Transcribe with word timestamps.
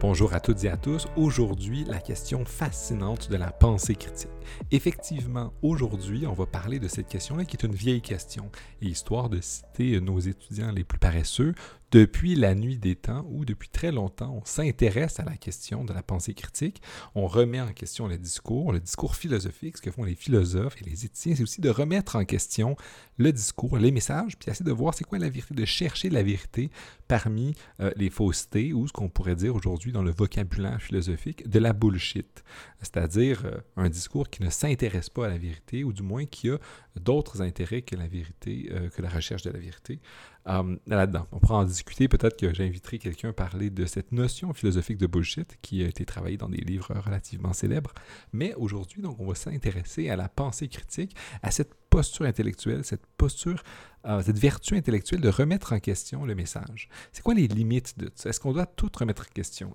Bonjour 0.00 0.32
à 0.32 0.38
toutes 0.38 0.62
et 0.62 0.68
à 0.68 0.76
tous. 0.76 1.08
Aujourd'hui, 1.16 1.84
la 1.84 1.98
question 1.98 2.44
fascinante 2.44 3.30
de 3.32 3.36
la 3.36 3.50
pensée 3.50 3.96
critique. 3.96 4.30
Effectivement, 4.70 5.52
aujourd'hui, 5.60 6.24
on 6.24 6.34
va 6.34 6.46
parler 6.46 6.78
de 6.78 6.86
cette 6.86 7.08
question-là 7.08 7.44
qui 7.44 7.56
est 7.56 7.66
une 7.66 7.74
vieille 7.74 8.00
question. 8.00 8.48
Et 8.80 8.86
histoire 8.86 9.28
de 9.28 9.40
citer 9.40 10.00
nos 10.00 10.20
étudiants 10.20 10.70
les 10.70 10.84
plus 10.84 11.00
paresseux, 11.00 11.52
depuis 11.90 12.34
la 12.34 12.54
nuit 12.54 12.78
des 12.78 12.96
temps 12.96 13.26
ou 13.30 13.44
depuis 13.44 13.68
très 13.68 13.92
longtemps, 13.92 14.38
on 14.40 14.44
s'intéresse 14.44 15.20
à 15.20 15.24
la 15.24 15.36
question 15.36 15.84
de 15.84 15.92
la 15.92 16.02
pensée 16.02 16.34
critique, 16.34 16.82
on 17.14 17.26
remet 17.26 17.60
en 17.60 17.72
question 17.72 18.06
le 18.06 18.18
discours, 18.18 18.72
le 18.72 18.80
discours 18.80 19.16
philosophique, 19.16 19.78
ce 19.78 19.82
que 19.82 19.90
font 19.90 20.04
les 20.04 20.14
philosophes 20.14 20.76
et 20.82 20.84
les 20.84 21.06
éthiciens, 21.06 21.34
c'est 21.34 21.42
aussi 21.42 21.60
de 21.60 21.70
remettre 21.70 22.16
en 22.16 22.24
question 22.24 22.76
le 23.16 23.32
discours, 23.32 23.78
les 23.78 23.90
messages, 23.90 24.36
puis 24.38 24.50
essayer 24.50 24.66
de 24.66 24.72
voir 24.72 24.94
c'est 24.94 25.04
quoi 25.04 25.18
la 25.18 25.28
vérité, 25.28 25.54
de 25.54 25.64
chercher 25.64 26.10
la 26.10 26.22
vérité 26.22 26.70
parmi 27.08 27.54
euh, 27.80 27.90
les 27.96 28.10
faussetés 28.10 28.72
ou 28.72 28.86
ce 28.86 28.92
qu'on 28.92 29.08
pourrait 29.08 29.34
dire 29.34 29.54
aujourd'hui 29.54 29.92
dans 29.92 30.02
le 30.02 30.10
vocabulaire 30.10 30.80
philosophique 30.80 31.48
de 31.48 31.58
la 31.58 31.72
bullshit, 31.72 32.44
c'est-à-dire 32.80 33.46
euh, 33.46 33.58
un 33.76 33.88
discours 33.88 34.28
qui 34.28 34.42
ne 34.42 34.50
s'intéresse 34.50 35.08
pas 35.08 35.26
à 35.26 35.28
la 35.28 35.38
vérité 35.38 35.84
ou 35.84 35.92
du 35.92 36.02
moins 36.02 36.26
qui 36.26 36.50
a 36.50 36.58
d'autres 37.00 37.42
intérêts 37.42 37.82
que 37.82 37.96
la 37.96 38.06
vérité, 38.06 38.68
euh, 38.72 38.88
que 38.90 39.02
la 39.02 39.08
recherche 39.08 39.42
de 39.42 39.50
la 39.50 39.58
vérité. 39.58 40.00
Um, 40.46 40.78
là-dedans. 40.86 41.26
On 41.32 41.40
pourra 41.40 41.58
en 41.58 41.64
discuter. 41.64 42.08
Peut-être 42.08 42.38
que 42.38 42.54
j'inviterai 42.54 42.98
quelqu'un 42.98 43.30
à 43.30 43.32
parler 43.34 43.68
de 43.68 43.84
cette 43.84 44.12
notion 44.12 44.54
philosophique 44.54 44.96
de 44.96 45.06
bullshit 45.06 45.58
qui 45.60 45.84
a 45.84 45.86
été 45.86 46.06
travaillée 46.06 46.38
dans 46.38 46.48
des 46.48 46.62
livres 46.62 46.94
relativement 47.04 47.52
célèbres. 47.52 47.92
Mais 48.32 48.54
aujourd'hui, 48.54 49.02
donc, 49.02 49.20
on 49.20 49.26
va 49.26 49.34
s'intéresser 49.34 50.08
à 50.08 50.16
la 50.16 50.30
pensée 50.30 50.68
critique, 50.68 51.14
à 51.42 51.50
cette 51.50 51.74
posture 51.90 52.24
intellectuelle, 52.24 52.82
cette 52.82 53.04
posture, 53.18 53.62
euh, 54.06 54.22
cette 54.22 54.38
vertu 54.38 54.74
intellectuelle 54.74 55.20
de 55.20 55.28
remettre 55.28 55.74
en 55.74 55.80
question 55.80 56.24
le 56.24 56.34
message. 56.34 56.88
C'est 57.12 57.22
quoi 57.22 57.34
les 57.34 57.46
limites 57.46 57.98
de 57.98 58.10
ça? 58.14 58.30
Est-ce 58.30 58.40
qu'on 58.40 58.52
doit 58.52 58.66
tout 58.66 58.90
remettre 58.98 59.26
en 59.28 59.32
question? 59.34 59.72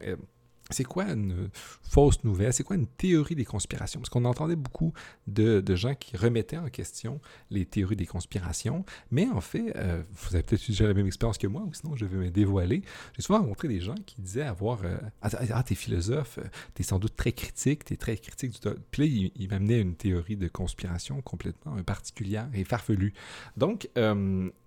Euh, 0.64 0.74
c'est 0.74 0.84
quoi 0.84 1.06
une 1.06 1.50
fausse 1.82 2.24
nouvelle? 2.24 2.54
C'est 2.54 2.64
quoi 2.64 2.76
une 2.76 2.88
théorie 2.88 3.36
des 3.36 3.46
conspirations? 3.46 4.00
Parce 4.00 4.10
qu'on 4.10 4.26
entendait 4.26 4.56
beaucoup 4.56 4.94
de, 5.28 5.64
gens 5.76 5.96
qui 5.96 6.16
remettaient 6.18 6.58
en 6.58 6.70
question 6.70 7.20
les 7.50 7.66
théories 7.66 7.96
des 7.96 8.06
conspirations, 8.06 8.86
mais 9.12 9.28
en 9.28 9.42
fait, 9.42 9.76
euh, 9.76 10.04
vous 10.14 10.36
avez 10.36 10.44
peut-être 10.44 10.68
déjà 10.68 10.88
la 10.88 10.94
même 10.94 11.08
expérience 11.08 11.38
que 11.38 11.48
moi, 11.48 11.64
ou 11.64 11.74
sinon 11.74 11.96
je 11.96 12.06
vais 12.06 12.18
me 12.18 12.30
dévoiler. 12.30 12.84
J'ai 13.16 13.24
souvent 13.24 13.40
rencontré 13.40 13.68
des 13.68 13.80
gens 13.80 13.96
qui 14.06 14.16
disaient 14.20 14.44
avoir 14.44 14.82
euh, 14.84 14.98
ah, 15.22 15.30
ah, 15.52 15.64
t'es 15.64 15.76
philosophe, 15.76 16.38
euh, 16.38 16.48
t'es 16.74 16.84
sans 16.84 17.00
doute 17.00 17.16
très 17.16 17.32
critique, 17.32 17.86
t'es 17.86 17.98
très 17.98 18.18
critique 18.18 18.52
du. 18.52 18.70
Puis 18.92 19.02
là, 19.02 19.32
il, 19.36 19.50
m'amenait 19.50 19.82
une 19.82 19.96
théorie 19.96 20.38
de 20.38 20.48
conspiration 20.48 21.22
complètement 21.22 21.76
particulière 21.84 22.50
et 22.54 22.64
farfelue. 22.64 23.14
Donc, 23.58 23.90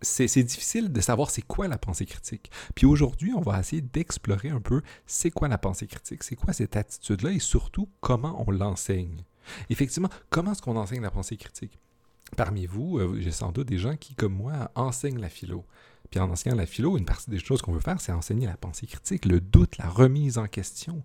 c'est 0.01 0.43
difficile 0.43 0.93
de 0.93 1.01
savoir 1.01 1.31
c'est 1.31 1.43
quoi 1.43 1.69
la 1.69 1.79
pensée 1.79 2.07
critique. 2.07 2.51
Puis 2.75 2.87
aujourd'hui, 2.87 3.33
on 3.35 3.41
va 3.41 3.59
essayer 3.61 3.83
d'explorer 3.83 4.51
un 4.51 4.61
peu 4.61 4.83
c'est 5.07 5.31
quoi 5.31 5.49
la 5.49 5.59
pensée 5.59 5.87
critique, 5.87 5.96
c'est 6.03 6.37
quoi 6.37 6.53
cette 6.53 6.77
attitude-là 6.77 7.33
et 7.33 7.39
surtout 7.39 7.89
comment 8.01 8.45
on 8.47 8.51
l'enseigne? 8.51 9.25
Effectivement, 9.71 10.11
comment 10.31 10.53
est-ce 10.53 10.63
qu'on 10.63 10.77
enseigne 10.77 11.03
la 11.03 11.11
pensée 11.11 11.37
critique? 11.37 11.79
Parmi 12.37 12.67
vous, 12.67 12.99
euh, 12.99 13.19
j'ai 13.21 13.31
sans 13.31 13.53
doute 13.53 13.69
des 13.69 13.79
gens 13.79 13.97
qui, 13.97 14.15
comme 14.15 14.35
moi, 14.35 14.71
enseignent 14.75 15.21
la 15.21 15.29
philo. 15.29 15.65
Puis 16.11 16.21
en 16.21 16.31
enseignant 16.31 16.57
la 16.57 16.67
philo, 16.67 16.99
une 16.99 17.05
partie 17.05 17.31
des 17.31 17.39
choses 17.39 17.63
qu'on 17.63 17.73
veut 17.73 17.81
faire, 17.81 18.01
c'est 18.01 18.13
enseigner 18.13 18.47
la 18.47 18.57
pensée 18.57 18.87
critique, 18.87 19.25
le 19.25 19.41
doute, 19.41 19.79
la 19.79 19.89
remise 19.89 20.39
en 20.39 20.47
question. 20.47 21.05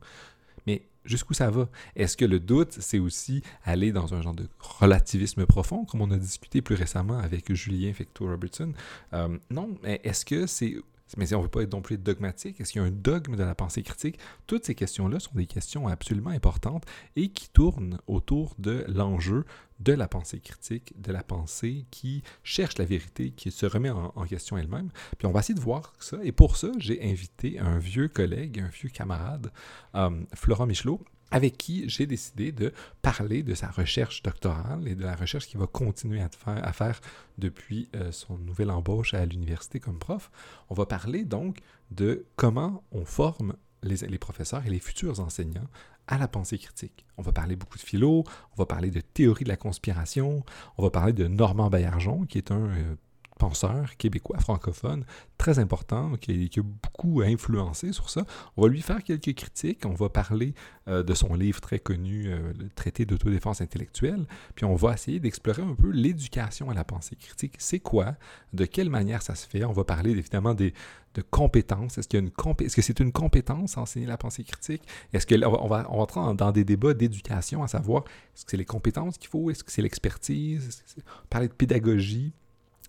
Mais 0.67 0.83
jusqu'où 1.05 1.33
ça 1.33 1.49
va? 1.49 1.69
Est-ce 1.95 2.17
que 2.17 2.25
le 2.25 2.39
doute, 2.39 2.77
c'est 2.79 2.99
aussi 2.99 3.43
aller 3.63 3.91
dans 3.91 4.13
un 4.13 4.21
genre 4.21 4.35
de 4.35 4.47
relativisme 4.59 5.45
profond, 5.45 5.85
comme 5.85 6.01
on 6.01 6.11
a 6.11 6.17
discuté 6.17 6.61
plus 6.61 6.75
récemment 6.75 7.17
avec 7.19 7.53
Julien 7.53 7.93
Fecto-Robertson? 7.93 8.73
Euh, 9.13 9.37
non, 9.49 9.77
mais 9.83 10.01
est-ce 10.03 10.25
que 10.25 10.45
c'est 10.47 10.77
mais 11.17 11.25
si 11.25 11.35
on 11.35 11.39
ne 11.39 11.43
veut 11.43 11.49
pas 11.49 11.61
être 11.61 11.73
non 11.73 11.81
plus 11.81 11.97
dogmatique, 11.97 12.59
est-ce 12.59 12.71
qu'il 12.71 12.81
y 12.81 12.85
a 12.85 12.87
un 12.87 12.91
dogme 12.91 13.35
de 13.35 13.43
la 13.43 13.55
pensée 13.55 13.83
critique? 13.83 14.19
Toutes 14.47 14.65
ces 14.65 14.75
questions-là 14.75 15.19
sont 15.19 15.31
des 15.35 15.45
questions 15.45 15.87
absolument 15.87 16.29
importantes 16.29 16.85
et 17.15 17.29
qui 17.29 17.49
tournent 17.49 17.99
autour 18.07 18.55
de 18.59 18.85
l'enjeu 18.87 19.45
de 19.79 19.93
la 19.93 20.07
pensée 20.07 20.39
critique, 20.39 20.93
de 21.01 21.11
la 21.11 21.23
pensée 21.23 21.85
qui 21.91 22.23
cherche 22.43 22.77
la 22.77 22.85
vérité, 22.85 23.31
qui 23.31 23.51
se 23.51 23.65
remet 23.65 23.89
en, 23.89 24.25
question 24.25 24.57
elle-même. 24.57 24.89
Puis 25.17 25.25
on 25.27 25.31
va 25.31 25.39
essayer 25.39 25.55
de 25.55 25.59
voir 25.59 25.93
ça. 25.99 26.17
Et 26.23 26.31
pour 26.31 26.55
ça, 26.55 26.71
j'ai 26.77 27.03
invité 27.03 27.59
un 27.59 27.79
vieux 27.79 28.07
collègue, 28.07 28.59
un 28.59 28.69
vieux 28.69 28.89
camarade, 28.89 29.51
euh, 29.95 30.11
Florent 30.35 30.67
Michelot, 30.67 31.03
avec 31.31 31.57
qui 31.57 31.87
j'ai 31.89 32.05
décidé 32.05 32.51
de 32.51 32.73
parler 33.01 33.43
de 33.43 33.53
sa 33.53 33.67
recherche 33.67 34.21
doctorale 34.21 34.87
et 34.87 34.95
de 34.95 35.03
la 35.03 35.15
recherche 35.15 35.47
qu'il 35.47 35.59
va 35.59 35.67
continuer 35.67 36.21
à 36.21 36.73
faire, 36.73 37.01
depuis 37.37 37.89
euh, 37.95 38.11
son 38.11 38.37
nouvelle 38.37 38.69
embauche 38.69 39.13
à 39.13 39.25
l'université 39.25 39.79
comme 39.79 39.97
prof. 39.97 40.29
On 40.69 40.75
va 40.75 40.85
parler 40.85 41.23
donc 41.23 41.59
de 41.89 42.25
comment 42.35 42.83
on 42.91 43.05
forme 43.05 43.55
les, 43.83 43.95
les, 44.07 44.17
professeurs 44.17 44.65
et 44.65 44.69
les 44.69 44.79
futurs 44.79 45.19
enseignants 45.19 45.67
à 46.07 46.17
la 46.17 46.27
pensée 46.27 46.57
critique. 46.57 47.05
On 47.17 47.21
va 47.21 47.31
parler 47.31 47.55
beaucoup 47.55 47.77
de 47.77 47.83
philo, 47.83 48.23
on 48.53 48.55
va 48.57 48.65
parler 48.65 48.91
de 48.91 49.01
théorie 49.01 49.43
de 49.43 49.49
la 49.49 49.57
conspiration, 49.57 50.43
on 50.77 50.83
va 50.83 50.91
parler 50.91 51.13
de 51.13 51.27
Normand 51.27 51.69
Baillargeon, 51.69 52.25
qui 52.25 52.37
est 52.37 52.51
un 52.51 52.67
euh, 52.67 52.95
penseur 53.41 53.97
québécois 53.97 54.37
francophone 54.37 55.03
très 55.39 55.57
important 55.57 56.11
qui, 56.17 56.47
a 56.55 56.61
beaucoup 56.61 57.21
influencé 57.21 57.91
sur 57.91 58.11
ça. 58.11 58.23
On 58.55 58.61
va 58.61 58.67
lui 58.67 58.81
faire 58.81 59.03
quelques 59.03 59.33
critiques, 59.33 59.83
on 59.87 59.95
va 59.95 60.09
parler 60.09 60.53
euh, 60.87 61.01
de 61.01 61.15
son 61.15 61.33
livre 61.33 61.59
très 61.59 61.79
connu, 61.79 62.27
euh, 62.27 62.53
le 62.59 62.69
traité 62.69 63.03
d'autodéfense 63.05 63.59
intellectuelle, 63.59 64.27
puis 64.53 64.65
on 64.65 64.75
va 64.75 64.93
essayer 64.93 65.19
d'explorer 65.19 65.63
un 65.63 65.73
peu 65.73 65.89
l'éducation 65.89 66.69
à 66.69 66.75
la 66.75 66.83
pensée 66.83 67.15
critique. 67.15 67.55
C'est 67.57 67.79
quoi? 67.79 68.15
De 68.53 68.65
quelle 68.65 68.91
manière 68.91 69.23
ça 69.23 69.33
se 69.33 69.47
fait? 69.47 69.63
On 69.63 69.71
va 69.71 69.85
parler 69.85 70.11
évidemment 70.11 70.53
des, 70.53 70.75
de 71.15 71.23
compétences. 71.23 71.97
Est-ce 71.97 72.15
Est-ce 72.15 72.75
que 72.75 72.81
c'est 72.83 72.99
une 72.99 73.11
compétence 73.11 73.75
enseigner 73.75 74.05
la 74.05 74.17
pensée 74.17 74.43
critique? 74.43 74.83
Est-ce 75.13 75.25
que 75.25 75.35
on 75.43 75.67
va, 75.67 75.89
entrer 75.89 76.35
dans 76.35 76.51
des 76.51 76.63
débats 76.63 76.93
d'éducation, 76.93 77.63
à 77.63 77.67
savoir 77.67 78.03
est-ce 78.35 78.45
que 78.45 78.51
c'est 78.51 78.57
les 78.57 78.65
compétences 78.65 79.17
qu'il 79.17 79.29
faut, 79.29 79.49
est-ce 79.49 79.63
que 79.63 79.71
c'est 79.71 79.81
l'expertise, 79.81 80.83
parler 81.29 81.47
de 81.47 81.53
pédagogie, 81.53 82.33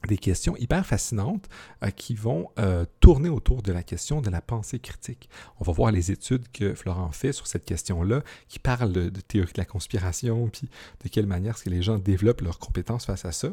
des 0.08 0.18
questions 0.18 0.56
hyper 0.56 0.86
fascinantes 0.86 1.48
euh, 1.82 1.90
qui 1.90 2.14
vont 2.14 2.50
euh, 2.58 2.84
tourner 3.00 3.28
autour 3.28 3.62
de 3.62 3.72
la 3.72 3.82
question 3.82 4.20
de 4.20 4.30
la 4.30 4.40
pensée 4.40 4.78
critique. 4.78 5.28
On 5.60 5.64
va 5.64 5.72
voir 5.72 5.92
les 5.92 6.10
études 6.10 6.50
que 6.52 6.74
Florent 6.74 7.12
fait 7.12 7.32
sur 7.32 7.46
cette 7.46 7.64
question-là, 7.64 8.22
qui 8.48 8.58
parlent 8.58 8.92
de, 8.92 9.08
théorie 9.08 9.52
de 9.52 9.58
la 9.58 9.64
conspiration, 9.64 10.48
puis 10.48 10.68
de 11.04 11.08
quelle 11.08 11.26
manière 11.26 11.54
est-ce 11.54 11.64
que 11.64 11.70
les 11.70 11.82
gens 11.82 11.98
développent 11.98 12.42
leurs 12.42 12.58
compétences 12.58 13.06
face 13.06 13.24
à 13.24 13.32
ça. 13.32 13.48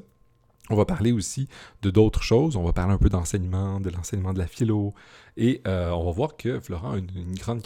On 0.72 0.76
va 0.76 0.86
parler 0.86 1.12
aussi 1.12 1.48
de 1.82 1.90
d'autres 1.90 2.22
choses. 2.22 2.56
On 2.56 2.64
va 2.64 2.74
parler 2.74 2.94
un 2.94 3.00
peu 3.00 3.10
d'enseignement, 3.10 3.80
de 3.80 3.90
l'enseignement 3.90 4.34
de 4.34 4.40
la 4.40 4.46
philo. 4.46 4.94
Et 5.36 5.62
euh, 5.68 5.90
on 5.90 6.06
va 6.06 6.12
voir 6.12 6.38
que 6.38 6.60
Florent 6.60 6.92
a 6.92 6.98
une, 6.98 7.34
grande 7.36 7.64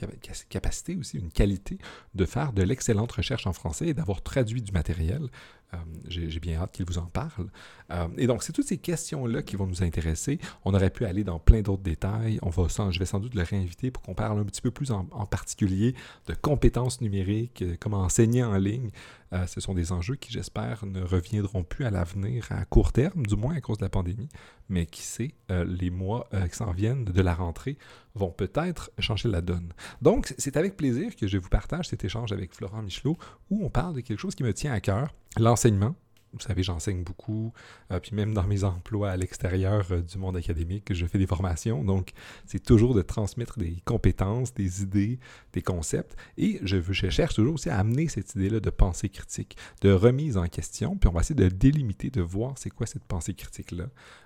capacité 0.50 0.96
aussi, 0.96 1.18
une 1.18 1.32
qualité 1.32 1.78
de 2.16 2.26
faire 2.26 2.54
de 2.54 2.64
l'excellente 2.64 3.12
recherche 3.12 3.46
en 3.46 3.54
français 3.54 3.88
et 3.88 3.94
d'avoir 3.94 4.22
traduit 4.22 4.62
du 4.62 4.72
matériel. 4.72 5.28
Euh, 5.74 5.78
j'ai 6.08 6.40
bien 6.40 6.60
hâte 6.60 6.72
qu'il 6.74 6.86
vous 6.86 6.98
en 6.98 7.06
parle. 7.06 7.48
Euh, 7.92 8.08
et 8.18 8.28
donc, 8.28 8.44
c'est 8.44 8.54
toutes 8.54 8.68
ces 8.68 8.78
questions-là 8.78 9.42
qui 9.42 9.56
vont 9.56 9.68
nous 9.68 9.84
intéresser. 9.84 10.40
On 10.66 10.74
aurait 10.74 10.90
pu 10.90 11.06
aller 11.06 11.24
dans 11.24 11.40
plein 11.40 11.62
d'autres 11.62 11.84
détails. 11.84 12.40
On 12.42 12.50
va, 12.50 12.68
je 12.92 13.00
vais 13.00 13.06
sans 13.06 13.20
doute 13.20 13.36
le 13.36 13.44
réinviter 13.44 13.92
pour 13.92 14.04
qu'on 14.04 14.14
parle 14.14 14.40
un 14.40 14.46
petit 14.46 14.62
peu 14.62 14.72
plus 14.72 14.92
en, 14.92 15.08
en 15.12 15.26
particulier 15.26 15.96
de 16.28 16.34
compétences 16.34 17.02
numériques, 17.02 17.64
comment 17.80 18.02
enseigner 18.02 18.44
en 18.44 18.58
ligne. 18.58 18.90
Euh, 19.34 19.48
ce 19.48 19.60
sont 19.60 19.74
des 19.74 19.92
enjeux 19.92 20.16
qui, 20.16 20.32
j'espère, 20.32 20.86
ne 20.86 21.02
reviendront 21.02 21.64
plus 21.64 21.86
à 21.86 21.90
l'avenir 21.90 22.48
à 22.52 22.66
court 22.66 22.92
terme, 22.92 23.26
du 23.26 23.36
moins 23.36 23.56
à 23.56 23.62
cause 23.62 23.78
de 23.80 23.86
la 23.86 23.90
pandémie. 23.90 24.30
Mais 24.70 24.86
qui 24.86 25.02
sait, 25.02 25.34
euh, 25.52 25.66
les 25.66 25.90
mois 25.90 26.28
euh, 26.34 26.48
qui 26.48 26.56
s'en 26.56 26.72
viennent 26.72 27.06
de 27.06 27.22
la 27.22 27.34
rentrée 27.34 27.78
vont 28.16 28.32
peut-être 28.32 28.92
changer 29.00 29.30
la 29.30 29.42
donne. 29.42 29.74
Donc, 30.02 30.34
c'est 30.38 30.56
avec 30.58 30.78
plaisir 30.78 31.16
que 31.16 31.28
je 31.28 31.38
vous 31.38 31.50
partage 31.50 31.88
cet 31.88 32.04
échange 32.04 32.32
avec 32.32 32.54
Florent 32.54 32.82
Michelot 32.82 33.18
où 33.50 33.66
on 33.66 33.70
parle 33.70 33.96
de 33.96 34.02
quelque 34.02 34.20
chose 34.20 34.36
qui 34.36 34.44
me 34.44 34.54
tient 34.54 34.72
à 34.72 34.80
cœur, 34.80 35.14
l'enseignement 35.38 35.96
vous 36.34 36.40
savez, 36.40 36.64
j'enseigne 36.64 37.04
beaucoup, 37.04 37.54
euh, 37.92 38.00
puis 38.00 38.16
même 38.16 38.34
dans 38.34 38.44
mes 38.44 38.64
emplois 38.64 39.12
à 39.12 39.18
l'extérieur 39.18 39.86
euh, 39.92 40.02
du 40.02 40.18
monde 40.18 40.36
académique, 40.36 40.94
je 40.94 41.06
fais 41.06 41.18
des 41.18 41.28
formations. 41.28 41.84
Donc, 41.84 42.12
c'est 42.46 42.64
toujours 42.64 42.94
de 42.94 43.02
transmettre 43.02 43.60
des 43.60 43.78
compétences, 43.86 44.54
des 44.54 44.82
idées, 44.82 45.20
des 45.54 45.62
concepts. 45.62 46.16
Et 46.38 46.60
je, 46.64 46.80
cherche 47.10 47.36
toujours 47.36 47.56
aussi 47.56 47.70
à 47.70 47.78
amener 47.78 48.08
cette 48.08 48.36
idée-là 48.36 48.60
de 48.60 48.70
pensée 48.70 49.10
critique, 49.10 49.58
de 49.82 49.92
remise 49.92 50.38
en 50.38 50.48
question. 50.48 50.98
Puis 50.98 51.08
on 51.08 51.14
va 51.14 51.22
essayer 51.22 51.36
de 51.36 51.50
délimiter, 51.50 52.10
de 52.10 52.22
voir 52.22 52.58
c'est 52.58 52.70
quoi 52.70 52.88
cette 52.88 53.06
pensée 53.06 53.34
critique-là. 53.34 53.86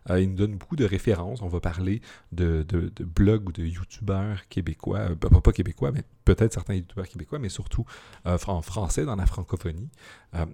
Euh, 0.10 0.22
il 0.22 0.30
nous 0.30 0.36
donne 0.36 0.56
beaucoup 0.56 0.76
de 0.76 0.86
références. 0.86 1.42
On 1.42 1.48
va 1.48 1.60
parler 1.60 2.02
de, 2.32 2.64
de, 2.68 2.92
de 2.96 3.04
blogs 3.04 3.50
ou 3.50 3.52
de 3.52 3.64
youtubeurs 3.64 4.48
québécois, 4.48 5.10
pas, 5.16 5.30
pas 5.30 5.52
québécois, 5.52 5.92
mais 5.92 6.04
peut-être 6.36 6.54
certains 6.54 6.76
youtubeurs 6.76 7.08
québécois, 7.08 7.40
mais 7.40 7.50
surtout 7.50 7.86
en 8.26 8.62
français 8.62 9.06
dans 9.06 9.16
la 9.16 9.26
francophonie. 9.26 9.90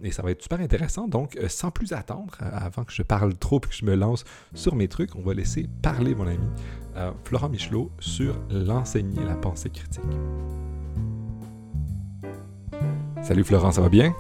et 0.04 0.12
ça 0.12 0.22
va 0.22 0.32
être 0.32 0.42
super 0.42 0.60
intéressant. 0.60 1.08
Donc, 1.08 1.36
euh, 1.38 1.48
sans 1.48 1.72
plus 1.72 1.94
attendre, 1.94 2.34
euh, 2.42 2.50
avant 2.52 2.84
que 2.84 2.94
je 2.94 3.04
parle 3.04 3.36
trop 3.38 3.58
et 3.58 3.68
que 3.68 3.74
je 3.74 3.86
me 3.86 3.96
lance 3.96 4.26
sur 4.54 4.76
mes 4.76 4.88
trucs, 4.88 5.16
on 5.16 5.22
va 5.22 5.34
laisser 5.34 5.68
parler 5.82 6.16
mon 6.16 6.28
ami 6.28 6.48
euh, 6.96 7.12
Florent 7.24 7.50
Michelot 7.50 7.92
sur 8.00 8.36
l'enseigner 8.50 9.24
la 9.24 9.36
pensée 9.36 9.70
critique. 9.70 10.04
Salut 13.22 13.44
Florent, 13.44 13.72
ça 13.72 13.82
va 13.82 13.90
bien? 13.90 14.14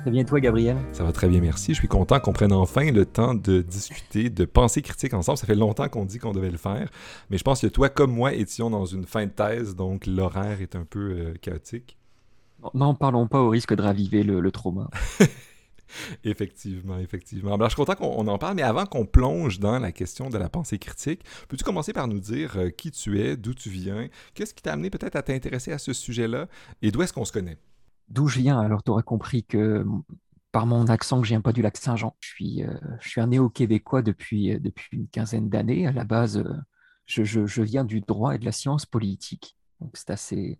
Très 0.00 0.10
bien, 0.10 0.24
toi, 0.24 0.40
Gabriel 0.40 0.78
Ça 0.92 1.04
va 1.04 1.12
très 1.12 1.28
bien, 1.28 1.42
merci. 1.42 1.74
Je 1.74 1.78
suis 1.78 1.88
content 1.88 2.20
qu'on 2.20 2.32
prenne 2.32 2.54
enfin 2.54 2.90
le 2.90 3.04
temps 3.04 3.34
de 3.34 3.60
discuter, 3.60 4.30
de 4.30 4.46
penser 4.46 4.80
critique 4.80 5.12
ensemble. 5.12 5.36
Ça 5.36 5.46
fait 5.46 5.54
longtemps 5.54 5.90
qu'on 5.90 6.06
dit 6.06 6.18
qu'on 6.18 6.32
devait 6.32 6.50
le 6.50 6.56
faire, 6.56 6.88
mais 7.28 7.36
je 7.36 7.44
pense 7.44 7.60
que 7.60 7.66
toi, 7.66 7.90
comme 7.90 8.10
moi, 8.10 8.32
étions 8.32 8.70
dans 8.70 8.86
une 8.86 9.04
fin 9.04 9.26
de 9.26 9.30
thèse, 9.30 9.76
donc 9.76 10.06
l'horaire 10.06 10.62
est 10.62 10.74
un 10.74 10.86
peu 10.86 11.00
euh, 11.00 11.34
chaotique. 11.42 11.98
N'en 12.72 12.94
parlons 12.94 13.26
pas 13.26 13.42
au 13.42 13.50
risque 13.50 13.74
de 13.74 13.82
raviver 13.82 14.22
le, 14.22 14.50
trauma. 14.50 14.88
effectivement, 16.24 16.98
effectivement. 16.98 17.52
Alors, 17.52 17.68
je 17.68 17.74
suis 17.74 17.84
content 17.84 17.94
qu'on 17.94 18.26
en 18.26 18.38
parle, 18.38 18.54
mais 18.54 18.62
avant 18.62 18.86
qu'on 18.86 19.04
plonge 19.04 19.60
dans 19.60 19.78
la 19.78 19.92
question 19.92 20.30
de 20.30 20.38
la 20.38 20.48
pensée 20.48 20.78
critique, 20.78 21.22
peux-tu 21.48 21.64
commencer 21.64 21.92
par 21.92 22.08
nous 22.08 22.20
dire 22.20 22.56
euh, 22.56 22.70
qui 22.70 22.90
tu 22.90 23.20
es, 23.20 23.36
d'où 23.36 23.52
tu 23.52 23.68
viens, 23.68 24.08
qu'est-ce 24.32 24.54
qui 24.54 24.62
t'a 24.62 24.72
amené 24.72 24.88
peut-être 24.88 25.16
à 25.16 25.22
t'intéresser 25.22 25.72
à 25.72 25.78
ce 25.78 25.92
sujet-là? 25.92 26.48
Et 26.80 26.90
d'où 26.90 27.02
est-ce 27.02 27.12
qu'on 27.12 27.26
se 27.26 27.32
connaît? 27.32 27.58
D'où 28.10 28.26
je 28.26 28.40
viens, 28.40 28.60
alors 28.60 28.82
tu 28.82 28.90
aurais 28.90 29.02
compris 29.02 29.44
que 29.44 29.84
par 30.52 30.66
mon 30.66 30.86
accent 30.86 31.20
que 31.20 31.26
je 31.26 31.30
viens 31.30 31.40
pas 31.40 31.52
du 31.52 31.62
lac 31.62 31.76
Saint-Jean. 31.76 32.16
Je 32.20 32.28
suis, 32.28 32.64
euh, 32.64 32.74
je 33.00 33.08
suis 33.08 33.20
un 33.20 33.28
néo-québécois 33.28 34.02
depuis, 34.02 34.52
euh, 34.52 34.58
depuis 34.58 34.96
une 34.96 35.08
quinzaine 35.08 35.48
d'années. 35.48 35.86
À 35.86 35.92
la 35.92 36.04
base, 36.04 36.38
euh, 36.38 36.54
je, 37.06 37.24
je, 37.24 37.62
viens 37.62 37.84
du 37.84 38.00
droit 38.00 38.34
et 38.34 38.38
de 38.38 38.44
la 38.44 38.52
science 38.52 38.86
politique. 38.86 39.56
Donc 39.80 39.96
c'est 39.96 40.10
assez, 40.10 40.58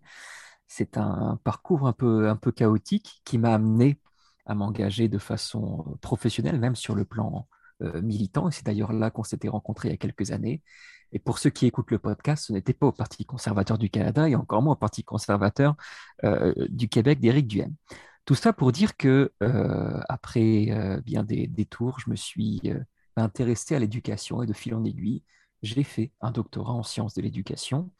c'est 0.69 0.97
un 0.97 1.39
parcours 1.45 1.87
un 1.87 1.93
peu, 1.93 2.29
un 2.29 2.37
peu 2.37 2.53
chaotique 2.53 3.21
qui 3.25 3.39
m'a 3.39 3.55
amené 3.55 4.01
à 4.47 4.55
m'engager 4.55 5.09
de 5.09 5.19
façon 5.19 5.99
professionnelle, 6.01 6.59
même 6.59 6.77
sur 6.77 6.95
le 6.95 7.05
plan 7.05 7.49
militant. 8.03 8.51
C'est 8.51 8.67
d'ailleurs 8.67 8.93
là 8.93 9.11
qu'on 9.11 9.23
s'était 9.23 9.49
rencontrés 9.49 9.89
il 9.89 9.93
y 9.93 9.95
a 9.95 9.99
quelques 9.99 10.33
années. 10.33 10.63
Et 11.13 11.19
pour 11.19 11.39
ceux 11.39 11.51
qui 11.51 11.67
écoutent 11.67 11.91
le 11.91 11.99
podcast, 11.99 12.47
ce 12.47 12.53
n'était 12.53 12.73
pas 12.73 12.87
au 12.87 12.93
Parti 12.93 13.25
conservateur 13.25 13.79
du 13.79 13.91
Canada 13.91 14.29
et 14.29 14.35
encore 14.35 14.63
moins 14.63 14.75
au 14.75 14.77
Parti 14.77 15.05
conservateur 15.05 15.77
euh, 16.25 16.55
du 16.69 16.89
Québec 16.89 17.21
d'Éric 17.21 17.47
Duhem. 17.47 17.75
Tout 18.25 18.35
ça 18.35 18.53
pour 18.53 18.71
dire 18.73 18.97
que 18.97 19.33
euh, 19.43 20.01
après 20.09 20.67
euh, 20.71 21.01
bien 21.01 21.25
des, 21.25 21.47
des, 21.47 21.65
tours, 21.65 21.99
je 22.01 22.11
me 22.11 22.17
suis 22.17 22.61
intéressé 23.17 23.75
à 23.75 23.79
l'éducation 23.79 24.43
et 24.43 24.47
de 24.47 24.53
fil 24.53 24.75
en 24.75 24.85
aiguille, 24.85 25.23
j'ai 25.63 25.83
fait 25.83 26.13
un 26.23 26.31
doctorat 26.31 26.73
en 26.73 26.83
sciences 26.83 27.13
de 27.13 27.21
l'éducation, 27.21 27.91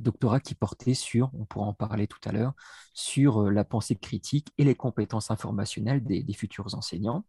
doctorat 0.00 0.40
qui 0.40 0.56
portait 0.56 0.94
sur, 0.94 1.30
on 1.34 1.44
pourra 1.44 1.66
en 1.66 1.74
parler 1.74 2.08
tout 2.08 2.18
à 2.24 2.32
l'heure, 2.32 2.54
sur 2.92 3.48
la 3.52 3.62
pensée 3.62 3.94
critique 3.94 4.48
et 4.58 4.64
les 4.64 4.74
compétences 4.74 5.30
informationnelles 5.30 6.02
des 6.02 6.32
futurs 6.32 6.74
enseignants. 6.74 7.24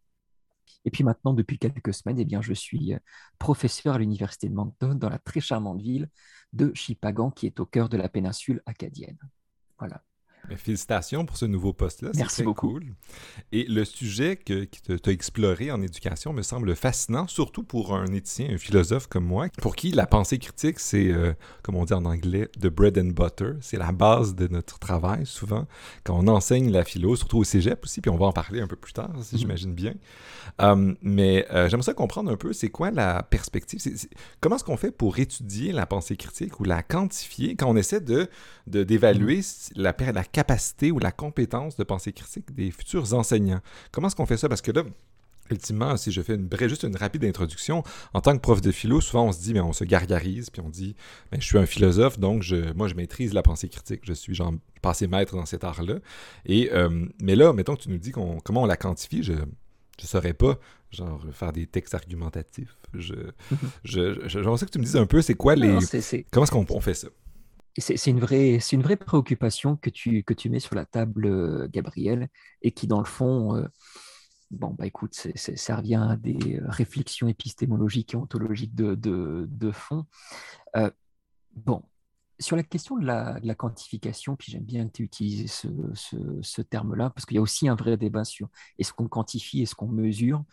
Et 0.86 0.92
puis 0.92 1.04
maintenant, 1.04 1.34
depuis 1.34 1.58
quelques 1.58 1.94
semaines, 1.94 2.20
eh 2.20 2.26
bien, 2.26 2.42
je 2.42 2.54
suis 2.54 2.94
euh, 2.94 3.00
professeur 3.40 3.96
à 3.96 4.00
l'Université 4.00 4.50
de 4.50 4.54
Moncton, 4.54 4.96
dans 4.96 5.10
la 5.10 5.20
très 5.20 5.40
charmante 5.40 5.82
ville 5.82 6.10
de 6.54 6.74
Chipagan, 6.74 7.32
qui 7.32 7.46
est 7.46 7.60
au 7.60 7.66
cœur 7.66 7.90
de 7.90 7.98
la 7.98 8.10
péninsule 8.10 8.62
acadienne. 8.66 9.18
Voilà 9.80 10.04
félicitations 10.58 11.26
pour 11.26 11.38
ce 11.38 11.46
nouveau 11.46 11.74
poste-là. 11.74 12.12
Merci 12.16 12.44
beaucoup. 12.44 12.72
Cool. 12.72 12.86
Et 13.52 13.66
le 13.66 13.86
sujet 13.86 14.36
que, 14.36 14.66
que 14.66 14.94
tu 14.94 15.10
as 15.10 15.14
exploré 15.14 15.72
en 15.72 15.82
éducation 15.82 16.34
me 16.34 16.42
semble 16.42 16.76
fascinant, 16.76 17.28
surtout 17.28 17.64
pour 17.64 17.96
un 17.96 18.08
éthicien, 18.08 18.50
un 18.52 18.58
philosophe 18.58 19.08
comme 19.08 19.26
moi, 19.26 19.48
pour 19.62 19.76
qui 19.76 19.92
la 19.92 20.08
pensée 20.08 20.38
critique, 20.38 20.80
c'est, 20.80 21.12
euh, 21.12 21.34
comme 21.64 21.76
on 21.76 21.86
dit 21.86 21.94
en 21.94 22.06
anglais, 22.06 22.50
the 22.60 22.68
bread 22.68 22.98
and 22.98 23.12
butter. 23.12 23.54
C'est 23.62 23.78
la 23.78 23.92
base 23.92 24.36
de 24.36 24.48
notre 24.48 24.80
travail, 24.80 25.26
souvent, 25.26 25.68
quand 26.04 26.18
on 26.18 26.28
enseigne 26.28 26.72
la 26.72 26.84
philo, 26.84 27.16
surtout 27.16 27.40
au 27.40 27.44
cégep 27.44 27.84
aussi, 27.84 28.02
puis 28.02 28.12
on 28.12 28.18
va 28.18 28.26
en 28.26 28.34
parler 28.34 28.62
un 28.62 28.68
peu 28.68 28.76
plus 28.76 28.94
tard, 28.94 29.12
si 29.22 29.36
mhm. 29.36 29.40
j'imagine 29.40 29.74
bien. 29.74 29.94
Um, 30.60 30.98
mais 31.02 31.48
euh, 31.52 31.70
j'aimerais 31.70 31.94
comprendre 31.94 32.32
un 32.32 32.38
peu, 32.38 32.54
c'est 32.54 32.70
quoi 32.70 32.92
la 32.92 33.24
perspective? 33.24 33.80
comment 34.42 34.56
est-ce 34.56 34.64
qu'on 34.64 34.78
fait 34.78 34.92
pour 34.92 35.20
étudier 35.20 35.72
la 35.72 35.86
pensée 35.86 36.18
critique 36.18 36.60
ou 36.60 36.64
la 36.64 36.84
quantifier 36.84 37.56
quand 37.56 37.70
on 37.70 37.76
essaie 37.76 38.02
de, 38.02 38.30
d'évaluer 38.68 39.38
mhm. 39.38 39.82
la, 39.82 39.96
la 40.12 40.24
capacité 40.24 40.41
ou 40.92 41.00
la 41.00 41.12
compétence 41.12 41.76
de 41.76 41.84
pensée 41.84 42.14
critique 42.14 42.54
des 42.54 42.72
futurs 42.72 43.14
enseignants. 43.14 43.62
Comment 43.92 44.08
est-ce 44.08 44.16
qu'on 44.16 44.26
fait 44.26 44.38
ça? 44.38 44.50
Parce 44.50 44.62
que 44.62 44.72
là, 44.72 44.84
Ultimement, 45.52 45.98
si 45.98 46.12
je 46.12 46.22
fais 46.22 46.36
une, 46.36 46.48
juste 46.62 46.84
une 46.84 46.96
rapide 46.96 47.26
introduction, 47.26 47.84
en 48.14 48.22
tant 48.22 48.34
que 48.34 48.40
prof 48.40 48.62
de 48.62 48.72
philo, 48.72 49.02
souvent 49.02 49.26
on 49.28 49.32
se 49.34 49.42
dit, 49.42 49.54
mais 49.54 49.60
on 49.60 49.74
se 49.74 49.84
gargarise, 49.84 50.50
puis 50.50 50.62
on 50.62 50.70
dit, 50.70 50.96
mais 51.32 51.42
je 51.42 51.46
suis 51.46 51.58
un 51.58 51.66
philosophe, 51.66 52.18
donc 52.18 52.42
je, 52.42 52.72
moi 52.74 52.88
je 52.88 52.96
maîtrise 52.96 53.34
la 53.34 53.44
pensée 53.44 53.68
critique, 53.68 54.02
je 54.04 54.14
suis 54.14 54.34
genre 54.34 54.54
passé 54.82 55.08
maître 55.08 55.36
dans 55.36 55.46
cet 55.46 55.66
art-là. 55.66 55.96
Et 56.46 56.72
euh, 56.72 57.06
mais 57.22 57.36
là, 57.36 57.52
mettons 57.52 57.76
que 57.76 57.82
tu 57.82 57.90
nous 57.90 57.98
dis 57.98 58.12
comment 58.12 58.40
on 58.46 58.66
la 58.66 58.78
quantifie, 58.78 59.24
je 59.24 59.34
ne 59.34 59.46
saurais 59.98 60.34
pas, 60.34 60.58
genre 60.90 61.22
faire 61.34 61.52
des 61.52 61.68
textes 61.68 61.96
argumentatifs. 61.96 62.78
Je, 62.94 63.14
je, 63.84 64.28
j'aimerais 64.28 64.58
que 64.58 64.72
tu 64.72 64.80
me 64.80 64.86
dises 64.86 64.96
un 64.96 65.06
peu, 65.06 65.22
c'est 65.22 65.36
quoi 65.36 65.56
les, 65.56 65.78
comment 66.32 66.46
est-ce 66.46 66.52
qu'on 66.52 66.82
fait 66.82 66.94
ça? 66.94 67.10
C'est 67.78 68.08
une, 68.08 68.20
vraie, 68.20 68.60
une 68.72 68.82
vraie 68.82 68.98
préoccupation 68.98 69.78
que 69.78 69.90
tu, 69.90 70.24
que 70.24 70.34
tu 70.34 70.50
mets 70.50 70.60
sur 70.60 70.76
la 70.76 70.86
table, 70.86 71.26
euh, 71.26 71.68
Gabriel, 71.70 72.28
et 72.62 72.72
qui, 72.72 72.88
dans 72.88 73.00
le 73.00 73.06
fond, 73.06 73.56
euh, 73.56 73.68
bon, 74.52 74.76
bah 74.78 74.86
écoute, 74.88 75.14
ça 75.36 75.76
revient 75.76 76.06
à 76.10 76.18
des 76.18 76.58
euh, 76.58 76.66
réflexions 76.68 77.28
épistémologiques 77.28 78.14
et 78.14 78.18
ontologiques 78.18 78.76
de, 78.76 78.96
de, 78.96 79.72
fond. 79.72 80.06
bon, 81.56 81.84
sur 82.42 82.56
la 82.56 82.64
question 82.64 82.98
de 82.98 83.06
la, 83.06 83.40
de 83.40 83.54
quantification, 83.54 84.36
puis 84.36 84.52
j'aime 84.52 84.64
bien 84.64 84.88
que 84.88 84.94
tu 84.94 85.04
utilises 85.04 85.66
ce, 85.94 86.62
terme-là, 86.62 87.10
parce 87.12 87.26
qu'il 87.26 87.36
y 87.36 87.38
a 87.38 87.42
aussi 87.42 87.70
un 87.70 87.76
vrai 87.76 87.98
débat 87.98 88.26
sur 88.26 88.50
est-ce 88.78 88.92
qu'on 88.92 89.08
quantifie, 89.08 89.62
est-ce 89.62 89.76
qu'on 89.76 89.88
mesure, 89.88 90.44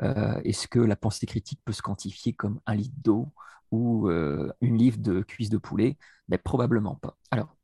est-ce 0.00 0.68
que 0.68 0.78
la 0.78 0.96
pensée 0.96 1.26
critique 1.26 1.60
peut 1.64 1.72
se 1.72 1.82
quantifier 1.82 2.32
comme 2.32 2.60
un 2.66 2.74
litre 2.74 2.94
d'eau 3.02 3.32
ou 3.70 4.08
euh, 4.08 4.52
une 4.60 4.76
livre 4.76 4.98
de 4.98 5.22
cuisses 5.22 5.50
de 5.50 5.58
poulet, 5.58 5.96
mais 6.28 6.38
probablement 6.38 6.96
pas. 6.96 7.16
Alors, 7.30 7.56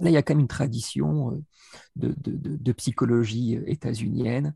là, 0.00 0.10
il 0.10 0.12
y 0.12 0.16
a 0.16 0.22
quand 0.22 0.34
même 0.34 0.40
une 0.40 0.48
tradition 0.48 1.32
euh, 1.32 2.14
de, 2.16 2.72
psychologie 2.72 3.56
euh, 3.56 3.62
états-unienne 3.66 4.54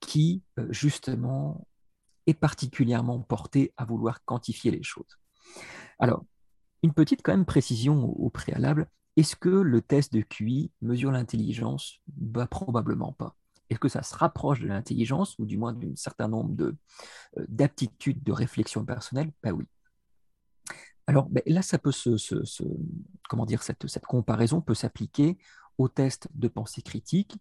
qui, 0.00 0.42
justement, 0.70 1.66
est 2.26 2.34
particulièrement 2.34 3.18
portée 3.20 3.72
à 3.76 3.84
vouloir 3.84 4.24
quantifier 4.24 4.70
les 4.70 4.82
choses. 4.82 5.18
Alors, 5.98 6.24
une 6.82 6.92
petite 6.92 7.22
précision 7.44 8.04
au, 8.04 8.30
préalable, 8.30 8.88
est-ce 9.16 9.36
que 9.36 9.48
le 9.48 9.80
test 9.80 10.12
de 10.12 10.20
QI 10.20 10.70
mesure 10.80 11.10
l'intelligence? 11.10 12.00
Bah, 12.06 12.46
Probablement 12.46 13.12
pas. 13.12 13.34
Est-ce 13.70 13.80
que 13.80 13.88
ça 13.88 14.02
se 14.02 14.14
rapproche 14.14 14.60
de 14.60 14.66
l'intelligence, 14.66 15.36
ou 15.38 15.44
du 15.44 15.58
moins 15.58 15.72
d'un 15.72 15.94
certain 15.96 16.28
nombre 16.28 16.74
d'aptitudes 17.48 18.22
de, 18.22 18.32
réflexion 18.32 18.84
personnelle? 18.84 19.32
Ben 19.42 19.52
oui. 19.52 19.66
Alors 21.06 21.28
ben, 21.28 21.42
là, 21.46 21.62
ça 21.62 21.78
peut 21.78 21.92
se, 21.92 22.16
comment 23.28 23.46
dire, 23.46 23.62
cette, 23.62 23.84
comparaison 24.06 24.60
peut 24.60 24.74
s'appliquer 24.74 25.38
au 25.76 25.88
test 25.88 26.28
de 26.34 26.48
pensée 26.48 26.82
critique 26.82 27.36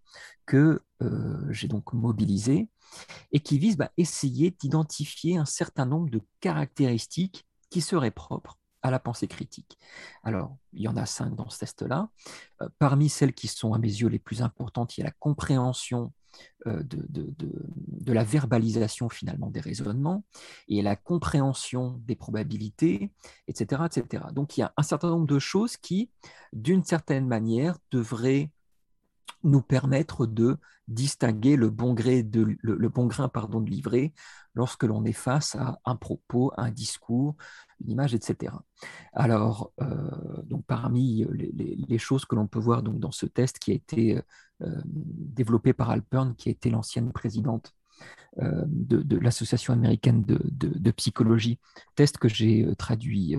que 0.45 0.81
euh, 1.01 1.47
j'ai 1.49 1.67
donc 1.67 1.93
mobilisé 1.93 2.69
et 3.31 3.39
qui 3.39 3.57
vise 3.57 3.75
à 3.75 3.77
ben, 3.85 3.89
essayer 3.97 4.51
d'identifier 4.51 5.37
un 5.37 5.45
certain 5.45 5.85
nombre 5.85 6.09
de 6.09 6.21
caractéristiques 6.39 7.45
qui 7.69 7.81
seraient 7.81 8.11
propres 8.11 8.57
à 8.87 8.91
la 8.91 8.99
pensée 8.99 9.27
critique. 9.27 9.77
Alors, 10.23 10.57
il 10.73 10.81
y 10.81 10.87
en 10.87 10.97
a 10.97 11.05
cinq 11.05 11.35
dans 11.35 11.49
ce 11.49 11.59
test-là. 11.59 12.09
Euh, 12.61 12.69
parmi 12.79 13.09
celles 13.09 13.33
qui 13.33 13.47
sont 13.47 13.73
à 13.73 13.77
mes 13.77 13.87
yeux 13.87 14.07
les 14.07 14.19
plus 14.19 14.41
importantes, 14.41 14.97
il 14.97 15.01
y 15.01 15.03
a 15.03 15.07
la 15.07 15.15
compréhension 15.19 16.11
euh, 16.65 16.83
de, 16.83 17.05
de, 17.09 18.13
la 18.13 18.23
verbalisation 18.23 19.09
finalement 19.09 19.49
des 19.49 19.59
raisonnements 19.59 20.23
et 20.69 20.81
la 20.81 20.95
compréhension 20.95 22.01
des 22.05 22.15
probabilités, 22.15 23.11
etc., 23.47 23.83
etc. 23.85 24.23
Donc 24.31 24.57
il 24.57 24.61
y 24.61 24.63
a 24.63 24.73
un 24.77 24.83
certain 24.83 25.09
nombre 25.09 25.27
de 25.27 25.39
choses 25.39 25.77
qui, 25.77 26.09
d'une 26.53 26.83
certaine 26.83 27.27
manière, 27.27 27.77
devraient 27.91 28.49
nous 29.43 29.61
permettre 29.61 30.25
de 30.25 30.57
distinguer 30.87 31.55
le 31.55 31.69
bon, 31.69 31.93
grain 31.93 33.27
pardon, 33.27 33.61
de 33.61 33.69
livret 33.69 34.13
lorsque 34.53 34.83
l'on 34.83 35.03
est 35.05 35.13
face 35.13 35.55
à 35.55 35.79
un 35.85 35.95
propos, 35.95 36.51
un 36.57 36.71
discours, 36.71 37.35
une 37.81 37.91
image, 37.91 38.13
etc. 38.13 38.53
Alors, 39.13 39.71
euh, 39.81 40.41
donc 40.43 40.65
parmi 40.65 41.25
les, 41.33 41.97
choses 41.97 42.25
que 42.25 42.35
l'on 42.35 42.47
peut 42.47 42.59
voir 42.59 42.83
dans 42.83 43.11
ce 43.11 43.25
test 43.25 43.59
qui 43.59 43.71
a 43.71 43.75
été 43.75 44.21
euh, 44.61 44.81
développé 44.85 45.73
par 45.73 45.89
Alpern, 45.89 46.35
qui 46.35 46.49
a 46.49 46.51
été 46.51 46.69
l'ancienne 46.69 47.11
présidente 47.11 47.73
euh, 48.39 48.63
de, 48.67 49.17
l'Association 49.17 49.73
américaine 49.73 50.23
de, 50.23 50.91
psychologie, 50.91 51.59
test 51.95 52.17
que 52.17 52.29
j'ai 52.29 52.67
traduit 52.77 53.35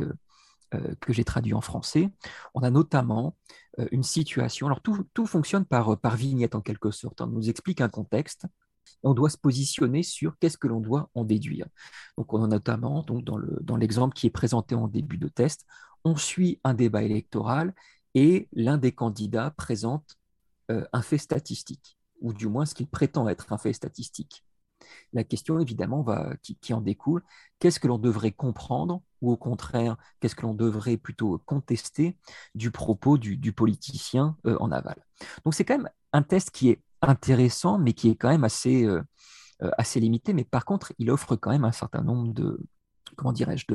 que 1.00 1.12
j'ai 1.12 1.24
traduit 1.24 1.54
en 1.54 1.60
français, 1.60 2.10
on 2.54 2.62
a 2.62 2.70
notamment 2.70 3.34
euh, 3.78 3.86
une 3.92 4.02
situation. 4.02 4.66
Alors 4.66 4.80
tout, 4.80 5.26
fonctionne 5.26 5.64
par, 5.64 5.92
euh, 5.92 5.96
par 5.96 6.16
vignette 6.16 6.54
en 6.54 6.60
quelque 6.60 6.90
sorte. 6.90 7.20
On 7.20 7.26
nous 7.26 7.48
explique 7.48 7.80
un 7.80 7.88
contexte. 7.88 8.46
on 9.02 9.14
doit 9.14 9.30
se 9.30 9.38
positionner 9.38 10.02
sur 10.02 10.38
qu'est-ce 10.38 10.58
que 10.58 10.66
l'on 10.66 10.80
doit 10.80 11.10
en 11.14 11.24
déduire. 11.24 11.66
Donc 12.16 12.32
on 12.32 12.42
a 12.42 12.48
notamment, 12.48 13.04
dans 13.06 13.76
l'exemple 13.76 14.14
qui 14.14 14.26
est 14.26 14.30
présenté 14.30 14.74
en 14.74 14.88
début 14.88 15.18
de 15.18 15.28
test, 15.28 15.64
on 16.04 16.16
suit 16.16 16.60
un 16.64 16.74
débat 16.74 17.02
électoral 17.02 17.74
et 18.14 18.48
l'un 18.52 18.78
des 18.78 18.92
candidats 18.92 19.50
présente 19.50 20.16
un 20.68 21.02
fait 21.02 21.18
statistique, 21.18 21.96
ou 22.20 22.32
du 22.32 22.48
moins 22.48 22.66
ce 22.66 22.74
qu'il 22.74 22.88
prétend 22.88 23.28
être 23.28 23.52
un 23.52 23.58
fait 23.58 23.72
statistique. 23.72 24.44
La 25.12 25.24
question, 25.24 25.58
évidemment, 25.58 26.02
va, 26.02 26.34
qui, 26.42 26.72
en 26.72 26.80
découle, 26.80 27.22
qu'est-ce 27.58 27.80
que 27.80 27.88
l'on 27.88 27.98
devrait 27.98 28.32
comprendre 28.32 29.02
ou 29.20 29.32
au 29.32 29.36
contraire, 29.36 29.96
qu'est-ce 30.20 30.34
que 30.34 30.42
l'on 30.42 30.54
devrait 30.54 30.96
plutôt 30.96 31.38
contester 31.44 32.16
du 32.54 32.70
propos 32.70 33.18
du, 33.18 33.52
politicien 33.52 34.36
euh, 34.46 34.56
en 34.60 34.70
aval? 34.70 34.96
Donc 35.44 35.54
c'est 35.54 35.64
quand 35.64 35.76
même 35.76 35.90
un 36.12 36.22
test 36.22 36.50
qui 36.50 36.70
est 36.70 36.82
intéressant, 37.02 37.78
mais 37.78 37.92
qui 37.92 38.10
est 38.10 38.16
quand 38.16 38.28
même 38.28 38.44
assez, 38.44 38.86
assez 39.60 40.00
limité. 40.00 40.32
Mais 40.32 40.44
par 40.44 40.64
contre, 40.64 40.92
il 40.98 41.10
offre 41.10 41.36
quand 41.36 41.50
même 41.50 41.64
un 41.64 41.72
certain 41.72 42.02
nombre 42.02 42.32
de, 42.32 42.60
comment 43.16 43.32
dirais-je, 43.32 43.66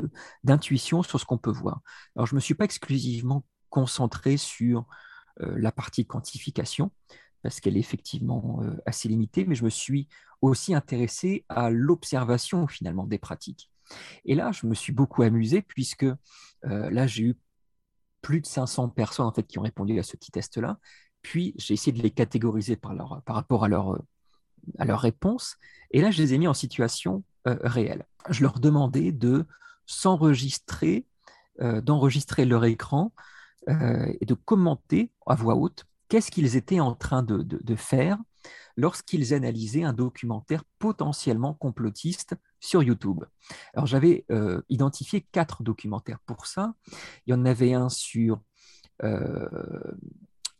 d'intuition 0.42 1.02
sur 1.02 1.20
ce 1.20 1.24
qu'on 1.24 1.38
peut 1.38 1.50
voir. 1.50 1.80
Alors, 2.16 2.26
je 2.26 2.34
ne 2.34 2.36
me 2.36 2.40
suis 2.40 2.54
pas 2.54 2.64
exclusivement 2.64 3.44
concentré 3.70 4.36
sur 4.36 4.86
la 5.38 5.72
partie 5.72 6.06
quantification, 6.06 6.92
parce 7.44 7.60
qu'elle 7.60 7.76
est 7.76 7.80
effectivement 7.80 8.62
assez 8.86 9.06
limitée, 9.06 9.44
mais 9.44 9.54
je 9.54 9.64
me 9.64 9.70
suis 9.70 10.08
aussi 10.40 10.74
intéressé 10.74 11.44
à 11.50 11.68
l'observation 11.68 12.66
finalement 12.66 13.06
des 13.06 13.18
pratiques. 13.18 13.70
Et 14.24 14.34
là, 14.34 14.50
je 14.50 14.66
me 14.66 14.74
suis 14.74 14.94
beaucoup 14.94 15.22
amusé 15.22 15.60
puisque 15.60 16.06
là, 16.62 17.06
j'ai 17.06 17.22
eu 17.22 17.34
plus 18.22 18.40
de 18.40 18.46
500 18.46 18.88
personnes 18.88 19.26
en 19.26 19.32
fait 19.32 19.42
qui 19.42 19.58
ont 19.58 19.62
répondu 19.62 19.98
à 19.98 20.02
ce 20.02 20.16
petit 20.16 20.30
test-là. 20.30 20.78
Puis 21.20 21.52
j'ai 21.58 21.74
essayé 21.74 21.92
de 21.92 22.02
les 22.02 22.10
catégoriser 22.10 22.76
par, 22.76 22.94
leur, 22.94 23.20
par 23.26 23.36
rapport 23.36 23.62
à 23.62 23.68
leur, 23.68 24.00
à 24.78 24.86
leur 24.86 25.00
réponse. 25.00 25.58
Et 25.90 26.00
là, 26.00 26.10
je 26.10 26.22
les 26.22 26.32
ai 26.32 26.38
mis 26.38 26.48
en 26.48 26.54
situation 26.54 27.24
réelle. 27.44 28.06
Je 28.30 28.40
leur 28.42 28.58
demandais 28.58 29.12
de 29.12 29.44
s'enregistrer, 29.84 31.04
d'enregistrer 31.60 32.46
leur 32.46 32.64
écran 32.64 33.12
et 33.68 34.24
de 34.24 34.32
commenter 34.32 35.12
à 35.26 35.34
voix 35.34 35.56
haute 35.56 35.84
qu'est-ce 36.08 36.30
qu'ils 36.30 36.56
étaient 36.56 36.80
en 36.80 36.94
train 36.94 37.22
de, 37.22 37.74
faire 37.76 38.18
lorsqu'ils 38.76 39.34
analysaient 39.34 39.84
un 39.84 39.92
documentaire 39.92 40.64
potentiellement 40.78 41.54
complotiste 41.54 42.34
sur 42.60 42.82
YouTube. 42.82 43.24
Alors 43.72 43.86
j'avais 43.86 44.24
euh, 44.30 44.62
identifié 44.68 45.20
quatre 45.32 45.62
documentaires 45.62 46.20
pour 46.26 46.46
ça. 46.46 46.74
Il 47.26 47.30
y 47.30 47.34
en 47.34 47.44
avait 47.44 47.74
un 47.74 47.88
sur 47.88 48.40
euh, 49.02 49.48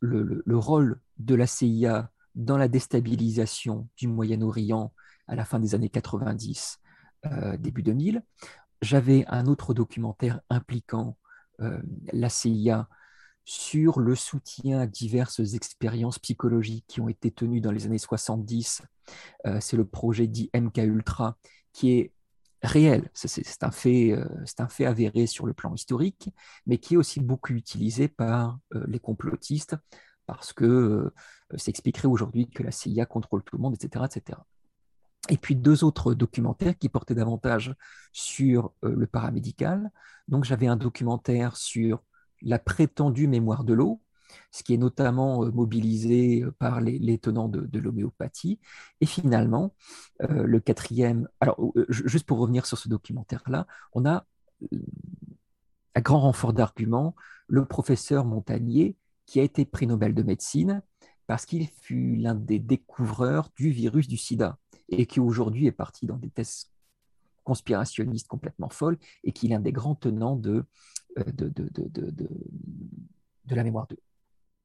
le, 0.00 0.42
rôle 0.56 1.00
de 1.18 1.34
la 1.34 1.46
CIA 1.46 2.10
dans 2.34 2.56
la 2.56 2.68
déstabilisation 2.68 3.88
du 3.96 4.08
Moyen-Orient 4.08 4.92
à 5.26 5.34
la 5.34 5.44
fin 5.44 5.58
des 5.58 5.74
années 5.74 5.88
90, 5.88 6.78
euh, 7.26 7.56
début 7.56 7.82
2000. 7.82 8.22
J'avais 8.82 9.24
un 9.28 9.46
autre 9.46 9.72
documentaire 9.72 10.40
impliquant 10.50 11.16
la 12.12 12.28
CIA 12.28 12.88
sur 13.44 14.00
le 14.00 14.14
soutien 14.14 14.80
à 14.80 14.86
diverses 14.86 15.40
expériences 15.54 16.18
psychologiques 16.18 16.84
qui 16.88 17.00
ont 17.00 17.08
été 17.08 17.30
tenues 17.30 17.60
dans 17.60 17.72
les 17.72 17.86
années 17.86 17.98
70. 17.98 18.82
Euh, 19.46 19.58
c'est 19.60 19.76
le 19.76 19.84
projet 19.84 20.26
dit 20.26 20.50
MK 20.54 20.78
Ultra 20.78 21.36
qui 21.72 21.92
est 21.92 22.12
réel, 22.62 23.10
c'est 23.12 23.62
un, 23.62 23.70
euh, 23.86 24.24
un 24.58 24.68
fait 24.68 24.86
avéré 24.86 25.26
sur 25.26 25.44
le 25.44 25.52
plan 25.52 25.74
historique, 25.74 26.30
mais 26.66 26.78
qui 26.78 26.94
est 26.94 26.96
aussi 26.96 27.20
beaucoup 27.20 27.52
utilisé 27.52 28.08
par 28.08 28.58
euh, 28.74 28.84
les 28.88 28.98
complotistes 28.98 29.76
parce 30.26 30.54
que 30.54 31.12
ça 31.54 31.68
expliquerait 31.68 32.08
aujourd'hui 32.08 32.48
que 32.48 32.62
la 32.62 32.70
CIA 32.70 33.04
contrôle 33.04 33.42
tout 33.42 33.56
le 33.56 33.62
monde, 33.62 33.74
etc. 33.74 34.06
etc. 34.06 34.38
Et 35.28 35.36
puis 35.36 35.54
deux 35.54 35.84
autres 35.84 36.14
documentaires 36.14 36.78
qui 36.78 36.88
portaient 36.88 37.14
davantage 37.14 37.74
sur 38.12 38.72
le 38.82 39.06
paramédical. 39.06 39.90
Donc 40.28 40.44
j'avais 40.44 40.66
un 40.66 40.76
documentaire 40.76 41.58
sur 41.58 42.02
la 42.44 42.58
prétendue 42.58 43.26
mémoire 43.26 43.64
de 43.64 43.74
l'eau, 43.74 44.00
ce 44.50 44.62
qui 44.62 44.74
est 44.74 44.78
notamment 44.78 45.44
euh, 45.44 45.50
mobilisé 45.50 46.42
euh, 46.42 46.52
par 46.52 46.80
les, 46.80 47.18
tenants 47.18 47.48
de, 47.48 47.78
l'homéopathie. 47.78 48.60
Et 49.00 49.06
finalement, 49.06 49.74
euh, 50.22 50.44
le 50.44 50.60
quatrième, 50.60 51.28
alors 51.40 51.72
juste 51.88 52.26
pour 52.26 52.38
revenir 52.38 52.66
sur 52.66 52.78
ce 52.78 52.88
documentaire-là, 52.88 53.66
on 53.92 54.06
a, 54.06 54.26
à 55.94 56.00
grand 56.00 56.20
renfort 56.20 56.52
d'arguments, 56.52 57.14
le 57.48 57.64
professeur 57.64 58.24
Montagnier, 58.24 58.96
qui 59.26 59.40
a 59.40 59.42
été 59.42 59.64
prix 59.64 59.86
Nobel 59.86 60.14
de 60.14 60.22
médecine, 60.22 60.82
parce 61.26 61.46
qu'il 61.46 61.66
fut 61.68 62.16
l'un 62.16 62.34
des 62.34 62.58
découvreurs 62.58 63.50
du 63.56 63.70
virus 63.70 64.08
du 64.08 64.16
sida, 64.16 64.58
et 64.88 65.06
qui 65.06 65.20
aujourd'hui 65.20 65.66
est 65.66 65.72
parti 65.72 66.06
dans 66.06 66.16
des 66.16 66.30
thèses 66.30 66.70
conspirationnistes 67.44 68.28
complètement 68.28 68.68
folles, 68.68 68.98
et 69.22 69.32
qui 69.32 69.46
est 69.46 69.50
l'un 69.50 69.60
des 69.60 69.72
grands 69.72 69.94
tenants 69.94 70.36
de 70.36 70.64
de, 71.16 71.48
de, 71.48 71.64
de, 71.68 72.28
de, 73.46 73.54
la 73.54 73.64
mémoire 73.64 73.86
d'eux. 73.86 73.98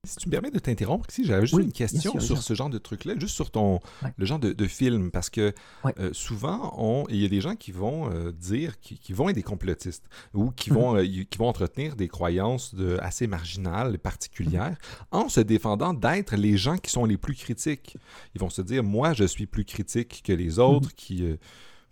Si 0.08 0.16
tu 0.16 0.30
me 0.30 0.32
permets 0.32 0.50
de 0.50 0.60
t'interrompre 0.60 1.10
ici, 1.10 1.26
j'avais 1.26 1.46
juste 1.46 1.62
une 1.62 1.74
question 1.74 2.22
sur 2.22 2.42
ce 2.42 2.54
genre 2.54 2.70
de 2.70 2.78
truc-là, 2.78 3.16
juste 3.20 3.36
sur 3.36 3.52
ton 3.52 3.82
le 4.16 4.26
genre 4.26 4.40
de, 4.40 4.66
film, 4.66 5.12
parce 5.12 5.30
que 5.30 5.54
euh, 6.00 6.14
souvent, 6.14 6.74
on, 6.78 7.06
il 7.10 7.18
y 7.18 7.26
a 7.26 7.28
des 7.28 7.42
gens 7.42 7.58
qui 7.58 7.74
vont 7.74 8.10
euh, 8.10 8.32
dire, 8.32 8.80
qui, 8.80 9.12
vont 9.12 9.28
être 9.28 9.36
des 9.36 9.44
complotistes, 9.44 10.06
ou 10.34 10.52
qui 10.52 10.70
vont, 10.70 10.96
mhm. 10.96 11.26
qui 11.26 11.38
vont 11.38 11.50
entretenir 11.50 11.98
des 11.98 12.08
croyances 12.08 12.74
de, 12.76 12.98
assez 13.02 13.28
marginales, 13.28 14.00
particulières, 14.00 14.78
en 15.12 15.28
se 15.28 15.42
défendant 15.42 15.94
d'être 15.94 16.38
les 16.38 16.56
gens 16.56 16.78
qui 16.78 16.92
sont 16.92 17.04
les 17.04 17.18
plus 17.18 17.36
critiques. 17.36 17.98
Ils 18.36 18.40
vont 18.40 18.50
se 18.50 18.62
dire, 18.62 18.84
moi, 18.84 19.12
je 19.12 19.26
suis 19.26 19.48
plus 19.48 19.66
critique 19.66 20.22
que 20.24 20.32
les 20.32 20.60
autres, 20.60 20.88
mhm. 20.88 20.96
qui 20.96 21.38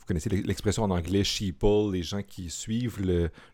connaissez 0.08 0.30
l'expression 0.30 0.84
en 0.84 0.92
anglais 0.92 1.24
sheeple, 1.24 1.92
les 1.92 2.04
gens 2.04 2.22
qui 2.24 2.50
suivent 2.50 3.00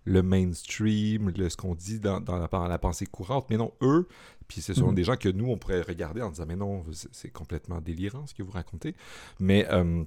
le, 0.05 0.21
mainstream, 0.21 1.31
ce 1.35 1.57
qu'on 1.57 1.75
dit 1.75 1.99
dans, 1.99 2.19
la, 2.19 2.77
pensée 2.77 3.05
courante. 3.05 3.47
Mais 3.49 3.57
non, 3.57 3.73
eux, 3.81 4.07
puis 4.47 4.61
ce 4.61 4.73
sont 4.73 4.89
mhm. 4.89 4.95
des 4.95 5.03
gens 5.03 5.15
que 5.15 5.29
nous, 5.29 5.49
on 5.49 5.57
pourrait 5.57 5.81
regarder 5.81 6.21
en 6.21 6.29
disant, 6.29 6.45
mais 6.47 6.55
non, 6.55 6.85
c'est 7.11 7.31
complètement 7.31 7.81
délirant 7.81 8.27
ce 8.27 8.33
que 8.33 8.43
vous 8.43 8.51
racontez. 8.51 8.95
Mais 9.39 9.67
euh, 9.71 10.03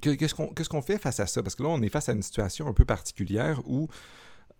qu'est-ce 0.00 0.68
qu'on 0.68 0.82
fait 0.82 0.98
face 0.98 1.20
à 1.20 1.26
ça? 1.26 1.42
Parce 1.42 1.54
que 1.54 1.62
là, 1.62 1.70
on 1.70 1.82
est 1.82 1.88
face 1.88 2.08
à 2.08 2.12
une 2.12 2.22
situation 2.22 2.68
un 2.68 2.74
peu 2.74 2.84
particulière 2.84 3.60
où 3.66 3.88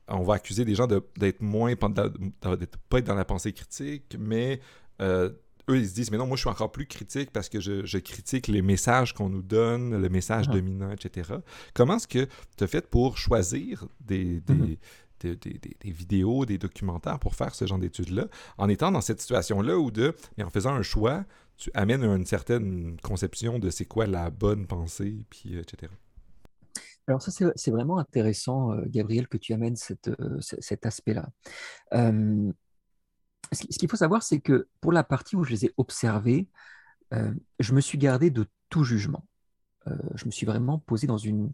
on 0.09 0.23
va 0.23 0.35
accuser 0.35 0.65
des 0.65 0.75
gens 0.75 0.87
d'être 0.87 1.41
moins, 1.41 1.75
d'être 1.75 2.77
pas 2.89 2.99
être 2.99 3.07
dans 3.07 3.15
la 3.15 3.25
pensée 3.25 3.53
critique, 3.53 4.17
mais 4.19 4.61
euh, 5.01 5.31
eux, 5.69 5.79
ils 5.79 5.89
se 5.89 5.95
disent, 5.95 6.11
mais 6.11 6.19
non, 6.19 6.27
moi, 6.27 6.37
je 6.37 6.43
suis 6.43 6.51
encore 6.51 6.73
plus 6.73 6.87
critique 6.87 7.31
parce 7.31 7.49
que 7.49 7.61
je, 7.61 7.99
critique 7.99 8.49
les 8.49 8.63
messages 8.63 9.15
qu'on 9.15 9.29
nous 9.29 9.43
donne, 9.43 10.01
le 10.01 10.09
message 10.09 10.47
ah. 10.49 10.53
dominant, 10.53 10.91
etc. 10.91 11.35
Comment 11.75 11.97
est-ce 11.97 12.09
que 12.09 12.27
tu 12.57 12.65
as 12.65 12.67
fait 12.67 12.89
pour 12.89 13.19
choisir 13.19 13.87
des, 14.01 14.41
mm-hmm. 14.41 14.77
des, 15.21 15.37
des, 15.37 15.91
vidéos, 15.91 16.45
des 16.45 16.59
documentaires 16.59 17.19
pour 17.19 17.35
faire 17.35 17.55
ce 17.55 17.67
genre 17.67 17.79
d'études-là, 17.79 18.27
en 18.59 18.69
étant 18.69 18.91
dans 18.91 19.01
cette 19.01 19.21
situation-là 19.21 19.79
où, 19.79 19.91
de, 19.91 20.15
mais 20.37 20.45
en 20.45 20.51
faisant 20.51 20.75
un 20.75 20.83
choix, 20.83 21.25
tu 21.57 21.71
amènes 21.75 22.03
une 22.03 22.27
certaine 22.27 22.97
conception 23.03 23.59
de 23.59 23.71
c'est 23.71 23.85
quoi 23.85 24.07
la 24.07 24.31
bonne 24.31 24.67
pensée, 24.67 25.25
puis, 25.31 25.57
etc. 25.57 25.93
Alors 27.09 27.21
ça, 27.21 27.33
c'est 27.57 27.71
vraiment 27.71 27.99
intéressant, 27.99 28.73
euh, 28.73 28.83
Gabriel, 28.87 29.27
que 29.27 29.37
tu 29.37 29.53
amènes 29.53 29.77
cette, 29.77 30.09
euh, 30.09 30.39
cet 30.41 30.87
aspect-là. 30.87 31.29
Euh, 31.95 32.53
ce 33.53 33.79
qu'il 33.79 33.89
faut 33.89 33.97
savoir, 33.97 34.23
c'est 34.23 34.41
que 34.41 34.69
pour 34.81 34.93
la 34.93 35.05
partie 35.05 35.37
où 35.37 35.45
je 35.45 35.51
les 35.51 35.67
ai 35.67 35.75
observés, 35.77 36.49
euh, 37.13 37.33
je 37.59 37.75
me 37.75 37.81
suis 37.81 37.99
gardé 37.99 38.31
de 38.31 38.47
tout 38.69 38.85
jugement. 38.85 39.27
Euh, 39.89 39.97
je 40.15 40.27
me 40.27 40.31
suis 40.31 40.47
vraiment 40.47 40.79
posé 40.79 41.07
dans 41.07 41.19
une, 41.19 41.53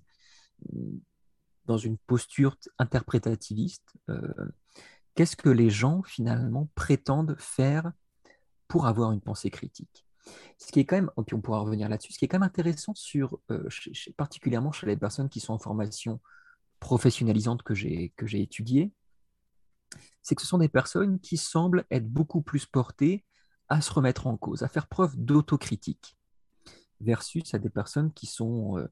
dans 1.67 1.79
une 1.79 1.99
posture 1.99 2.57
interprétativiste. 2.79 3.95
Euh, 4.11 4.33
qu'est-ce 5.15 5.37
que 5.37 5.49
les 5.49 5.71
gens, 5.71 6.03
finalement, 6.03 6.69
prétendent 6.75 7.37
faire 7.39 7.93
pour 8.69 8.87
avoir 8.87 9.13
une 9.13 9.21
pensée 9.21 9.51
critique? 9.51 10.07
Ce 10.59 10.71
qui 10.71 10.81
est 10.81 10.85
quand 10.85 10.97
même, 10.97 11.11
puis 11.27 11.35
on 11.35 11.41
pourra 11.41 11.61
revenir 11.61 11.89
là-dessus, 11.89 12.13
ce 12.13 12.19
qui 12.19 12.27
est 12.27 12.29
quand 12.29 12.39
même 12.39 12.47
intéressant 12.47 12.95
sur, 12.95 13.41
particulièrement 14.19 14.73
chez 14.73 14.87
les 14.87 14.97
personnes 14.97 15.31
qui 15.31 15.41
sont 15.41 15.55
en 15.55 15.59
formation 15.59 16.21
professionnalisante 16.79 17.63
que 17.63 17.75
j'ai 17.75 18.13
étudiée, 18.21 18.93
c'est 20.23 20.35
que 20.35 20.43
ce 20.43 20.49
sont 20.49 20.59
des 20.59 20.69
personnes 20.69 21.21
qui 21.21 21.37
semblent 21.37 21.85
être 21.91 22.09
beaucoup 22.09 22.43
plus 22.43 22.67
portées 22.67 23.25
à 23.69 23.81
se 23.81 23.93
remettre 23.93 24.27
en 24.27 24.37
cause, 24.37 24.63
à 24.63 24.69
faire 24.69 24.87
preuve 24.87 25.17
d'autocritique, 25.17 26.17
versus 27.01 27.55
à 27.55 27.59
des 27.59 27.71
personnes 27.71 28.13
qui 28.13 28.27
sont 28.27 28.79
euh, 28.79 28.87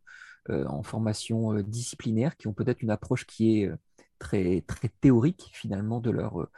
euh, 0.50 0.66
en 0.66 0.82
formation 0.82 1.54
euh, 1.54 1.62
disciplinaire, 1.62 2.36
qui 2.36 2.46
ont 2.46 2.52
peut-être 2.52 2.82
une 2.82 2.90
approche 2.90 3.26
qui 3.26 3.60
est 3.60 3.70
très, 4.18 4.64
théorique 5.00 5.50
finalement 5.52 6.00
de 6.00 6.10
leur, 6.10 6.48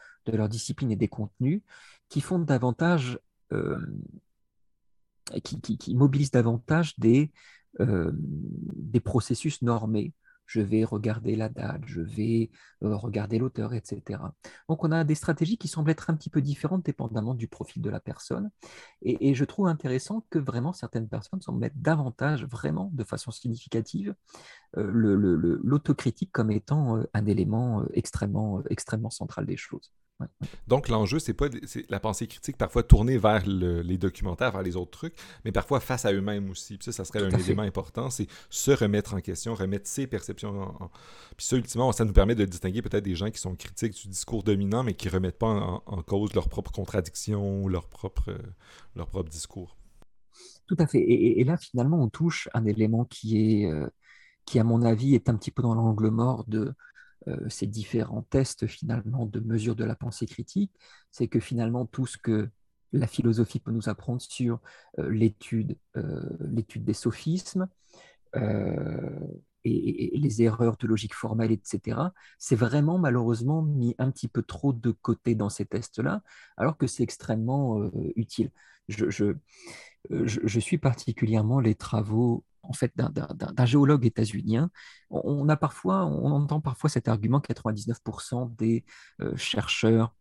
discipline 0.48 0.92
et 0.92 0.96
des 0.96 1.08
contenus, 1.08 1.62
qui 2.08 2.20
font 2.20 2.38
davantage, 2.38 3.18
qui, 5.42 5.94
mobilisent 5.94 6.30
davantage 6.30 6.98
des 6.98 7.30
processus 9.02 9.62
normés, 9.62 10.12
je 10.48 10.60
vais 10.60 10.82
regarder 10.82 11.36
la 11.36 11.48
date, 11.48 11.82
je 11.86 12.00
vais 12.00 12.50
euh, 12.82 12.96
regarder 12.96 13.38
l'auteur, 13.38 13.74
etc. 13.74 14.20
Donc 14.68 14.82
on 14.82 14.90
a 14.90 15.04
des 15.04 15.14
stratégies 15.14 15.58
qui 15.58 15.68
semblent 15.68 15.90
être 15.90 16.10
un 16.10 16.16
petit 16.16 16.30
peu 16.30 16.40
différentes 16.40 16.84
dépendamment 16.84 17.34
du 17.34 17.46
profil 17.48 17.82
de 17.82 17.90
la 17.90 18.00
personne. 18.00 18.50
Et, 19.02 19.34
je 19.34 19.44
trouve 19.44 19.68
intéressant 19.68 20.24
que 20.30 20.38
vraiment 20.38 20.72
certaines 20.72 21.08
personnes 21.08 21.42
semblent 21.42 21.60
mettre 21.60 21.76
davantage, 21.76 22.44
vraiment 22.46 22.90
de 22.94 23.04
façon 23.04 23.30
significative, 23.30 24.14
euh, 24.76 24.90
l'autocritique 25.62 26.32
comme 26.32 26.50
étant 26.50 26.96
euh, 26.96 27.04
un 27.12 27.26
élément 27.26 27.84
extrêmement, 27.92 28.64
extrêmement 28.70 29.10
central 29.10 29.44
des 29.46 29.56
choses. 29.56 29.92
Donc 30.66 30.88
l'enjeu, 30.88 31.18
c'est 31.18 31.34
pas 31.34 31.46
la 31.88 32.00
pensée 32.00 32.26
critique 32.26 32.56
parfois 32.56 32.82
tournée 32.82 33.18
vers 33.18 33.46
les 33.46 33.98
documentaires, 33.98 34.52
vers 34.52 34.62
les 34.62 34.76
autres 34.76 34.90
trucs, 34.90 35.14
mais 35.44 35.52
parfois 35.52 35.80
face 35.80 36.04
à 36.04 36.12
eux-mêmes 36.12 36.50
aussi. 36.50 36.76
Puis 36.76 36.86
ça, 36.86 36.92
ça 36.92 37.04
serait 37.04 37.24
un 37.24 37.30
élément 37.30 37.62
important, 37.62 38.10
c'est 38.10 38.26
se 38.50 38.70
remettre 38.70 39.14
en 39.14 39.20
question, 39.20 39.54
remettre 39.54 39.86
ses 39.86 40.06
perceptions 40.06 40.62
en, 40.62 40.90
Puis 41.36 41.46
ça, 41.46 41.56
ultimement, 41.56 41.92
ça 41.92 42.04
nous 42.04 42.12
permet 42.12 42.34
de 42.34 42.44
distinguer 42.44 42.82
peut-être 42.82 43.04
des 43.04 43.14
gens 43.14 43.30
qui 43.30 43.38
sont 43.38 43.54
critiques 43.54 43.94
du 43.94 44.08
discours 44.08 44.42
dominant, 44.42 44.82
mais 44.82 44.94
qui 44.94 45.08
remettent 45.08 45.38
pas 45.38 45.80
en, 45.86 46.02
cause 46.02 46.34
leur 46.34 46.48
propre 46.48 46.72
contradiction 46.72 47.62
ou 47.62 47.68
leur 47.68 47.88
propre, 47.88 48.36
leur 48.96 49.08
propre 49.08 49.30
discours. 49.30 49.76
Tout 50.66 50.76
à 50.78 50.86
fait. 50.86 51.00
Et, 51.00 51.42
là, 51.44 51.56
finalement, 51.56 52.02
on 52.02 52.08
touche 52.08 52.48
un 52.52 52.66
élément 52.66 53.04
qui 53.04 53.62
est, 53.62 53.66
euh, 53.70 53.88
qui, 54.44 54.58
à 54.58 54.64
mon 54.64 54.82
avis, 54.82 55.14
est 55.14 55.28
un 55.28 55.36
petit 55.36 55.50
peu 55.50 55.62
dans 55.62 55.74
l'angle 55.74 56.10
mort 56.10 56.44
de 56.46 56.74
ces 57.48 57.66
différents 57.66 58.22
tests, 58.22 58.66
finalement, 58.66 59.26
de 59.26 59.40
mesure 59.40 59.76
de 59.76 59.84
la 59.84 59.94
pensée 59.94 60.26
critique. 60.26 60.72
C'est 61.10 61.28
que 61.28 61.40
finalement, 61.40 61.86
tout 61.86 62.06
ce 62.06 62.18
que 62.18 62.48
la 62.92 63.06
philosophie 63.06 63.60
peut 63.60 63.70
nous 63.70 63.88
apprendre 63.88 64.22
sur 64.22 64.60
euh, 64.98 65.10
l'étude, 65.10 65.76
l'étude 66.40 66.84
des 66.84 66.94
sophismes, 66.94 67.68
et, 69.64 70.18
les 70.18 70.42
erreurs 70.42 70.76
de 70.76 70.86
logique 70.86 71.14
formelle, 71.14 71.52
etc., 71.52 72.00
c'est 72.38 72.56
vraiment 72.56 72.98
malheureusement 72.98 73.62
mis 73.62 73.94
un 73.98 74.10
petit 74.10 74.28
peu 74.28 74.42
trop 74.42 74.72
de 74.72 74.90
côté 74.90 75.34
dans 75.34 75.48
ces 75.48 75.64
tests-là, 75.64 76.22
alors 76.56 76.76
que 76.76 76.86
c'est 76.86 77.02
extrêmement 77.02 77.90
utile. 78.16 78.50
Je, 78.88 79.34
suis 80.60 80.78
particulièrement 80.78 81.60
les 81.60 81.74
travaux 81.74 82.44
en 82.68 82.72
fait 82.72 82.92
d'un 82.96 83.66
géologue 83.66 84.06
états-unien. 84.06 84.70
On, 85.10 85.48
a 85.48 85.56
parfois, 85.56 86.06
on 86.06 86.30
entend 86.30 86.60
parfois 86.60 86.90
cet 86.90 87.08
argument 87.08 87.40
que 87.40 87.52
99% 87.52 88.54
des 88.56 88.84
chercheurs 89.36 90.14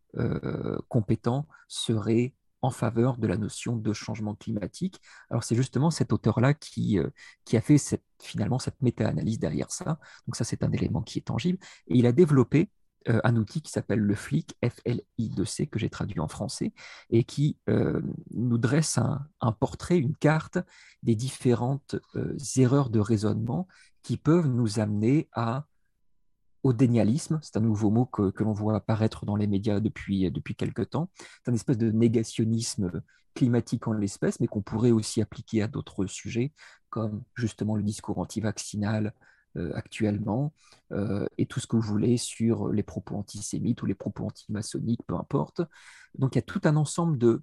compétents 0.88 1.48
seraient 1.68 2.34
en 2.62 2.72
faveur 2.72 3.18
de 3.18 3.28
la 3.28 3.38
notion 3.38 3.76
de 3.76 3.94
changement 3.94 4.36
climatique. 4.36 5.00
Alors 5.30 5.44
c'est 5.44 5.56
justement 5.56 5.92
cet 5.92 6.12
auteur-là 6.14 6.54
qui, 6.54 7.00
euh, 7.00 7.10
qui 7.46 7.58
a 7.58 7.62
fait 7.62 7.78
cette, 7.78 8.04
finalement 8.22 8.60
cette 8.60 8.82
méta-analyse 8.82 9.40
derrière 9.40 9.72
ça. 9.72 10.00
Donc 10.28 10.36
ça 10.36 10.44
c'est 10.44 10.64
un 10.64 10.72
élément 10.72 11.02
qui 11.02 11.20
est 11.20 11.24
tangible. 11.24 11.60
Et 11.88 11.98
il 11.98 12.06
a 12.06 12.12
développé 12.12 12.70
euh, 13.10 13.20
un 13.24 13.36
outil 13.36 13.62
qui 13.62 13.72
s'appelle 13.72 14.00
le 14.00 14.16
FLIC, 14.16 14.56
F-L-I-2-C, 14.64 15.68
que 15.68 15.80
j'ai 15.80 15.90
traduit 15.90 16.20
en 16.20 16.28
français, 16.28 16.74
et 17.10 17.24
qui 17.24 17.58
euh, 17.70 18.02
nous 18.32 18.58
dresse 18.58 18.98
un, 18.98 19.52
portrait, 19.52 19.98
une 19.98 20.16
carte 20.16 20.60
des 21.04 21.16
différentes 21.16 21.96
erreurs 22.56 22.90
de 22.90 23.00
raisonnement 23.00 23.68
qui 24.04 24.18
peuvent 24.18 24.48
nous 24.48 24.80
amener 24.80 25.30
au 26.64 26.74
dénialisme, 26.74 27.40
c'est 27.42 27.58
un 27.58 27.62
nouveau 27.62 27.92
mot 27.92 28.06
que, 28.06 28.32
l'on 28.44 28.54
voit 28.54 28.76
apparaître 28.76 29.26
dans 29.26 29.36
les 29.36 29.48
médias 29.48 29.80
depuis, 29.80 30.30
depuis 30.32 30.56
quelque 30.56 30.82
temps. 30.82 31.10
C'est 31.44 31.52
un 31.52 31.54
espèce 31.54 31.78
de 31.78 31.92
négationnisme 31.92 33.02
climatique 33.38 33.88
en 33.88 33.94
l'espèce, 33.94 34.40
mais 34.40 34.48
qu'on 34.48 34.62
pourrait 34.62 34.92
aussi 34.92 35.22
appliquer 35.22 35.62
à 35.62 35.68
d'autres 35.68 36.08
sujets, 36.08 36.52
comme 36.90 37.24
justement 37.36 37.76
le 37.76 37.84
discours 37.84 38.18
anti-vaccinal 38.18 39.08
euh, 39.08 39.12
actuellement, 39.74 40.54
euh, 40.92 41.28
et 41.38 41.46
tout 41.46 41.60
ce 41.60 41.68
que 41.68 41.76
vous 41.76 41.82
voulez 41.82 42.18
sur 42.18 42.70
les 42.70 42.84
propos 42.84 43.16
antisémites 43.16 43.82
ou 43.82 43.86
les 43.86 43.96
propos 43.96 44.26
antimaçonniques, 44.26 45.02
peu 45.08 45.16
importe. 45.16 45.62
Donc 46.18 46.36
il 46.36 46.38
y 46.38 46.40
a 46.40 46.44
tout 46.44 46.62
un 46.64 46.76
ensemble 46.76 47.18
de, 47.18 47.42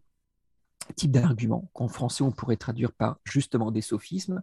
type 0.97 1.13
d'arguments 1.13 1.71
qu'en 1.73 1.89
français 1.89 2.23
on 2.23 2.31
pourrait 2.31 2.57
traduire 2.57 2.93
par 2.93 3.19
justement 3.25 3.71
des 3.71 3.81
sophismes 3.81 4.43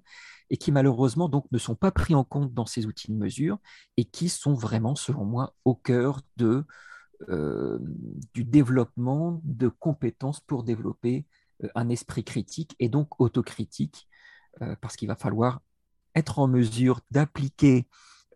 et 0.49 0.57
qui 0.57 0.71
malheureusement 0.71 1.29
donc 1.29 1.45
ne 1.51 1.57
sont 1.57 1.75
pas 1.75 1.91
pris 1.91 2.15
en 2.15 2.23
compte 2.23 2.53
dans 2.53 2.65
ces 2.65 2.85
outils 2.85 3.11
de 3.11 3.17
mesure 3.17 3.59
et 3.97 4.05
qui 4.05 4.29
sont 4.29 4.53
vraiment 4.53 4.95
selon 4.95 5.23
moi 5.25 5.55
au 5.65 5.75
cœur 5.75 6.21
de, 6.37 6.65
euh, 7.29 7.77
du 8.33 8.43
développement 8.43 9.41
de 9.43 9.67
compétences 9.67 10.39
pour 10.39 10.63
développer 10.63 11.25
euh, 11.63 11.67
un 11.75 11.89
esprit 11.89 12.23
critique 12.23 12.75
et 12.79 12.89
donc 12.89 13.19
autocritique 13.21 14.07
euh, 14.61 14.75
parce 14.81 14.95
qu'il 14.95 15.07
va 15.07 15.15
falloir 15.15 15.61
être 16.15 16.39
en 16.39 16.47
mesure 16.47 17.01
d'appliquer 17.11 17.87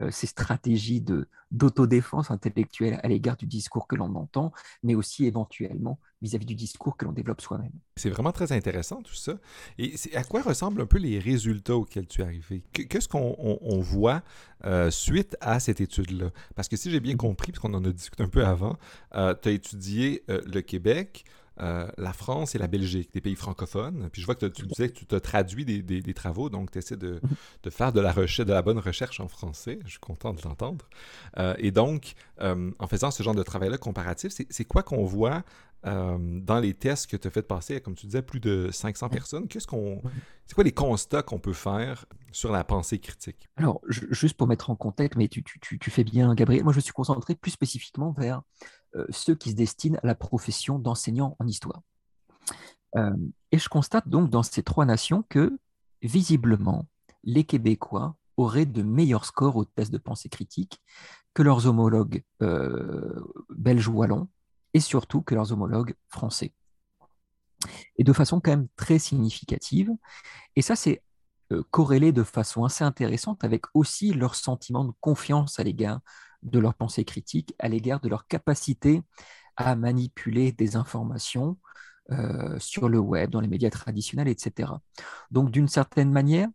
euh, 0.01 0.11
ces 0.11 0.27
stratégies 0.27 0.99
de, 0.99 1.29
d'autodéfense 1.51 2.29
intellectuelle 2.29 2.99
à 3.01 3.07
l'égard 3.07 3.37
du 3.37 3.45
discours 3.45 3.87
que 3.87 3.95
l'on 3.95 4.13
entend, 4.15 4.51
mais 4.83 4.93
aussi 4.93 5.25
éventuellement 5.25 5.99
vis-à-vis 6.21 6.45
du 6.45 6.55
discours 6.55 6.97
que 6.97 7.05
l'on 7.05 7.13
développe 7.13 7.39
soi-même. 7.39 7.71
C'est 7.95 8.09
vraiment 8.09 8.33
très 8.33 8.51
intéressant 8.51 9.01
tout 9.01 9.13
ça. 9.15 9.35
Et 9.77 9.95
à 10.13 10.25
quoi 10.25 10.41
ressemblent 10.41 10.81
un 10.81 10.85
peu 10.85 10.97
les 10.97 11.17
résultats 11.17 11.77
auxquels 11.77 12.07
tu 12.07 12.21
es 12.21 12.23
arrivé? 12.25 12.65
Qu'est-ce 12.73 13.07
qu'on 13.07 13.79
voit 13.79 14.21
euh, 14.65 14.91
suite 14.91 15.37
à 15.39 15.61
cette 15.61 15.79
étude-là? 15.79 16.31
Parce 16.55 16.67
que 16.67 16.75
si 16.75 16.91
j'ai 16.91 16.99
bien 16.99 17.15
compris, 17.15 17.53
parce 17.53 17.59
qu'on 17.59 17.73
en 17.73 17.85
a 17.85 17.91
discuté 17.91 18.21
un 18.21 18.27
peu 18.27 18.45
avant, 18.45 18.75
euh, 19.15 19.33
tu 19.41 19.47
as 19.47 19.51
étudié 19.53 20.23
le 20.27 20.59
Québec, 20.59 21.23
euh, 21.61 21.87
la 21.97 22.11
France 22.11 22.53
et 22.53 22.57
la 22.57 22.67
Belgique, 22.67 23.13
des 23.13 23.21
pays 23.21 23.35
francophones. 23.35 24.09
Puis 24.11 24.21
je 24.21 24.25
vois 24.25 24.35
que 24.35 24.45
tu 24.45 24.65
disais 24.65 24.89
que 24.89 25.05
tu 25.05 25.15
as 25.15 25.19
traduit 25.21 25.63
des, 25.63 26.13
travaux, 26.13 26.49
donc 26.49 26.71
tu 26.71 26.79
essaies 26.79 26.97
de, 26.97 27.21
faire 27.69 27.93
de 27.93 28.01
la, 28.01 28.11
recherche, 28.11 28.45
de 28.45 28.53
la 28.53 28.61
bonne 28.61 28.79
recherche 28.79 29.19
en 29.19 29.27
français. 29.27 29.79
Je 29.85 29.91
suis 29.91 29.99
content 29.99 30.33
de 30.33 30.41
l'entendre. 30.41 30.85
Euh, 31.37 31.55
et 31.57 31.71
donc, 31.71 32.13
euh, 32.41 32.71
en 32.77 32.87
faisant 32.87 33.09
ce 33.09 33.23
genre 33.23 33.35
de 33.35 33.43
travail-là 33.43 33.77
comparatif, 33.77 34.33
c'est 34.49 34.65
quoi 34.65 34.83
qu'on 34.83 35.05
voit 35.05 35.43
dans 35.83 36.59
les 36.59 36.73
tests 36.73 37.05
que 37.05 37.15
tu 37.15 37.27
as 37.27 37.29
fait 37.29 37.43
passer, 37.43 37.79
comme 37.79 37.93
tu 37.93 38.07
disais, 38.07 38.23
plus 38.23 38.39
de 38.39 38.69
500 38.71 39.07
personnes? 39.07 39.47
Qu'est-ce 39.47 39.67
qu'on, 39.67 40.01
c'est 40.47 40.55
quoi 40.55 40.63
les 40.63 40.71
constats 40.71 41.21
qu'on 41.21 41.37
peut 41.37 41.53
faire 41.53 42.07
sur 42.31 42.51
la 42.51 42.63
pensée 42.63 42.97
critique? 42.97 43.47
Alors, 43.55 43.81
juste 43.87 44.35
pour 44.35 44.47
mettre 44.47 44.71
en 44.71 44.75
contexte, 44.75 45.15
mais 45.15 45.27
tu, 45.27 45.43
tu, 45.43 45.91
fais 45.91 46.03
bien, 46.03 46.33
Gabriel, 46.33 46.63
moi 46.63 46.73
je 46.73 46.77
me 46.77 46.81
suis 46.81 46.91
concentré 46.91 47.35
plus 47.35 47.51
spécifiquement 47.51 48.13
vers 48.17 48.41
ceux 49.09 49.35
qui 49.35 49.51
se 49.51 49.55
destinent 49.55 49.99
à 50.03 50.07
la 50.07 50.15
profession 50.15 50.79
d'enseignant 50.79 51.35
en 51.39 51.47
histoire. 51.47 51.81
Euh, 52.95 53.11
et 53.51 53.57
je 53.57 53.69
constate 53.69 54.07
donc 54.07 54.29
dans 54.29 54.43
ces 54.43 54.63
trois 54.63 54.85
nations 54.85 55.23
que, 55.29 55.57
visiblement, 56.01 56.87
les 57.23 57.43
Québécois 57.43 58.15
auraient 58.37 58.65
de 58.65 58.83
meilleurs 58.83 59.25
scores 59.25 59.55
au 59.55 59.65
test 59.65 59.91
de 59.91 59.97
pensée 59.97 60.29
critique 60.29 60.81
que 61.33 61.43
leurs 61.43 61.67
homologues 61.67 62.23
euh, 62.41 63.21
belges 63.49 63.87
ou 63.87 63.93
wallons, 63.93 64.29
et 64.73 64.79
surtout 64.79 65.21
que 65.21 65.35
leurs 65.35 65.51
homologues 65.51 65.95
français. 66.09 66.53
Et 67.97 68.03
de 68.03 68.13
façon 68.13 68.39
quand 68.39 68.51
même 68.51 68.67
très 68.75 68.99
significative. 68.99 69.91
Et 70.55 70.61
ça, 70.61 70.75
c'est 70.75 71.01
corrélé 71.71 72.11
de 72.11 72.23
façon 72.23 72.65
assez 72.65 72.83
intéressante 72.83 73.43
avec 73.43 73.65
aussi 73.73 74.13
leur 74.13 74.35
sentiment 74.35 74.83
de 74.83 74.93
confiance 74.99 75.59
à 75.59 75.63
l'égard 75.63 75.99
de 76.45 76.59
leur 76.59 76.75
pensée 76.75 77.03
critique 77.03 77.53
à 77.59 77.67
l'égard 77.67 77.99
de 77.99 78.07
leur 78.07 78.27
capacité 78.27 79.01
à 79.57 79.75
manipuler 79.75 80.51
des 80.51 80.75
informations 80.75 81.57
euh, 82.11 82.59
sur 82.59 82.87
le 82.87 82.99
web, 82.99 83.31
dans 83.31 83.39
les 83.39 83.47
médias 83.47 83.69
traditionnels, 83.69 84.27
etc. 84.27 84.73
Donc, 85.31 85.49
d'une 85.49 85.67
certaine 85.67 86.11
manière, 86.11 86.47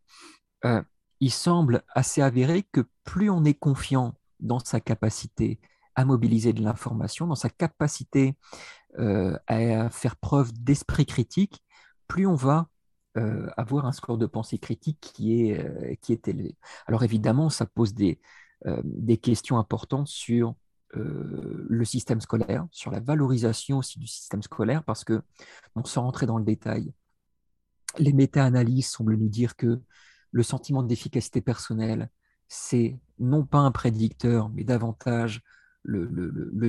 euh, 0.65 0.83
il 1.19 1.33
semble 1.33 1.83
assez 1.95 2.23
avéré 2.23 2.65
que 2.71 2.87
plus 3.05 3.31
on 3.31 3.45
est 3.45 3.55
confiant 3.55 4.15
dans 4.39 4.61
sa 4.61 4.81
capacité 4.81 5.59
à 5.97 6.05
mobiliser 6.05 6.53
de 6.53 6.63
l'information, 6.63 7.27
dans 7.27 7.35
sa 7.35 7.51
capacité 7.51 8.37
euh, 8.99 9.37
à 9.49 9.91
faire 9.91 10.17
preuve 10.17 10.53
d'esprit 10.53 11.07
critique, 11.07 11.63
plus 12.07 12.27
on 12.27 12.35
va 12.35 12.69
avoir 13.57 13.87
un 13.87 13.93
score 13.93 14.17
de 14.17 14.25
pensée 14.25 14.57
critique 14.57 14.99
qui 15.01 15.43
est, 15.43 16.01
qui 16.01 16.13
est 16.13 16.29
élevé. 16.29 16.57
Alors 16.87 17.03
évidemment, 17.03 17.51
ça 17.51 17.67
pose 17.67 17.93
des, 17.93 18.21
des 18.85 19.17
questions 19.17 19.59
importantes 19.59 20.09
sur 20.09 20.55
euh, 20.97 21.67
le 21.69 21.85
système 21.85 22.21
scolaire, 22.21 22.67
sur 22.73 22.91
la 22.91 22.99
valorisation 22.99 23.79
aussi 23.79 24.01
du 24.01 24.09
système 24.09 24.43
scolaire, 24.43 24.83
parce 24.83 25.05
que, 25.05 25.23
sans 25.85 26.03
rentrer 26.03 26.27
dans 26.27 26.39
le 26.39 26.45
détail, 26.45 26.93
les 27.99 28.13
méta-analyses 28.13 28.89
semblent 28.89 29.17
nous 29.17 29.29
dire 29.29 29.55
que 29.55 29.81
le 30.33 30.43
sentiment 30.43 30.83
d'efficacité 30.83 31.41
personnelle, 31.41 32.11
c'est 32.49 32.99
non 33.21 33.45
pas 33.45 33.59
un 33.59 33.71
prédicteur, 33.71 34.49
mais 34.49 34.65
davantage 34.65 35.43
le, 35.83 36.09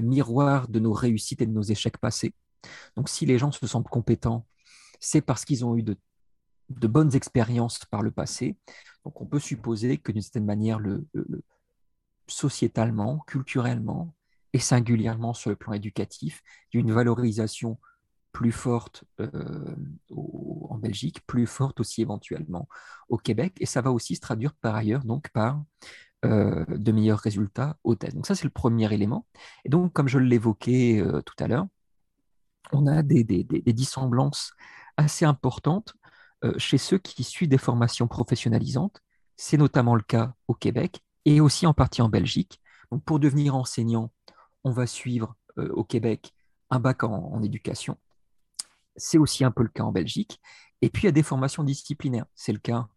miroir 0.02 0.68
de 0.68 0.80
nos 0.80 0.94
réussites 0.94 1.42
et 1.42 1.48
de 1.48 1.52
nos 1.52 1.64
échecs 1.64 1.98
passés. 1.98 2.34
Donc 2.96 3.10
si 3.10 3.26
les 3.26 3.40
gens 3.40 3.52
se 3.52 3.66
sentent 3.66 3.90
compétents, 3.90 4.46
c'est 5.00 5.22
parce 5.22 5.46
qu'ils 5.46 5.66
ont 5.66 5.76
eu 5.76 5.82
de, 5.82 5.98
bonnes 6.70 7.16
expériences 7.16 7.86
par 7.86 8.04
le 8.04 8.12
passé. 8.12 8.56
Donc 9.04 9.20
on 9.20 9.26
peut 9.26 9.40
supposer 9.40 9.98
que 9.98 10.12
d'une 10.12 10.22
certaine 10.22 10.46
manière, 10.46 10.80
le, 10.80 11.08
sociétalement, 12.32 13.20
culturellement 13.28 14.14
et 14.54 14.60
singulièrement 14.60 15.34
sur 15.34 15.50
le 15.50 15.56
plan 15.56 15.74
éducatif, 15.74 16.42
d'une 16.72 16.92
valorisation 16.92 17.80
plus 18.32 18.52
forte 18.52 19.04
euh, 19.20 19.76
en 20.10 20.78
Belgique, 20.78 21.22
plus 21.28 21.46
forte 21.46 21.80
aussi 21.80 22.02
éventuellement 22.02 22.68
au 23.10 23.18
Québec, 23.18 23.56
et 23.60 23.66
ça 23.66 23.82
va 23.82 23.92
aussi 23.92 24.16
se 24.16 24.22
traduire 24.22 24.54
par 24.54 24.76
ailleurs 24.76 25.04
donc 25.04 25.30
par 25.30 25.64
euh, 26.24 26.66
de 26.68 26.92
meilleurs 26.92 27.20
résultats 27.20 27.78
au 27.84 27.96
test. 27.96 28.16
Donc 28.16 28.28
ça 28.28 28.36
c'est 28.36 28.46
le 28.46 28.52
premier 28.52 28.92
élément. 28.94 29.26
Et 29.66 29.70
donc 29.70 29.94
comme 29.94 30.08
je 30.08 30.20
l'évoquais 30.20 31.00
euh, 31.00 31.22
tout 31.22 31.36
à 31.40 31.48
l'heure, 31.48 31.68
on 32.72 32.88
a 32.88 33.04
des, 33.04 33.24
des, 33.24 33.44
dissemblances 33.74 34.54
assez 34.96 35.26
importantes 35.26 35.94
chez 36.58 36.78
ceux 36.78 36.98
qui 36.98 37.24
suivent 37.24 37.50
des 37.50 37.58
formations 37.58 38.08
professionnalisantes. 38.08 39.02
C'est 39.36 39.58
notamment 39.58 39.94
le 39.94 40.04
cas 40.04 40.34
au 40.48 40.54
Québec 40.54 41.02
et 41.26 41.42
aussi 41.42 41.66
en 41.66 41.74
partie 41.74 42.02
en 42.02 42.10
Belgique. 42.10 42.62
Donc 42.92 43.04
pour 43.04 43.20
devenir 43.20 43.56
enseignant, 43.56 44.12
on 44.64 44.72
va 44.72 44.88
suivre 44.88 45.36
euh, 45.58 45.70
au 45.74 45.84
Québec 45.84 46.34
un 46.70 46.80
bac 46.80 47.04
en, 47.04 47.42
éducation. 47.44 47.98
C'est 48.96 49.18
aussi 49.18 49.44
un 49.44 49.52
peu 49.52 49.64
le 49.64 49.70
cas 49.70 49.84
en 49.84 49.92
Belgique. 49.92 50.40
Et 50.82 50.90
puis 50.90 51.04
il 51.04 51.06
y 51.06 51.10
a 51.10 51.14
des 51.14 51.24
formations 51.24 51.64
disciplinaires. 51.64 52.26
C'est 52.34 52.54
le 52.54 52.60
cas 52.60 52.88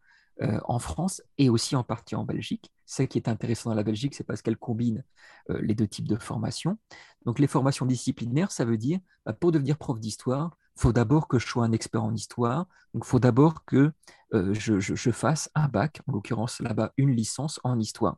euh, 0.42 0.60
en 0.64 0.78
France 0.78 1.22
et 1.38 1.48
aussi 1.48 1.76
en 1.76 1.84
partie 1.84 2.14
en 2.14 2.24
Belgique. 2.24 2.72
Ce 2.86 3.02
qui 3.02 3.18
est 3.18 3.28
intéressant 3.28 3.70
dans 3.70 3.76
la 3.76 3.82
Belgique, 3.82 4.14
c'est 4.14 4.24
parce 4.24 4.42
qu'elle 4.42 4.56
combine 4.56 5.04
euh, 5.50 5.60
les 5.62 5.74
deux 5.74 5.88
types 5.88 6.08
de 6.08 6.16
formations. 6.16 6.78
Donc 7.24 7.38
les 7.38 7.46
formations 7.46 7.86
disciplinaires, 7.86 8.52
ça 8.52 8.64
veut 8.64 8.76
dire, 8.76 9.00
bah, 9.26 9.32
pour 9.32 9.52
devenir 9.52 9.76
prof 9.78 9.98
d'histoire, 9.98 10.56
faut 10.76 10.92
d'abord 10.92 11.28
que 11.28 11.38
je 11.38 11.46
sois 11.46 11.64
un 11.64 11.72
expert 11.72 12.02
en 12.02 12.14
histoire. 12.14 12.66
Donc, 12.92 13.04
faut 13.04 13.20
d'abord 13.20 13.64
que 13.64 13.92
euh, 14.34 14.52
je, 14.54 15.10
fasse 15.10 15.50
un 15.54 15.68
bac, 15.68 16.00
en 16.06 16.12
l'occurrence 16.12 16.60
là-bas 16.60 16.92
une 16.96 17.10
licence 17.10 17.60
en 17.62 17.78
histoire. 17.78 18.16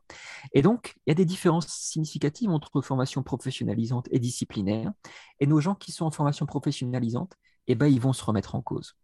Et 0.53 0.61
donc, 0.61 0.95
il 1.05 1.09
y 1.09 1.11
a 1.11 1.15
des 1.15 1.25
différences 1.25 1.67
significatives 1.67 2.49
entre 2.49 2.81
formation 2.81 3.21
professionnalisante 3.23 4.07
et 4.11 4.19
disciplinaire. 4.19 4.91
Et 5.39 5.47
nos 5.47 5.59
gens 5.59 5.75
qui 5.75 5.91
sont 5.91 6.05
en 6.05 6.11
formation 6.11 6.45
professionnalisante, 6.45 7.33
eh 7.67 7.75
ben, 7.75 7.87
ils 7.87 8.01
vont 8.01 8.13
se 8.13 8.23
remettre 8.23 8.55
en 8.55 8.61
cause. 8.61 8.95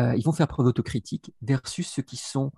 Euh, 0.00 0.16
ils 0.16 0.24
vont 0.24 0.32
faire 0.32 0.48
preuve 0.48 0.66
d'autocritique 0.66 1.32
versus 1.40 1.88
ceux 1.88 2.02
qui 2.02 2.16
sont 2.16 2.52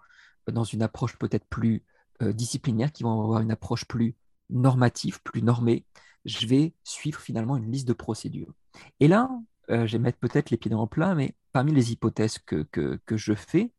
dans 0.50 0.64
une 0.64 0.82
approche 0.82 1.18
peut-être 1.18 1.46
plus 1.46 1.84
euh, 2.22 2.32
disciplinaire, 2.32 2.92
qui 2.92 3.02
vont 3.02 3.22
avoir 3.22 3.40
une 3.40 3.50
approche 3.50 3.84
plus 3.84 4.16
normative, 4.50 5.20
plus 5.22 5.42
normée. 5.42 5.84
Je 6.24 6.46
vais 6.46 6.74
suivre 6.84 7.20
finalement 7.20 7.56
une 7.56 7.70
liste 7.70 7.88
de 7.88 7.92
procédures. 7.92 8.52
Et 9.00 9.08
là, 9.08 9.30
euh, 9.70 9.86
je 9.86 9.92
vais 9.92 9.98
mettre 9.98 10.18
peut-être 10.18 10.50
les 10.50 10.56
pieds 10.56 10.70
dans 10.70 10.82
le 10.82 10.88
plat, 10.88 11.14
mais 11.14 11.34
parmi 11.52 11.72
les 11.72 11.92
hypothèses 11.92 12.38
que, 12.38 12.66
je 13.10 13.34
fais, 13.34 13.72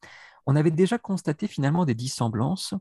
on 0.46 0.56
avait 0.56 0.72
déjà 0.72 0.98
constaté 0.98 1.48
finalement 1.48 1.86
des 1.86 1.96
dissemblances. 1.96 2.74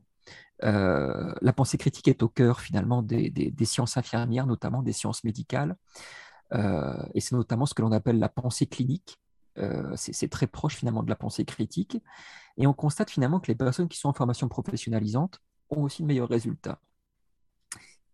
la 0.61 1.53
pensée 1.55 1.77
critique 1.77 2.07
est 2.07 2.23
au 2.23 2.29
cœur 2.29 2.61
finalement 2.61 3.01
des, 3.03 3.53
sciences 3.65 3.97
infirmières, 3.97 4.47
notamment 4.47 4.81
des 4.81 4.93
sciences 4.93 5.23
médicales. 5.23 5.75
et 6.53 7.21
c'est 7.21 7.35
notamment 7.35 7.65
ce 7.65 7.73
que 7.73 7.81
l'on 7.81 7.91
appelle 7.91 8.19
la 8.19 8.29
pensée 8.29 8.67
clinique. 8.67 9.19
Euh, 9.59 9.93
c'est 9.95 10.29
très 10.29 10.47
proche 10.47 10.75
finalement 10.75 11.03
de 11.03 11.09
la 11.09 11.15
pensée 11.15 11.45
critique. 11.45 11.97
Et 12.57 12.67
on 12.67 12.73
constate 12.73 13.09
finalement 13.09 13.39
que 13.39 13.47
les 13.47 13.55
personnes 13.55 13.87
qui 13.87 13.97
sont 13.97 14.09
en 14.09 14.13
formation 14.13 14.47
professionnalisante 14.47 15.39
ont 15.69 15.83
aussi 15.83 16.01
de 16.01 16.07
meilleurs 16.07 16.29
résultats. 16.29 16.79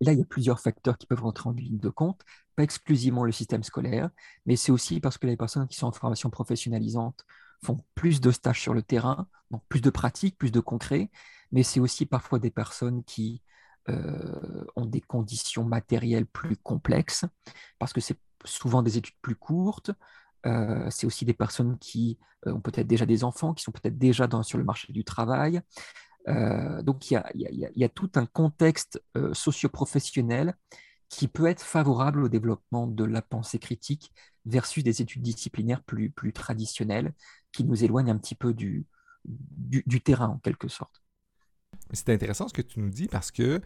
Là, 0.03 0.13
il 0.13 0.19
y 0.19 0.21
a 0.21 0.25
plusieurs 0.25 0.59
facteurs 0.59 0.97
qui 0.97 1.07
peuvent 1.07 1.21
rentrer 1.21 1.49
en 1.49 1.53
ligne 1.53 1.79
de 1.79 1.89
compte, 1.89 2.21
pas 2.55 2.63
exclusivement 2.63 3.23
le 3.23 3.31
système 3.31 3.63
scolaire, 3.63 4.09
mais 4.45 4.55
c'est 4.55 4.71
aussi 4.71 4.99
parce 4.99 5.17
que 5.17 5.27
les 5.27 5.37
personnes 5.37 5.67
qui 5.67 5.77
sont 5.77 5.87
en 5.87 5.91
formation 5.91 6.29
professionnalisante 6.29 7.25
font 7.63 7.77
plus 7.95 8.19
de 8.21 8.31
stages 8.31 8.61
sur 8.61 8.73
le 8.73 8.81
terrain, 8.81 9.27
donc 9.51 9.63
plus 9.69 9.81
de 9.81 9.89
pratiques, 9.89 10.37
plus 10.37 10.51
de 10.51 10.59
concret, 10.59 11.09
mais 11.51 11.63
c'est 11.63 11.79
aussi 11.79 12.05
parfois 12.05 12.39
des 12.39 12.51
personnes 12.51 13.03
qui 13.03 13.41
euh, 13.89 14.65
ont 14.75 14.85
des 14.85 15.01
conditions 15.01 15.63
matérielles 15.63 16.25
plus 16.25 16.57
complexes, 16.57 17.25
parce 17.79 17.93
que 17.93 18.01
c'est 18.01 18.17
souvent 18.43 18.83
des 18.83 18.97
études 18.97 19.15
plus 19.21 19.35
courtes, 19.35 19.91
euh, 20.45 20.87
c'est 20.89 21.07
aussi 21.07 21.25
des 21.25 21.33
personnes 21.33 21.77
qui 21.79 22.17
euh, 22.47 22.53
ont 22.53 22.59
peut-être 22.59 22.87
déjà 22.87 23.05
des 23.05 23.23
enfants, 23.23 23.53
qui 23.53 23.63
sont 23.63 23.71
peut-être 23.71 23.97
déjà 23.97 24.27
sur 24.43 24.57
le 24.57 24.63
marché 24.63 24.91
du 24.91 25.03
travail. 25.03 25.61
Euh, 26.27 26.81
donc 26.81 27.11
il 27.11 27.21
y, 27.35 27.83
a, 27.83 27.89
tout 27.89 28.11
un 28.15 28.25
contexte 28.25 29.01
socio-professionnel 29.33 30.55
qui 31.09 31.27
peut 31.27 31.47
être 31.47 31.61
favorable 31.61 32.23
au 32.23 32.29
développement 32.29 32.87
de 32.87 33.03
la 33.03 33.21
pensée 33.21 33.59
critique 33.59 34.11
versus 34.45 34.83
des 34.83 35.01
études 35.01 35.21
disciplinaires 35.21 35.83
plus, 35.83 36.13
traditionnelles 36.33 37.13
qui 37.51 37.63
nous 37.63 37.83
éloignent 37.83 38.11
un 38.11 38.17
petit 38.17 38.35
peu 38.35 38.53
du, 38.53 38.85
du 39.25 40.01
terrain 40.01 40.29
en 40.29 40.37
quelque 40.39 40.67
sorte. 40.67 41.03
C'est 41.91 42.09
intéressant 42.09 42.47
ce 42.47 42.53
que 42.53 42.61
tu 42.61 42.79
nous 42.79 42.89
dis 42.89 43.07
parce 43.07 43.31
que, 43.31 43.61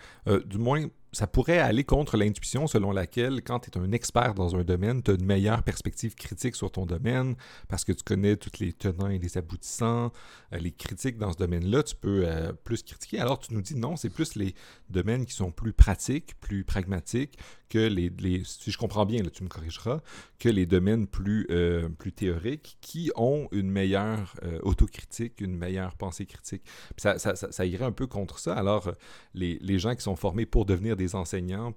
du 0.46 0.58
moins 0.58 0.88
ça 1.14 1.26
pourrait 1.26 1.60
aller 1.60 1.84
contre 1.84 2.18
l'intuition 2.18 2.68
selon 2.68 2.92
laquelle, 2.92 3.42
quand 3.42 3.60
tu 3.60 3.70
es 3.70 3.78
un 3.78 3.92
expert 3.92 4.34
dans 4.34 4.56
un 4.56 4.64
domaine, 4.64 5.02
tu 5.02 5.12
as 5.12 5.14
une 5.14 5.26
meilleure 5.26 5.64
perspective 5.64 6.16
critique 6.16 6.56
sur 6.56 6.72
ton 6.72 6.86
domaine 6.86 7.36
parce 7.70 7.86
que 7.86 7.94
tu 7.94 8.04
connais 8.04 8.36
tous 8.36 8.60
les 8.60 8.74
tenants 8.74 9.08
et 9.08 9.18
les 9.18 9.38
aboutissants, 9.38 10.12
euh, 10.54 10.58
les 10.58 10.72
critiques 10.72 11.18
dans 11.18 11.32
ce 11.32 11.38
domaine-là, 11.38 11.84
tu 11.84 11.96
peux 11.96 12.24
euh, 12.26 12.52
plus 12.52 12.84
critiquer. 12.84 13.20
Alors 13.20 13.40
tu 13.40 13.54
nous 13.54 13.62
dis 13.62 13.76
non, 13.76 13.96
c'est 13.96 14.10
plus 14.10 14.36
les 14.36 14.54
domaines 14.90 15.26
qui 15.26 15.34
sont 15.34 15.52
plus 15.52 15.74
pratiques, 15.74 16.40
plus 16.42 16.64
pragmatiques 16.64 17.38
que 17.70 17.80
les, 17.80 18.44
si 18.46 18.72
je 18.72 18.78
comprends 18.78 19.06
bien, 19.06 19.22
tu 19.24 19.44
me 19.44 19.50
corrigeras, 19.50 20.00
que 20.40 20.48
les 20.48 20.66
domaines 20.66 21.06
plus, 21.06 21.46
euh, 21.52 21.90
plus 21.90 22.14
théoriques 22.14 22.78
qui 22.80 23.12
ont 23.16 23.50
une 23.52 23.70
meilleure 23.70 24.36
autocritique, 24.62 25.42
une 25.42 25.58
meilleure 25.58 25.96
pensée 25.96 26.26
critique. 26.26 26.64
ça, 26.96 27.20
ça, 27.20 27.36
ça, 27.36 27.66
irait 27.66 27.84
un 27.84 27.92
peu 27.92 28.08
contre 28.08 28.40
ça. 28.40 28.54
Alors 28.54 28.94
les, 29.34 29.58
les 29.62 29.80
gens 29.80 29.96
qui 29.96 30.02
sont 30.02 30.16
formés 30.16 30.46
pour 30.46 30.66
devenir 30.66 30.96
des 30.98 31.16
enseignants 31.16 31.74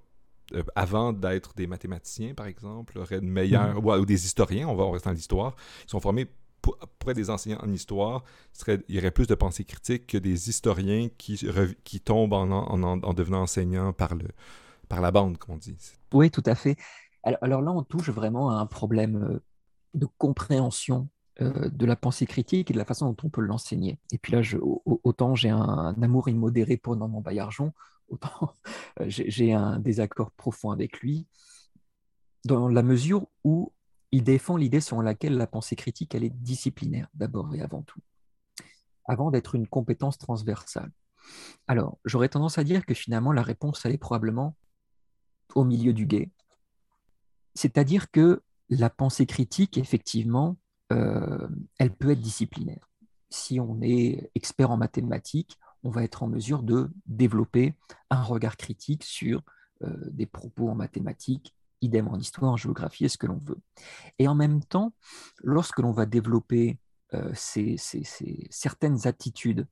euh, 0.53 0.63
avant 0.75 1.13
d'être 1.13 1.53
des 1.55 1.67
mathématiciens, 1.67 2.33
par 2.33 2.45
exemple, 2.45 2.97
auraient 2.99 3.19
une 3.19 3.29
meilleure, 3.29 3.81
mhm. 3.81 4.01
ou, 4.01 4.05
des 4.05 4.25
historiens, 4.25 4.67
on 4.67 4.75
va 4.75 4.89
rester 4.91 5.09
dans 5.09 5.15
l'histoire, 5.15 5.55
ils 5.85 5.89
sont 5.89 5.99
formés 5.99 6.27
pour, 6.61 6.77
être 7.07 7.15
des 7.15 7.29
enseignants 7.29 7.59
en 7.63 7.71
histoire, 7.71 8.23
il 8.67 8.95
y 8.95 8.99
aurait 8.99 9.11
plus 9.11 9.27
de 9.27 9.35
pensée 9.35 9.63
critique 9.63 10.07
que 10.07 10.17
des 10.17 10.49
historiens 10.49 11.09
qui, 11.17 11.43
qui 11.83 11.99
tombent 12.01 12.33
en, 12.33 12.51
en, 12.51 13.13
devenant 13.13 13.41
enseignants 13.41 13.93
par, 13.93 14.13
le, 14.13 14.27
par 14.87 15.01
la 15.01 15.11
bande, 15.11 15.37
comme 15.37 15.55
on 15.55 15.57
dit. 15.57 15.75
Oui, 16.13 16.29
tout 16.29 16.43
à 16.45 16.53
fait. 16.53 16.75
Alors, 17.23 17.39
alors, 17.41 17.61
là, 17.61 17.71
on 17.71 17.83
touche 17.83 18.09
vraiment 18.09 18.51
à 18.51 18.55
un 18.55 18.65
problème 18.65 19.23
euh, 19.23 19.39
de 19.93 20.07
compréhension 20.17 21.09
euh, 21.41 21.69
de 21.69 21.85
la 21.85 21.95
pensée 21.95 22.25
critique 22.25 22.69
et 22.69 22.73
de 22.73 22.77
la 22.77 22.85
façon 22.85 23.07
dont 23.07 23.17
on 23.23 23.29
peut 23.29 23.41
l'enseigner. 23.41 23.99
Et 24.11 24.17
puis 24.17 24.33
là, 24.33 24.41
je, 24.41 24.57
autant 24.59 25.33
j'ai 25.33 25.49
un, 25.49 25.95
amour 26.01 26.29
immodéré 26.29 26.77
pour 26.77 26.95
Normand 26.95 27.21
Baillargeon, 27.21 27.73
autant 28.11 28.53
euh, 28.99 29.05
j'ai 29.07 29.53
un 29.53 29.79
désaccord 29.79 30.31
profond 30.31 30.71
avec 30.71 30.99
lui, 30.99 31.27
dans 32.45 32.67
la 32.67 32.83
mesure 32.83 33.27
où 33.43 33.73
il 34.11 34.23
défend 34.23 34.57
l'idée 34.57 34.81
selon 34.81 35.01
laquelle 35.01 35.37
la 35.37 35.47
pensée 35.47 35.75
critique, 35.75 36.13
elle 36.15 36.23
est 36.23 36.35
disciplinaire, 36.35 37.07
d'abord 37.13 37.53
et 37.55 37.61
avant 37.61 37.81
tout, 37.81 38.01
avant 39.05 39.31
d'être 39.31 39.55
une 39.55 39.67
compétence 39.67 40.17
transversale. 40.17 40.91
Alors, 41.67 41.97
j'aurais 42.03 42.29
tendance 42.29 42.57
à 42.57 42.63
dire 42.63 42.85
que 42.85 42.93
finalement, 42.93 43.31
la 43.31 43.43
réponse, 43.43 43.85
elle 43.85 43.93
est 43.93 43.97
probablement 43.97 44.55
au 45.55 45.63
milieu 45.63 45.93
du 45.93 46.05
guet. 46.05 46.31
C'est-à-dire 47.55 48.11
que 48.11 48.41
la 48.69 48.89
pensée 48.89 49.25
critique, 49.25 49.77
effectivement, 49.77 50.57
euh, 50.91 51.47
elle 51.77 51.95
peut 51.95 52.11
être 52.11 52.21
disciplinaire. 52.21 52.89
Si 53.29 53.59
on 53.59 53.81
est 53.81 54.31
expert 54.35 54.71
en 54.71 54.77
mathématiques, 54.77 55.57
on 55.83 55.89
va 55.89 56.03
être 56.03 56.23
en 56.23 56.27
mesure 56.27 56.63
de 56.63 56.91
développer 57.05 57.73
un 58.09 58.21
regard 58.21 58.57
critique 58.57 59.03
sur 59.03 59.43
euh, 59.83 59.97
des 60.11 60.25
propos 60.25 60.69
en 60.69 60.75
mathématiques, 60.75 61.55
idem 61.81 62.07
en 62.07 62.17
histoire, 62.17 62.51
en 62.51 62.57
géographie, 62.57 63.05
est 63.05 63.09
ce 63.09 63.17
que 63.17 63.27
l'on 63.27 63.39
veut. 63.39 63.59
Et 64.19 64.27
en 64.27 64.35
même 64.35 64.63
temps, 64.63 64.93
lorsque 65.41 65.79
l'on 65.79 65.91
va 65.91 66.05
développer 66.05 66.77
euh, 67.13 67.31
ces, 67.33 67.77
certaines 68.49 69.07
attitudes 69.07 69.67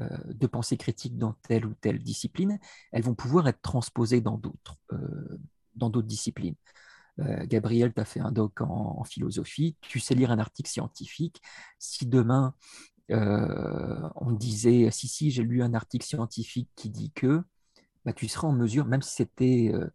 euh, 0.00 0.08
de 0.26 0.46
pensée 0.46 0.76
critique 0.76 1.16
dans 1.16 1.34
telle 1.46 1.64
ou 1.64 1.74
telle 1.74 2.00
discipline, 2.00 2.58
elles 2.90 3.04
vont 3.04 3.14
pouvoir 3.14 3.46
être 3.46 3.62
transposées 3.62 4.20
dans 4.20 4.38
d'autres 4.38 6.02
disciplines. 6.02 6.56
Gabriel, 7.18 7.94
tu 7.94 8.00
as 8.02 8.04
fait 8.04 8.20
un 8.20 8.30
doc 8.30 8.60
en, 8.60 9.02
philosophie, 9.04 9.74
tu 9.80 10.00
sais 10.00 10.14
lire 10.14 10.30
un 10.30 10.38
article 10.38 10.68
scientifique. 10.68 11.40
Si 11.78 12.04
demain, 12.04 12.54
euh, 13.12 14.08
on 14.16 14.32
disait, 14.32 14.90
si, 14.90 15.08
si, 15.08 15.30
j'ai 15.30 15.42
lu 15.42 15.62
un 15.62 15.74
article 15.74 16.04
scientifique 16.04 16.70
qui 16.76 16.90
dit 16.90 17.12
que, 17.12 17.42
bah, 18.04 18.12
tu 18.12 18.28
seras 18.28 18.48
en 18.48 18.52
mesure, 18.52 18.86
même 18.86 19.02
si 19.02 19.14
c'était 19.14 19.70
euh, 19.72 19.86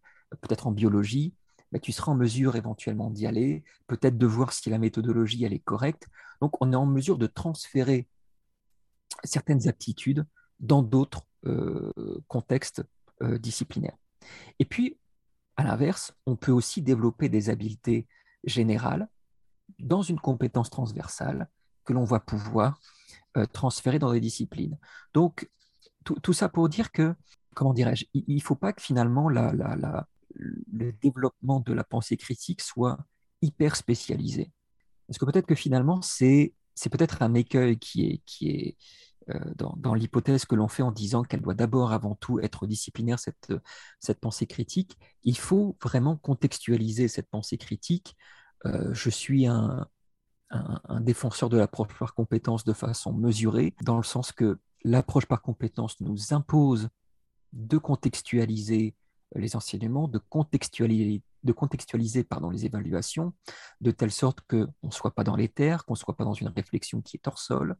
peut-être 0.42 0.68
en 0.68 0.72
biologie, 0.72 1.34
bah, 1.72 1.80
tu 1.80 1.92
seras 1.92 2.12
en 2.12 2.16
mesure 2.16 2.56
éventuellement 2.56 3.10
d'y 3.10 3.28
aller, 3.28 3.64
peut-être 3.88 4.18
de 4.18 4.26
voir 4.26 4.54
si 4.54 4.70
la 4.70 4.78
méthodologie 4.78 5.44
elle 5.44 5.54
est 5.54 5.60
correcte. 5.60 6.08
Donc, 6.42 6.62
on 6.62 6.72
est 6.74 6.76
en 6.76 6.86
mesure 6.86 7.18
de 7.18 7.28
transférer 7.28 8.08
certaines 9.24 9.68
aptitudes 9.68 10.26
dans 10.60 10.84
d'autres 10.84 11.26
euh, 11.46 11.92
contextes 12.28 12.84
disciplinaires. 13.40 13.98
Et 14.58 14.66
puis, 14.66 14.98
à 15.56 15.64
l'inverse, 15.64 16.16
on 16.26 16.36
peut 16.36 16.52
aussi 16.52 16.82
développer 16.82 17.30
des 17.30 17.52
habiletés 17.52 18.08
générales 18.46 19.08
dans 19.78 20.02
une 20.02 20.20
compétence 20.20 20.72
transversale 20.72 21.48
que 21.86 21.94
l'on 21.94 22.04
va 22.04 22.20
pouvoir 22.20 22.80
euh, 23.38 23.46
transférer 23.46 24.00
dans 24.00 24.12
des 24.12 24.20
disciplines. 24.20 24.78
Donc, 25.14 25.50
tout, 26.04 26.34
ça 26.34 26.50
pour 26.50 26.68
dire 26.68 26.92
que, 26.92 27.14
comment 27.56 27.74
dirais-je, 27.74 28.06
il 28.14 28.36
ne 28.36 28.42
faut 28.42 28.56
pas 28.56 28.74
que 28.74 28.82
finalement 28.82 29.30
le 29.30 30.92
développement 30.94 31.60
de 31.60 31.74
la 31.74 31.84
pensée 31.84 32.18
critique 32.18 32.62
soit 32.62 32.98
hyper 33.42 33.76
spécialisé. 33.76 34.52
Parce 35.08 35.20
que 35.20 35.26
peut-être 35.26 35.46
que 35.46 35.56
finalement, 35.56 36.02
c'est 36.02 36.54
peut-être 36.90 37.22
un 37.22 37.34
écueil 37.34 37.78
qui 37.78 38.06
est, 38.08 38.22
qui 38.26 38.50
est 38.50 38.78
euh, 39.30 39.40
dans, 39.56 39.94
l'hypothèse 39.94 40.46
que 40.46 40.56
l'on 40.56 40.68
fait 40.68 40.84
en 40.84 40.92
disant 40.92 41.24
qu'elle 41.24 41.42
doit 41.42 41.54
d'abord, 41.54 41.92
avant 41.92 42.16
tout, 42.16 42.40
être 42.40 42.66
disciplinaire, 42.66 43.20
cette, 43.20 43.54
cette 44.00 44.20
pensée 44.20 44.48
critique. 44.48 44.98
Il 45.24 45.38
faut 45.38 45.78
vraiment 45.84 46.18
contextualiser 46.18 47.08
cette 47.08 47.30
pensée 47.30 47.58
critique. 47.58 48.16
Euh, 48.66 48.94
je 48.94 49.10
suis 49.10 49.48
un, 50.52 51.02
défenseur 51.02 51.50
de 51.50 51.58
l'approche 51.58 51.98
par 51.98 52.14
compétence 52.14 52.64
de 52.64 52.74
façon 52.74 53.14
mesurée, 53.14 53.74
dans 53.84 53.98
le 53.98 54.04
sens 54.04 54.32
que 54.32 54.60
l'approche 54.84 55.26
par 55.26 55.42
compétence 55.42 56.00
nous 56.02 56.34
impose 56.34 56.90
de 57.54 57.78
contextualiser 57.78 58.96
les 59.36 59.56
enseignements, 59.56 60.08
de 60.08 60.20
contextualiser, 60.20 61.22
de 61.44 61.52
contextualiser 61.54 62.24
pardon, 62.24 62.50
les 62.50 62.66
évaluations, 62.66 63.34
de 63.80 63.92
telle 63.92 64.12
sorte 64.12 64.42
qu'on 64.42 64.68
ne 64.84 64.92
soit 64.92 65.16
pas 65.16 65.24
dans 65.24 65.36
les 65.36 65.48
terres, 65.48 65.86
qu'on 65.86 65.94
ne 65.94 66.00
soit 66.00 66.18
pas 66.18 66.26
dans 66.26 66.34
une 66.34 66.50
réflexion 66.50 67.02
qui 67.02 67.18
est 67.18 67.28
hors 67.28 67.40
sol. 67.40 67.78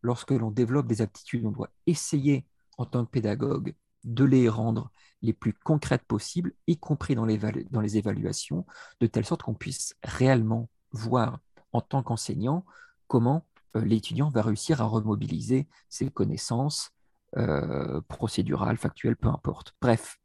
Lorsque 0.00 0.30
l'on 0.30 0.50
développe 0.50 0.86
des 0.86 1.02
aptitudes, 1.02 1.44
on 1.44 1.50
doit 1.50 1.70
essayer, 1.86 2.46
en 2.78 2.86
tant 2.86 3.04
que 3.04 3.10
pédagogue, 3.10 3.74
de 4.04 4.24
les 4.24 4.48
rendre 4.48 4.90
les 5.22 5.32
plus 5.32 5.52
concrètes 5.52 6.04
possibles, 6.04 6.52
y 6.66 6.76
compris 6.76 7.14
dans 7.14 7.24
les 7.24 7.96
évaluations, 7.96 8.66
de 9.00 9.06
telle 9.06 9.24
sorte 9.24 9.42
qu'on 9.42 9.54
puisse 9.54 9.94
réellement 10.02 10.68
voir 10.92 11.38
en 11.72 11.80
tant 11.80 12.02
qu'enseignant 12.02 12.64
comment 13.06 13.46
euh, 13.76 13.84
l'étudiant 13.84 14.30
va 14.30 14.42
réussir 14.42 14.80
à 14.80 14.84
remobiliser 14.84 15.68
ses 15.88 16.10
connaissances 16.10 16.90
euh, 17.36 18.00
procédurales, 18.08 18.76
factuelles, 18.76 19.16
peu 19.16 19.28
importe. 19.28 19.74
Bref, 19.80 20.18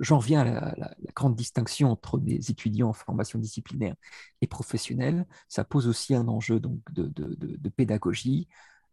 j'en 0.00 0.18
reviens 0.18 0.40
à 0.40 0.74
la, 0.76 0.94
grande 1.14 1.34
distinction 1.34 1.90
entre 1.90 2.18
des 2.18 2.50
étudiants 2.50 2.90
en 2.90 2.92
formation 2.92 3.38
disciplinaire 3.38 3.94
et 4.40 4.46
professionnelle. 4.46 5.26
Ça 5.48 5.64
pose 5.64 5.88
aussi 5.88 6.14
un 6.14 6.28
enjeu 6.28 6.60
donc, 6.60 6.80
de, 6.92 7.68
pédagogie. 7.70 8.48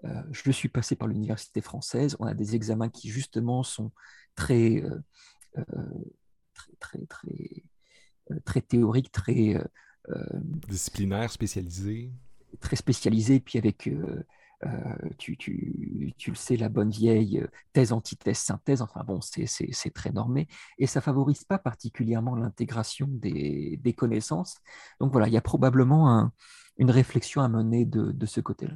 Euh, 0.06 0.22
je 0.32 0.52
suis 0.52 0.70
passé 0.70 0.96
par 0.96 1.08
l'université 1.08 1.62
française. 1.62 2.16
On 2.20 2.26
a 2.26 2.34
des 2.34 2.56
examens 2.56 2.90
qui 2.90 3.10
justement 3.10 3.64
sont 3.64 3.92
très, 4.36 4.84
très, 6.80 7.06
très, 7.08 7.64
très 8.46 8.62
théoriques, 8.62 9.12
très 9.12 9.62
disciplinaires, 10.68 11.32
spécialisés. 11.32 12.12
Très 12.60 12.76
spécialisés, 12.76 13.40
puis 13.40 13.58
avec 13.58 13.90
euh, 14.66 14.96
tu, 15.18 15.36
tu, 15.36 16.14
tu, 16.18 16.30
le 16.32 16.36
sais, 16.36 16.56
la 16.56 16.70
bonne 16.70 16.90
vieille 16.90 17.40
euh, 17.40 17.48
thèse, 17.74 17.92
antithèse, 17.92 18.38
synthèse, 18.38 18.82
enfin 18.82 19.04
bon, 19.06 19.20
c'est 19.22 19.94
très 19.94 20.12
normé, 20.12 20.48
et 20.78 20.88
ça 20.88 21.02
favorise 21.02 21.44
pas 21.44 21.58
particulièrement 21.58 22.36
l'intégration 22.36 23.08
des, 23.10 23.80
des, 23.82 23.94
connaissances. 23.94 24.58
Donc 25.00 25.12
voilà, 25.12 25.28
il 25.28 25.34
y 25.34 25.38
a 25.38 25.42
probablement 25.42 26.12
un, 26.12 26.32
une 26.78 26.92
réflexion 26.92 27.42
à 27.42 27.50
mener 27.50 27.86
de, 27.86 28.12
de 28.12 28.26
ce 28.26 28.40
côté-là. 28.40 28.76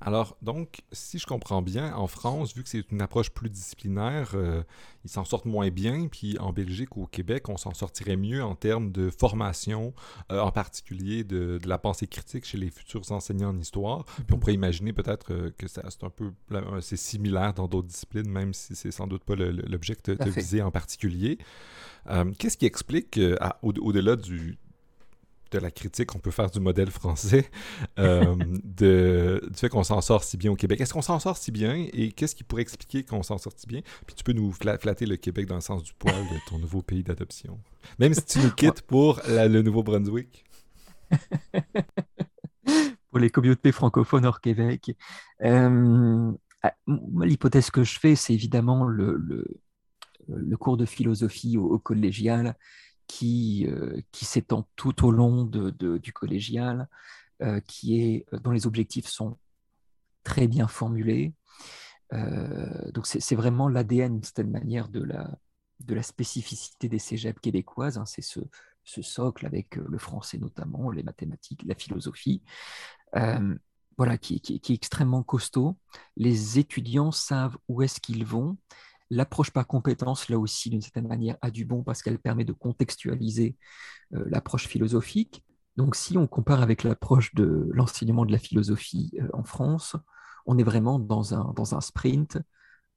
Alors, 0.00 0.36
donc, 0.42 0.82
si 0.92 1.18
je 1.18 1.26
comprends 1.26 1.62
bien, 1.62 1.94
en 1.94 2.06
France, 2.06 2.54
vu 2.54 2.62
que 2.62 2.68
c'est 2.68 2.90
une 2.90 3.00
approche 3.00 3.30
plus 3.30 3.48
disciplinaire, 3.48 4.32
euh, 4.34 4.62
ils 5.04 5.10
s'en 5.10 5.24
sortent 5.24 5.46
moins 5.46 5.70
bien. 5.70 6.08
Puis 6.08 6.38
en 6.38 6.52
Belgique 6.52 6.96
ou 6.96 7.04
au 7.04 7.06
Québec, 7.06 7.48
on 7.48 7.56
s'en 7.56 7.74
sortirait 7.74 8.16
mieux 8.16 8.42
en 8.42 8.54
termes 8.54 8.92
de 8.92 9.10
formation, 9.10 9.94
euh, 10.30 10.40
en 10.40 10.52
particulier 10.52 11.24
de, 11.24 11.58
la 11.64 11.78
pensée 11.78 12.06
critique 12.06 12.44
chez 12.44 12.58
les 12.58 12.70
futurs 12.70 13.10
enseignants 13.12 13.50
en 13.50 13.58
histoire. 13.58 14.04
Puis 14.04 14.34
on 14.34 14.38
pourrait 14.38 14.54
imaginer 14.54 14.92
peut-être 14.92 15.32
euh, 15.32 15.50
que 15.56 15.68
c'est 15.68 15.82
un 16.02 16.10
peu 16.10 16.32
c'est 16.80 16.96
similaire 16.96 17.54
dans 17.54 17.68
d'autres 17.68 17.88
disciplines, 17.88 18.28
même 18.28 18.52
si 18.52 18.74
c'est 18.74 18.90
sans 18.90 19.06
doute 19.06 19.24
pas 19.24 19.34
l'objet 19.36 19.94
tu 19.96 20.30
visé 20.30 20.60
en 20.62 20.70
particulier. 20.70 21.38
Qu'est-ce 22.38 22.58
qui 22.58 22.66
explique, 22.66 23.18
au-delà 23.62 24.16
du, 24.16 24.58
de 25.54 25.60
la 25.60 25.70
critique 25.70 26.06
qu'on 26.06 26.18
peut 26.18 26.30
faire 26.30 26.50
du 26.50 26.60
modèle 26.60 26.90
français, 26.90 27.50
euh, 27.98 28.34
de, 28.64 29.42
du 29.50 29.58
fait 29.58 29.68
qu'on 29.68 29.84
s'en 29.84 30.00
sort 30.00 30.24
si 30.24 30.36
bien 30.36 30.50
au 30.50 30.56
Québec. 30.56 30.80
Est-ce 30.80 30.92
qu'on 30.92 31.02
s'en 31.02 31.18
sort 31.18 31.36
si 31.36 31.50
bien 31.50 31.86
et 31.92 32.12
qu'est-ce 32.12 32.34
qui 32.34 32.44
pourrait 32.44 32.62
expliquer 32.62 33.04
qu'on 33.04 33.22
s'en 33.22 33.38
sort 33.38 33.52
si 33.56 33.66
bien? 33.66 33.80
Puis 34.06 34.16
tu 34.16 34.24
peux 34.24 34.32
nous 34.32 34.52
flatter 34.52 35.06
le 35.06 35.16
Québec 35.16 35.46
dans 35.46 35.54
le 35.54 35.60
sens 35.60 35.82
du 35.82 35.92
poil 35.94 36.14
de 36.14 36.50
ton 36.50 36.58
nouveau 36.58 36.82
pays 36.82 37.02
d'adoption. 37.02 37.58
Même 37.98 38.14
si 38.14 38.24
tu 38.24 38.38
nous 38.40 38.50
quittes 38.50 38.82
pour 38.82 39.20
le 39.28 39.62
Nouveau-Brunswick. 39.62 40.44
pour 43.10 43.20
les 43.20 43.30
communautés 43.30 43.72
francophones 43.72 44.26
hors 44.26 44.40
Québec. 44.40 44.96
Euh, 45.42 46.32
l'hypothèse 47.22 47.70
que 47.70 47.84
je 47.84 47.98
fais, 47.98 48.16
c'est 48.16 48.34
évidemment 48.34 48.84
le, 48.84 49.22
le, 50.26 50.56
cours 50.56 50.76
de 50.76 50.86
philosophie 50.86 51.56
au 51.56 51.78
collégial 51.78 52.56
qui, 53.06 53.66
euh, 53.68 54.00
qui 54.12 54.24
s'étend 54.24 54.68
tout 54.76 55.04
au 55.04 55.10
long 55.10 55.44
de, 55.44 55.70
du 55.98 56.12
collégial, 56.12 56.88
euh, 57.42 57.60
qui 57.60 58.00
est, 58.00 58.26
euh, 58.32 58.38
dont 58.38 58.50
les 58.50 58.66
objectifs 58.66 59.06
sont 59.06 59.38
très 60.22 60.48
bien 60.48 60.68
formulés. 60.68 61.34
donc 62.12 63.06
c'est 63.06 63.34
vraiment 63.34 63.68
l'ADN, 63.68 64.14
d'une 64.14 64.22
certaine 64.22 64.50
manière, 64.50 64.88
de 64.88 65.02
la, 65.02 65.36
de 65.80 65.94
la 65.94 66.02
spécificité 66.02 66.88
des 66.88 67.00
cégeps 67.00 67.40
québécoises. 67.40 67.98
Hein. 67.98 68.06
c'est 68.06 68.22
ce, 68.22 68.40
ce, 68.84 69.02
socle 69.02 69.44
avec 69.46 69.76
le 69.76 69.98
français 69.98 70.38
notamment, 70.38 70.90
les 70.90 71.02
mathématiques, 71.02 71.62
la 71.66 71.74
philosophie. 71.74 72.42
voilà, 73.96 74.16
qui, 74.18 74.40
qui, 74.40 74.60
qui, 74.60 74.72
est 74.72 74.76
extrêmement 74.76 75.22
costaud. 75.22 75.76
Les 76.16 76.58
étudiants 76.58 77.12
savent 77.12 77.58
où 77.68 77.82
est-ce 77.82 78.00
qu'ils 78.00 78.24
vont 78.24 78.56
L'approche 79.14 79.52
par 79.52 79.66
compétence, 79.68 80.28
là 80.28 80.38
aussi, 80.38 80.70
d'une 80.70 80.80
certaine 80.80 81.06
manière, 81.06 81.36
a 81.40 81.52
du 81.52 81.64
bon 81.64 81.84
parce 81.84 82.02
qu'elle 82.02 82.18
permet 82.18 82.44
de 82.44 82.52
contextualiser 82.52 83.56
euh, 84.14 84.24
l'approche 84.26 84.66
philosophique. 84.66 85.44
Donc, 85.76 85.94
si 85.94 86.18
on 86.18 86.26
compare 86.26 86.62
avec 86.62 86.82
l'approche 86.82 87.32
de 87.34 87.68
l'enseignement 87.70 88.24
de 88.26 88.32
la 88.32 88.38
philosophie 88.38 89.12
euh, 89.20 89.28
en 89.32 89.44
France, 89.44 89.94
on 90.46 90.58
est 90.58 90.64
vraiment 90.64 90.98
dans 90.98 91.32
un, 91.32 91.52
dans 91.54 91.76
un 91.76 91.80
sprint 91.80 92.38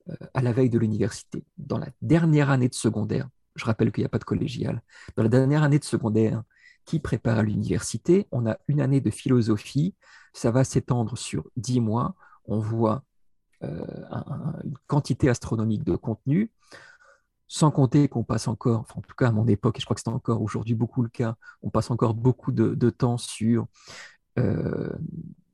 euh, 0.10 0.16
à 0.34 0.42
la 0.42 0.54
veille 0.54 0.72
de 0.72 0.80
l'université. 0.80 1.46
Dans 1.58 1.78
la 1.78 1.90
dernière 2.02 2.50
année 2.50 2.70
de 2.70 2.74
secondaire, 2.74 3.30
je 3.56 3.66
rappelle 3.66 3.92
qu'il 3.92 4.02
n'y 4.02 4.08
a 4.08 4.10
pas 4.10 4.20
de 4.20 4.24
collégial, 4.24 4.82
dans 5.18 5.24
la 5.24 5.30
dernière 5.30 5.62
année 5.62 5.80
de 5.80 5.84
secondaire 5.84 6.42
qui 6.86 7.00
prépare 7.00 7.38
à 7.38 7.44
l'université, 7.44 8.28
on 8.32 8.48
a 8.48 8.58
une 8.68 8.82
année 8.82 9.02
de 9.02 9.12
philosophie, 9.12 9.94
ça 10.34 10.50
va 10.50 10.64
s'étendre 10.64 11.16
sur 11.16 11.44
dix 11.58 11.80
mois, 11.80 12.16
on 12.46 12.60
voit 12.60 13.04
euh, 13.64 13.84
une 14.64 14.78
quantité 14.86 15.30
astronomique 15.30 15.84
de 15.84 15.96
contenu, 15.96 16.52
sans 17.48 17.72
compter 17.72 18.08
qu'on 18.08 18.24
passe 18.24 18.48
encore, 18.48 18.86
en 18.96 19.02
tout 19.02 19.16
cas 19.16 19.30
à 19.30 19.32
mon 19.32 19.48
époque, 19.48 19.78
et 19.78 19.80
je 19.80 19.86
crois 19.86 19.96
que 19.96 20.02
c'est 20.02 20.10
encore 20.10 20.42
aujourd'hui 20.42 20.76
beaucoup 20.76 21.02
le 21.02 21.10
cas, 21.10 21.36
on 21.64 21.70
passe 21.70 21.90
encore 21.90 22.14
beaucoup 22.14 22.52
de, 22.52 22.90
temps 22.92 23.18
sur, 23.18 23.66
euh, 24.38 24.92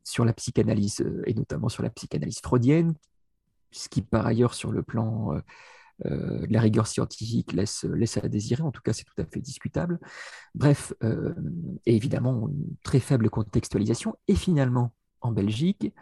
sur 0.03 0.25
la 0.25 0.33
psychanalyse, 0.33 0.99
euh, 1.01 1.23
et 1.27 1.33
notamment 1.33 1.69
sur 1.69 1.81
la 1.81 1.89
psychanalyse 1.89 2.39
freudienne, 2.39 2.93
ce 3.71 3.87
qui 3.87 4.01
par 4.01 4.25
ailleurs 4.25 4.53
sur 4.53 4.71
le 4.71 4.83
plan 4.83 5.41
de 6.03 6.53
la 6.53 6.59
rigueur 6.59 6.85
scientifique 6.85 7.53
laisse, 7.53 7.85
laisse 7.85 8.17
à 8.17 8.27
désirer, 8.27 8.61
en 8.61 8.71
tout 8.71 8.81
cas 8.81 8.93
c'est 8.93 9.05
tout 9.05 9.19
à 9.19 9.25
fait 9.25 9.39
discutable. 9.39 9.99
Bref, 10.53 10.93
et 11.85 11.95
évidemment 11.95 12.49
une 12.49 12.75
très 12.83 12.99
faible 12.99 13.29
contextualisation, 13.29 14.15
et 14.27 14.35
finalement 14.35 14.93
en 15.21 15.31
Belgique, 15.31 15.93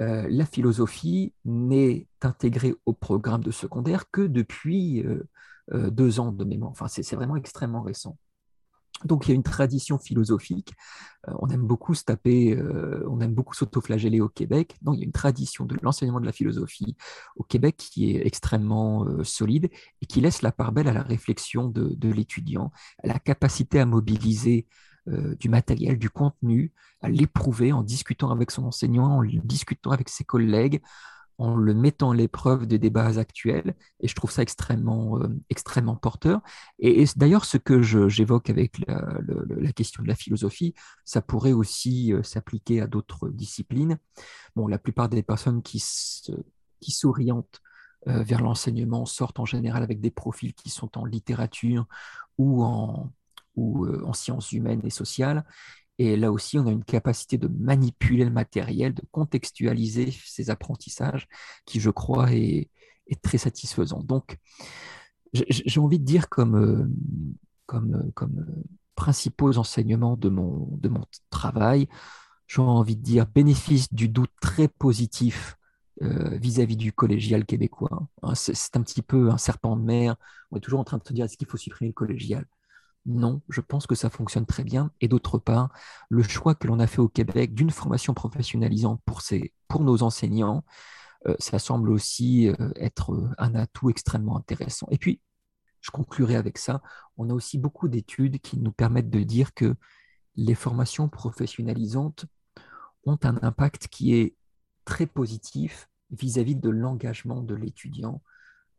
euh, 0.00 0.26
la 0.30 0.46
philosophie 0.46 1.34
n'est 1.44 2.06
intégrée 2.22 2.74
au 2.86 2.92
programme 2.92 3.42
de 3.42 3.50
secondaire 3.50 4.10
que 4.10 4.22
depuis 4.22 5.04
euh, 5.04 5.28
euh, 5.72 5.90
deux 5.90 6.20
ans 6.20 6.32
de 6.32 6.44
mémoire. 6.44 6.70
Enfin, 6.70 6.88
c'est 6.88 7.14
vraiment 7.14 7.36
extrêmement 7.36 7.82
récent. 7.82 8.16
Donc 9.04 9.26
il 9.26 9.30
y 9.30 9.32
a 9.32 9.34
une 9.34 9.42
tradition 9.42 9.98
philosophique. 9.98 10.74
on 11.26 11.48
aime 11.48 11.66
beaucoup 11.66 11.94
se 11.94 12.04
taper, 12.04 12.60
on 13.08 13.20
aime 13.20 13.32
beaucoup 13.32 13.54
s'autoflageller 13.54 14.20
au 14.20 14.28
Québec. 14.28 14.76
Donc 14.82 14.96
il 14.96 14.98
y 14.98 15.02
a 15.02 15.06
une 15.06 15.12
tradition 15.12 15.64
de 15.64 15.74
l'enseignement 15.80 16.20
de 16.20 16.26
la 16.26 16.32
philosophie 16.32 16.96
au 17.34 17.42
Québec 17.42 17.78
qui 17.78 18.10
est 18.10 18.26
extrêmement 18.26 19.06
solide 19.24 19.70
et 20.02 20.06
qui 20.06 20.20
laisse 20.20 20.42
la 20.42 20.52
part 20.52 20.72
belle 20.72 20.86
à 20.86 20.92
la 20.92 21.02
réflexion 21.02 21.68
de, 21.68 21.94
de 21.94 22.12
l'étudiant, 22.12 22.72
à 23.02 23.06
la 23.06 23.18
capacité 23.18 23.80
à 23.80 23.86
mobiliser 23.86 24.66
euh, 25.10 25.34
du 25.36 25.48
matériel, 25.48 25.98
du 25.98 26.10
contenu, 26.10 26.72
à 27.00 27.08
l'éprouver 27.08 27.72
en 27.72 27.82
discutant 27.82 28.30
avec 28.30 28.50
son 28.50 28.64
enseignant, 28.64 29.18
en 29.18 29.22
discutant 29.22 29.90
avec 29.90 30.08
ses 30.08 30.24
collègues, 30.24 30.82
en 31.38 31.56
le 31.56 31.72
mettant 31.74 32.10
à 32.10 32.14
l'épreuve 32.14 32.66
des 32.66 32.78
débats 32.78 33.18
actuels. 33.18 33.74
Et 34.00 34.08
je 34.08 34.14
trouve 34.14 34.30
ça 34.30 34.42
extrêmement, 34.42 35.18
euh, 35.18 35.28
extrêmement 35.48 35.96
porteur. 35.96 36.42
Et, 36.78 37.04
d'ailleurs, 37.16 37.44
ce 37.44 37.56
que 37.56 37.80
j'évoque 37.80 38.50
avec 38.50 38.78
la, 38.86 39.72
question 39.72 40.02
de 40.02 40.08
la 40.08 40.14
philosophie, 40.14 40.74
ça 41.04 41.22
pourrait 41.22 41.52
aussi 41.52 42.12
euh, 42.12 42.22
s'appliquer 42.22 42.80
à 42.80 42.86
d'autres 42.86 43.30
disciplines. 43.30 43.98
Bon, 44.54 44.66
la 44.66 44.78
plupart 44.78 45.08
des 45.08 45.22
personnes 45.22 45.62
qui, 45.62 45.82
qui 46.80 46.90
s'orientent 46.90 47.60
vers 48.06 48.40
l'enseignement 48.40 49.04
sortent 49.04 49.40
en 49.40 49.44
général 49.44 49.82
avec 49.82 50.00
des 50.00 50.10
profils 50.10 50.54
qui 50.54 50.70
sont 50.70 50.96
en 50.96 51.04
littérature 51.04 51.86
ou 52.38 52.64
en, 52.64 53.12
ou 53.56 53.84
euh, 53.86 54.02
en 54.04 54.12
sciences 54.12 54.52
humaines 54.52 54.80
et 54.84 54.90
sociales. 54.90 55.44
Et 55.98 56.16
là 56.16 56.32
aussi, 56.32 56.58
on 56.58 56.66
a 56.66 56.70
une 56.70 56.84
capacité 56.84 57.36
de 57.36 57.48
manipuler 57.48 58.24
le 58.24 58.30
matériel, 58.30 58.94
de 58.94 59.02
contextualiser 59.10 60.12
ces 60.24 60.50
apprentissages 60.50 61.28
qui, 61.66 61.80
je 61.80 61.90
crois, 61.90 62.32
est, 62.32 62.70
très 63.22 63.38
satisfaisant. 63.38 64.02
Donc, 64.02 64.38
j'ai 65.32 65.80
envie 65.80 65.98
de 65.98 66.04
dire 66.04 66.28
comme, 66.28 66.56
euh, 66.56 66.88
comme, 67.66 67.94
euh, 67.94 68.10
comme 68.14 68.46
principaux 68.94 69.58
enseignements 69.58 70.16
de 70.16 70.28
mon, 70.28 70.68
de 70.78 70.88
mon 70.88 71.04
travail, 71.30 71.88
j'ai 72.46 72.62
envie 72.62 72.96
de 72.96 73.02
dire 73.02 73.26
bénéfice 73.26 73.92
du 73.92 74.08
doute 74.08 74.32
très 74.40 74.68
positif 74.68 75.56
vis-à-vis 76.00 76.78
du 76.78 76.94
collégial 76.94 77.44
québécois. 77.44 78.08
Hein, 78.22 78.34
c'est 78.34 78.74
un 78.74 78.82
petit 78.82 79.02
peu 79.02 79.30
un 79.30 79.36
serpent 79.36 79.76
de 79.76 79.82
mer. 79.82 80.16
On 80.50 80.56
est 80.56 80.60
toujours 80.60 80.80
en 80.80 80.84
train 80.84 80.96
de 80.96 81.06
se 81.06 81.12
dire 81.12 81.26
est-ce 81.26 81.36
qu'il 81.36 81.46
faut 81.46 81.58
supprimer 81.58 81.88
le 81.90 81.92
collégial? 81.92 82.46
Non, 83.06 83.40
je 83.48 83.60
pense 83.60 83.86
que 83.86 83.94
ça 83.94 84.10
fonctionne 84.10 84.46
très 84.46 84.64
bien. 84.64 84.90
Et 85.00 85.08
d'autre 85.08 85.38
part, 85.38 85.70
le 86.10 86.22
choix 86.22 86.54
que 86.54 86.66
l'on 86.66 86.78
a 86.80 86.86
fait 86.86 87.00
au 87.00 87.08
Québec 87.08 87.54
d'une 87.54 87.70
formation 87.70 88.14
professionnalisante 88.14 89.00
pour, 89.04 89.80
nos 89.80 90.02
enseignants, 90.02 90.64
euh, 91.26 91.34
ça 91.38 91.58
semble 91.58 91.90
aussi 91.90 92.48
euh, 92.48 92.70
être 92.76 93.12
euh, 93.12 93.30
un 93.38 93.54
atout 93.54 93.90
extrêmement 93.90 94.36
intéressant. 94.36 94.86
Et 94.90 94.98
puis, 94.98 95.20
je 95.80 95.90
conclurai 95.90 96.36
avec 96.36 96.58
ça, 96.58 96.82
on 97.16 97.30
a 97.30 97.34
aussi 97.34 97.58
beaucoup 97.58 97.88
d'études 97.88 98.38
qui 98.40 98.58
nous 98.58 98.72
permettent 98.72 99.10
de 99.10 99.22
dire 99.22 99.54
que 99.54 99.74
les 100.36 100.54
formations 100.54 101.08
professionnalisantes 101.08 102.26
ont 103.06 103.18
un 103.22 103.38
impact 103.42 103.88
qui 103.88 104.14
est 104.14 104.36
très 104.84 105.06
positif 105.06 105.88
vis-à-vis 106.10 106.54
-vis 106.54 106.60
de 106.60 106.68
l'engagement 106.68 107.40
de 107.40 107.54
l'étudiant 107.54 108.20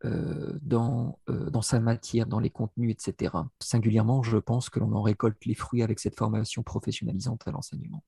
dans, 0.03 1.19
dans 1.27 1.61
sa 1.61 1.79
matière, 1.79 2.25
dans 2.25 2.39
les 2.39 2.49
contenus, 2.49 2.91
etc. 2.91 3.35
Singulièrement, 3.59 4.23
je 4.23 4.37
pense 4.37 4.69
que 4.69 4.79
l'on 4.79 4.93
en 4.93 5.01
récolte 5.01 5.45
les 5.45 5.53
fruits 5.53 5.83
avec 5.83 5.99
cette 5.99 6.17
formation 6.17 6.63
professionnalisante 6.63 7.47
à 7.47 7.51
l'enseignement. 7.51 8.03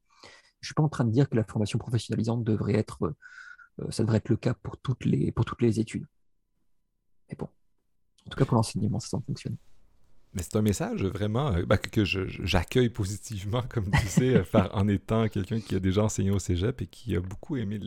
Je 0.60 0.65
ne 0.65 0.67
suis 0.67 0.73
pas 0.73 0.84
en 0.84 0.89
train 0.89 1.03
de 1.03 1.12
dire 1.12 1.29
que 1.29 1.36
la 1.36 1.43
formation 1.43 1.77
professionnalisante 1.77 2.43
devrait 2.43 2.75
être, 2.75 3.13
ça 3.89 4.03
devrait 4.03 4.17
être 4.17 4.29
le 4.29 4.38
cas 4.38 4.53
pour 4.53 4.77
toutes 4.77 5.06
les, 5.06 5.32
pour 5.32 5.45
toutes 5.45 5.62
les 5.62 5.79
études. 5.79 6.08
Mais 7.29 7.36
bon, 7.36 7.49
en 8.25 8.29
tout 8.29 8.38
cas 8.38 8.45
pour 8.45 8.56
l'enseignement, 8.56 8.99
ça 8.99 9.19
fonctionne. 9.25 9.58
Mais 10.33 10.41
c'est 10.41 10.55
un 10.55 10.61
message 10.61 11.03
vraiment 11.03 11.53
euh, 11.53 11.63
ben, 11.65 11.77
que 11.77 12.03
j'accueille 12.03 12.89
positivement, 12.89 13.61
comme 13.69 13.89
tu 13.91 14.07
sais, 14.07 14.35
euh, 14.35 14.43
en 14.73 14.87
étant 14.87 15.27
quelqu'un 15.27 15.59
qui 15.59 15.75
a 15.75 15.79
déjà 15.79 16.03
enseigné 16.03 16.31
au 16.31 16.39
cégep 16.39 16.81
et 16.81 16.87
qui 16.87 17.15
a 17.15 17.19
beaucoup 17.19 17.55
aimé 17.57 17.79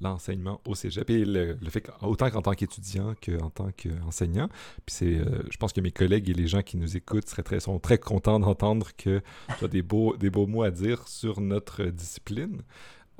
l'enseignement 0.00 0.60
au 0.66 0.74
cégep. 0.74 1.08
Et 1.10 1.24
le, 1.24 1.56
fait 1.68 1.88
autant 2.02 2.30
qu'en 2.30 2.42
tant 2.42 2.52
qu'étudiant 2.52 3.14
qu'en 3.24 3.50
tant 3.50 3.70
qu'enseignant. 3.72 4.48
Puis 4.84 4.94
c'est, 4.94 5.14
euh, 5.14 5.42
je 5.50 5.56
pense 5.56 5.72
que 5.72 5.80
mes 5.80 5.90
collègues 5.92 6.28
et 6.28 6.34
les 6.34 6.46
gens 6.46 6.62
qui 6.62 6.76
nous 6.76 6.96
écoutent 6.96 7.28
seraient 7.28 7.42
très, 7.42 7.60
sont 7.60 7.78
très 7.78 7.98
contents 7.98 8.40
d'entendre 8.40 8.88
que 8.96 9.22
tu 9.58 9.64
as 9.64 9.68
des 9.68 9.82
beaux, 9.82 10.16
des 10.16 10.30
beaux 10.30 10.46
mots 10.46 10.62
à 10.62 10.70
dire 10.70 11.08
sur 11.08 11.40
notre 11.40 11.84
discipline. 11.84 12.62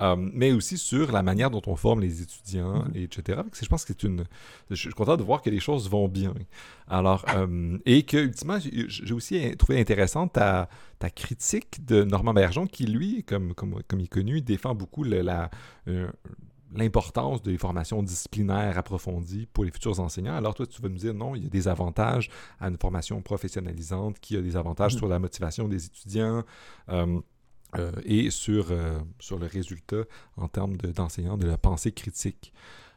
Euh, 0.01 0.15
mais 0.17 0.51
aussi 0.51 0.77
sur 0.77 1.11
la 1.11 1.23
manière 1.23 1.49
dont 1.49 1.61
on 1.65 1.75
forme 1.75 2.01
les 2.01 2.21
étudiants, 2.21 2.85
mm-hmm. 2.85 3.03
etc. 3.03 3.41
je 3.59 3.67
pense 3.67 3.83
que 3.83 3.93
c'est 3.93 4.03
une. 4.03 4.25
Je 4.69 4.75
suis 4.75 4.89
content 4.91 5.17
de 5.17 5.23
voir 5.23 5.41
que 5.41 5.49
les 5.49 5.59
choses 5.59 5.89
vont 5.89 6.07
bien. 6.07 6.33
Alors, 6.87 7.25
euh, 7.35 7.77
et 7.85 8.03
que, 8.03 8.17
ultimement, 8.17 8.59
j'ai 8.59 9.13
aussi 9.13 9.55
trouvé 9.57 9.79
intéressante 9.79 10.33
ta, 10.33 10.69
ta, 10.99 11.09
critique 11.09 11.85
de 11.85 12.03
Normand 12.03 12.33
Bergeon, 12.33 12.67
qui, 12.67 12.85
lui, 12.85 13.23
comme, 13.23 13.53
comme, 13.55 13.81
comme 13.87 13.99
il 13.99 14.05
est 14.05 14.07
connu, 14.07 14.41
défend 14.41 14.75
beaucoup 14.75 15.03
la. 15.03 15.49
Euh, 15.87 16.07
l'importance 16.75 17.41
des 17.41 17.57
formations 17.57 18.03
disciplinaires 18.03 18.77
approfondies 18.77 19.47
pour 19.53 19.63
les 19.63 19.71
futurs 19.71 20.01
enseignants. 20.01 20.35
Alors 20.35 20.53
toi, 20.53 20.67
tu 20.67 20.81
vas 20.81 20.89
nous 20.89 20.97
dire 20.97 21.13
non, 21.13 21.33
il 21.33 21.43
y 21.43 21.45
a 21.45 21.49
des 21.49 21.69
avantages 21.69 22.29
à 22.59 22.67
une 22.67 22.77
formation 22.77 23.21
professionnalisante, 23.21 24.19
qui 24.19 24.35
a 24.35 24.41
des 24.41 24.57
avantages 24.57 24.93
mm-hmm. 24.93 24.97
sur 24.97 25.07
la 25.07 25.17
motivation 25.17 25.69
des 25.69 25.85
étudiants. 25.85 26.43
Euh, 27.77 27.91
et 28.05 28.31
sur, 28.31 28.71
euh, 28.71 28.99
sur 29.19 29.37
le 29.37 29.45
résultat 29.45 30.03
en 30.35 30.47
termes 30.47 30.77
d'enseignants 30.77 31.37
de, 31.37 31.47
la 31.47 31.57
pensée 31.57 31.91
critique. 31.91 32.53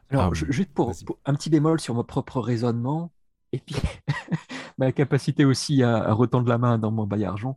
Alors, 0.08 0.30
ah, 0.32 0.34
juste 0.34 0.72
pour, 0.72 0.92
un 1.24 1.34
petit 1.34 1.50
bémol 1.50 1.80
sur 1.80 1.94
mon 1.94 2.04
propre 2.04 2.40
raisonnement, 2.40 3.12
et 3.52 3.58
puis 3.58 3.76
ma 4.78 4.90
capacité 4.92 5.44
aussi 5.44 5.82
à, 5.82 6.12
retendre 6.12 6.48
la 6.48 6.58
main 6.58 6.78
dans 6.78 6.90
mon 6.90 7.06
bail 7.06 7.24
argent, 7.24 7.56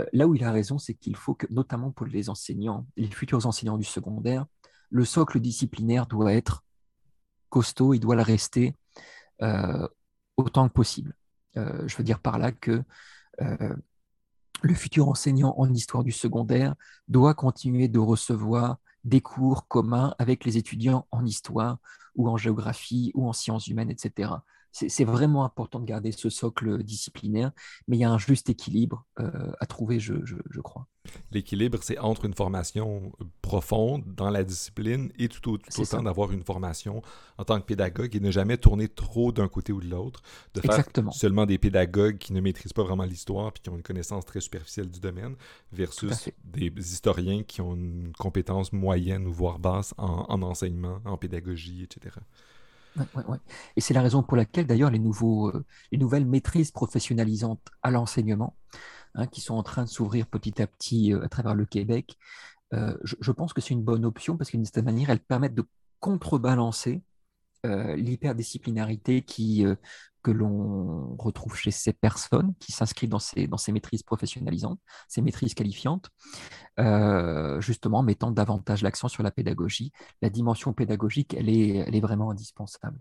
euh, 0.00 0.04
là 0.12 0.26
où 0.26 0.34
il 0.34 0.42
a 0.42 0.50
raison, 0.50 0.78
c'est 0.78 0.94
qu'il 0.94 1.16
faut 1.16 1.34
que, 1.34 1.46
notamment 1.50 1.92
pour 1.92 2.06
les 2.06 2.28
enseignants, 2.28 2.86
les 2.96 3.10
futurs 3.10 3.46
enseignants 3.46 3.78
du 3.78 3.84
secondaire, 3.84 4.46
le 4.90 5.04
socle 5.04 5.40
disciplinaire 5.40 6.06
doit 6.06 6.32
être 6.32 6.64
costaud, 7.50 7.94
il 7.94 8.00
doit 8.00 8.16
le 8.16 8.22
rester 8.22 8.74
autant 10.36 10.68
que 10.68 10.72
possible. 10.72 11.14
je 11.54 11.96
veux 11.96 12.04
dire 12.04 12.20
par 12.20 12.38
là 12.38 12.52
que 12.52 12.82
le 14.64 14.74
futur 14.74 15.08
enseignant 15.08 15.54
en 15.58 15.72
histoire 15.72 16.04
du 16.04 16.12
secondaire 16.12 16.74
doit 17.06 17.34
continuer 17.34 17.86
de 17.88 17.98
recevoir 17.98 18.78
des 19.04 19.20
cours 19.20 19.68
communs 19.68 20.14
avec 20.18 20.44
les 20.46 20.56
étudiants 20.56 21.06
en 21.10 21.26
histoire 21.26 21.78
ou 22.16 22.30
en 22.30 22.38
géographie 22.38 23.12
ou 23.14 23.28
en 23.28 23.34
sciences 23.34 23.68
humaines, 23.68 23.90
etc 23.90 24.30
c'est 24.74 25.04
vraiment 25.04 25.44
important 25.44 25.78
de 25.78 25.84
garder 25.84 26.10
ce 26.10 26.28
socle 26.28 26.82
disciplinaire, 26.82 27.52
mais 27.86 27.96
il 27.96 28.00
y 28.00 28.04
a 28.04 28.10
un 28.10 28.18
juste 28.18 28.50
équilibre 28.50 29.06
euh, 29.20 29.52
à 29.60 29.66
trouver, 29.66 30.00
je, 30.00 30.14
crois. 30.62 30.88
L'équilibre, 31.30 31.78
c'est 31.82 31.98
entre 31.98 32.24
une 32.24 32.34
formation 32.34 33.12
profonde 33.40 34.02
dans 34.16 34.30
la 34.30 34.42
discipline 34.42 35.12
et 35.16 35.28
tout, 35.28 35.60
autant 35.78 36.02
d'avoir 36.02 36.32
une 36.32 36.42
formation 36.42 37.02
en 37.38 37.44
tant 37.44 37.60
que 37.60 37.66
pédagogue 37.66 38.16
et 38.16 38.20
ne 38.20 38.32
jamais 38.32 38.56
tourner 38.56 38.88
trop 38.88 39.30
d'un 39.30 39.46
côté 39.46 39.72
ou 39.72 39.80
de 39.80 39.88
l'autre, 39.88 40.22
de 40.54 40.60
faire 40.60 40.84
seulement 41.12 41.46
des 41.46 41.58
pédagogues 41.58 42.18
qui 42.18 42.32
ne 42.32 42.40
maîtrisent 42.40 42.72
pas 42.72 42.82
vraiment 42.82 43.04
l'histoire 43.04 43.52
puis 43.52 43.62
qui 43.62 43.70
ont 43.70 43.76
une 43.76 43.82
connaissance 43.82 44.24
très 44.24 44.40
superficielle 44.40 44.90
du 44.90 44.98
domaine 44.98 45.36
versus 45.72 46.30
des 46.42 46.72
historiens 46.76 47.44
qui 47.44 47.60
ont 47.60 47.74
une 47.74 48.12
compétence 48.18 48.72
moyenne 48.72 49.26
ou 49.26 49.32
voire 49.32 49.60
basse 49.60 49.94
en 49.98 50.42
enseignement, 50.42 51.00
en 51.04 51.16
pédagogie, 51.16 51.84
etc. 51.84 52.16
Et 53.76 53.80
c'est 53.80 53.94
la 53.94 54.02
raison 54.02 54.22
pour 54.22 54.36
laquelle, 54.36 54.66
d'ailleurs, 54.66 54.90
les, 54.90 55.00
euh, 55.00 55.64
les 55.92 55.98
nouvelles 55.98 56.26
maîtrises 56.26 56.70
professionnalisantes 56.70 57.68
à 57.82 57.90
l'enseignement, 57.90 58.56
hein, 59.14 59.26
qui 59.26 59.40
sont 59.40 59.54
en 59.54 59.62
train 59.62 59.84
de 59.84 59.88
s'ouvrir 59.88 60.26
petit 60.26 60.60
à 60.62 60.66
petit 60.66 61.12
euh, 61.12 61.24
à 61.24 61.28
travers 61.28 61.54
le 61.54 61.66
Québec, 61.66 62.16
euh, 62.72 62.96
je, 63.04 63.32
pense 63.32 63.52
que 63.52 63.60
c'est 63.60 63.74
une 63.74 63.82
bonne 63.82 64.04
option 64.04 64.36
parce 64.36 64.50
qu'une 64.50 64.64
certaine 64.64 64.86
manière, 64.86 65.10
elles 65.10 65.20
permettent 65.20 65.54
de 65.54 65.66
contrebalancer 66.00 67.02
l'hyperdisciplinarité 67.66 69.22
qui, 69.22 69.64
que 70.24 70.32
l'on 70.32 71.14
retrouve 71.16 71.54
chez 71.54 71.70
ces 71.70 71.92
personnes 71.92 72.54
qui 72.58 72.72
s'inscrivent 72.72 73.10
dans 73.10 73.20
ces, 73.20 73.46
dans 73.46 73.58
ces 73.58 73.70
maîtrises 73.70 74.02
professionnalisantes, 74.02 74.80
ces 75.06 75.22
maîtrises 75.22 75.54
qualifiantes, 75.54 76.10
euh, 76.80 77.60
justement 77.60 78.02
mettant 78.02 78.32
davantage 78.32 78.82
l'accent 78.82 79.08
sur 79.08 79.22
la 79.22 79.30
pédagogie. 79.30 79.92
La 80.22 80.30
dimension 80.30 80.72
pédagogique, 80.72 81.34
elle 81.34 81.48
est, 81.48 81.76
elle 81.86 81.94
est 81.94 82.00
vraiment 82.00 82.30
indispensable. 82.30 82.98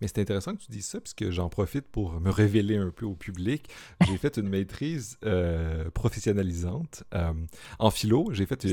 Mais 0.00 0.08
c'est 0.08 0.20
intéressant 0.20 0.54
que 0.54 0.60
tu 0.60 0.70
dises 0.70 0.86
ça, 0.86 1.00
puisque 1.00 1.30
j'en 1.30 1.48
profite 1.48 1.88
pour 1.88 2.20
me 2.20 2.30
révéler 2.30 2.76
un 2.76 2.90
peu 2.90 3.06
au 3.06 3.14
public. 3.14 3.68
J'ai 4.06 4.16
fait 4.18 4.36
une 4.36 4.48
maîtrise 4.48 5.16
euh, 5.24 5.90
professionnalisante 5.90 7.04
euh, 7.14 7.32
en 7.78 7.90
philo. 7.90 8.28
J'ai 8.32 8.46
fait 8.46 8.64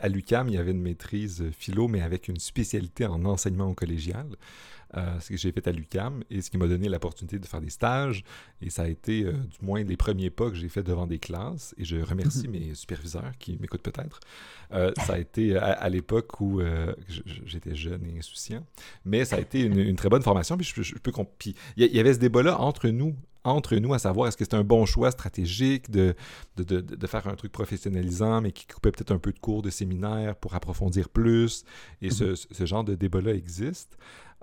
à 0.00 0.08
l'UCAM, 0.08 0.48
il 0.48 0.54
y 0.54 0.58
avait 0.58 0.72
une 0.72 0.82
maîtrise 0.82 1.50
philo, 1.52 1.88
mais 1.88 2.00
avec 2.02 2.28
une 2.28 2.38
spécialité 2.38 3.06
en 3.06 3.24
enseignement 3.24 3.72
collégial. 3.74 4.26
Euh, 4.96 5.20
ce 5.20 5.28
que 5.28 5.36
j'ai 5.36 5.52
fait 5.52 5.66
à 5.68 5.72
l'UCAM 5.72 6.24
et 6.30 6.40
ce 6.40 6.48
qui 6.50 6.56
m'a 6.56 6.66
donné 6.66 6.88
l'opportunité 6.88 7.38
de 7.38 7.44
faire 7.44 7.60
des 7.60 7.68
stages. 7.68 8.24
Et 8.62 8.70
ça 8.70 8.82
a 8.82 8.88
été 8.88 9.22
euh, 9.22 9.32
du 9.32 9.58
moins 9.60 9.82
les 9.82 9.98
premiers 9.98 10.30
pas 10.30 10.48
que 10.48 10.56
j'ai 10.56 10.70
fait 10.70 10.82
devant 10.82 11.06
des 11.06 11.18
classes. 11.18 11.74
Et 11.76 11.84
je 11.84 11.96
remercie 11.96 12.48
mhm. 12.48 12.52
mes 12.52 12.74
superviseurs 12.74 13.32
qui 13.38 13.58
m'écoutent 13.60 13.82
peut-être. 13.82 14.20
Euh, 14.72 14.92
ça 15.04 15.14
a 15.14 15.18
été 15.18 15.56
à, 15.56 15.88
l'époque 15.90 16.40
où 16.40 16.60
j'étais 17.44 17.74
jeune 17.74 18.04
et 18.06 18.18
insouciant. 18.18 18.64
Mais 19.04 19.24
ça 19.26 19.36
a 19.36 19.40
été 19.40 19.60
une, 19.60 19.96
très 19.96 20.08
bonne 20.08 20.22
formation. 20.22 20.56
Puis 20.56 20.72
je, 20.74 20.94
peux 20.94 21.12
il 21.44 21.54
y, 21.76 22.00
avait 22.00 22.14
ce 22.14 22.18
débat-là 22.18 22.58
entre 22.58 22.88
nous 22.88 23.14
entre 23.44 23.76
nous 23.76 23.94
à 23.94 23.98
savoir 23.98 24.28
est-ce 24.28 24.36
que 24.36 24.44
c'est 24.44 24.54
un 24.54 24.64
bon 24.64 24.84
choix 24.84 25.10
stratégique 25.10 25.90
de 25.90 26.14
de, 26.56 26.64
de, 26.64 26.80
de, 26.80 27.06
faire 27.06 27.26
un 27.28 27.34
truc 27.34 27.52
professionnalisant, 27.52 28.40
mais 28.40 28.52
qui 28.52 28.66
coupait 28.66 28.90
peut-être 28.90 29.12
un 29.12 29.18
peu 29.18 29.32
de 29.32 29.38
cours 29.38 29.62
de 29.62 29.70
séminaire 29.70 30.36
pour 30.36 30.54
approfondir 30.54 31.08
plus. 31.08 31.64
Et 32.02 32.10
ce, 32.10 32.24
mhm. 32.24 32.36
ce, 32.36 32.66
genre 32.66 32.84
de 32.84 32.94
débat-là 32.94 33.32
existe. 33.32 33.96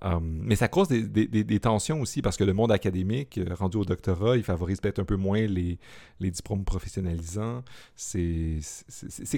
Euh, 0.03 0.19
mais 0.21 0.55
ça 0.55 0.67
cause 0.67 0.89
des, 0.89 1.59
tensions 1.59 2.01
aussi 2.01 2.21
parce 2.21 2.35
que 2.35 2.43
le 2.43 2.53
monde 2.53 2.71
académique, 2.71 3.37
euh, 3.37 3.53
rendu 3.55 3.77
au 3.77 3.85
doctorat, 3.85 4.35
il 4.35 4.43
favorise 4.43 4.81
peut-être 4.81 4.99
un 4.99 5.05
peu 5.05 5.15
moins 5.15 5.45
les, 5.47 5.79
diplômes 6.19 6.65
professionnalisants. 6.65 7.63
C'est 7.95 8.59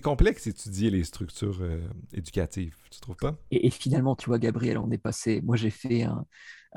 complexe 0.01 0.45
d'étudier 0.45 0.89
les 0.89 1.03
structures 1.03 1.59
euh, 1.61 1.79
éducatives, 2.13 2.75
tu 2.89 2.99
trouves 2.99 3.17
pas? 3.17 3.35
Et, 3.51 3.69
finalement, 3.69 4.15
tu 4.15 4.29
vois, 4.29 4.39
Gabriel, 4.39 4.77
on 4.77 4.89
est 4.89 4.97
passé. 4.97 5.41
Moi, 5.41 5.55
j'ai 5.55 5.69
fait 5.69 6.03
un, 6.03 6.25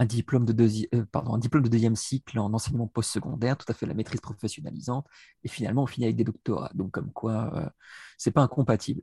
diplôme 0.06 0.44
de 0.44 0.52
deuxième 0.52 1.96
cycle 1.96 2.38
en 2.38 2.52
enseignement 2.52 2.86
postsecondaire, 2.86 3.56
tout 3.56 3.66
à 3.68 3.74
fait 3.74 3.86
la 3.86 3.94
maîtrise 3.94 4.20
professionnalisante. 4.20 5.06
Et 5.44 5.48
finalement, 5.48 5.84
on 5.84 5.86
finit 5.86 6.06
avec 6.06 6.16
des 6.16 6.24
doctorats. 6.24 6.70
Donc, 6.74 6.90
comme 6.92 7.12
quoi, 7.12 7.72
c'est 8.18 8.30
pas 8.30 8.42
incompatible 8.42 9.02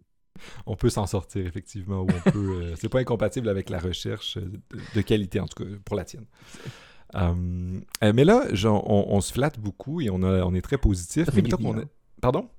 on 0.65 0.76
peut 0.76 0.89
s'en 0.89 1.06
sortir, 1.06 1.45
effectivement, 1.45 2.02
ou 2.02 2.08
on 2.08 2.32
peut. 2.32 2.62
Euh, 2.63 2.76
c'est 2.80 2.89
pas 2.89 3.00
incompatible 3.00 3.50
avec 3.50 3.69
la 3.69 3.80
recherche 3.80 4.38
de, 4.95 5.02
qualité, 5.02 5.39
en 5.39 5.47
tout 5.47 5.63
cas, 5.63 5.69
pour 5.86 5.95
la 5.95 6.06
tienne. 6.06 6.26
Euh, 7.15 7.80
euh, 8.04 8.13
mais 8.13 8.26
là, 8.26 8.43
on, 8.65 9.21
se 9.21 9.32
flatte 9.32 9.60
beaucoup 9.60 10.02
et 10.02 10.10
on, 10.10 10.21
on 10.23 10.54
est 10.54 10.62
très 10.62 10.78
positif. 10.78 11.26
Ça 11.26 11.32
fait 11.32 11.41
du 11.41 11.56
bien. 11.56 11.86
Pardon? 12.21 12.50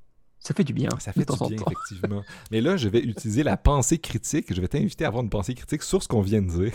Ça 0.40 0.54
fait 0.54 0.64
du 0.64 0.72
bien. 0.72 0.88
Ça 1.00 1.12
fait 1.12 1.26
du 1.28 1.56
bien, 1.56 1.64
effectivement. 1.66 2.22
Mais 2.50 2.60
là, 2.60 2.76
je 2.76 2.88
vais 2.88 3.00
utiliser 3.00 3.42
la 3.42 3.56
pensée 3.56 3.98
critique. 3.98 4.54
Je 4.54 4.60
vais 4.60 4.68
t'inviter 4.68 5.04
à 5.04 5.08
avoir 5.08 5.22
une 5.22 5.30
pensée 5.30 5.54
critique 5.54 5.82
sur 5.82 6.02
ce 6.02 6.08
qu'on 6.08 6.22
vient 6.22 6.40
de 6.40 6.48
dire 6.48 6.72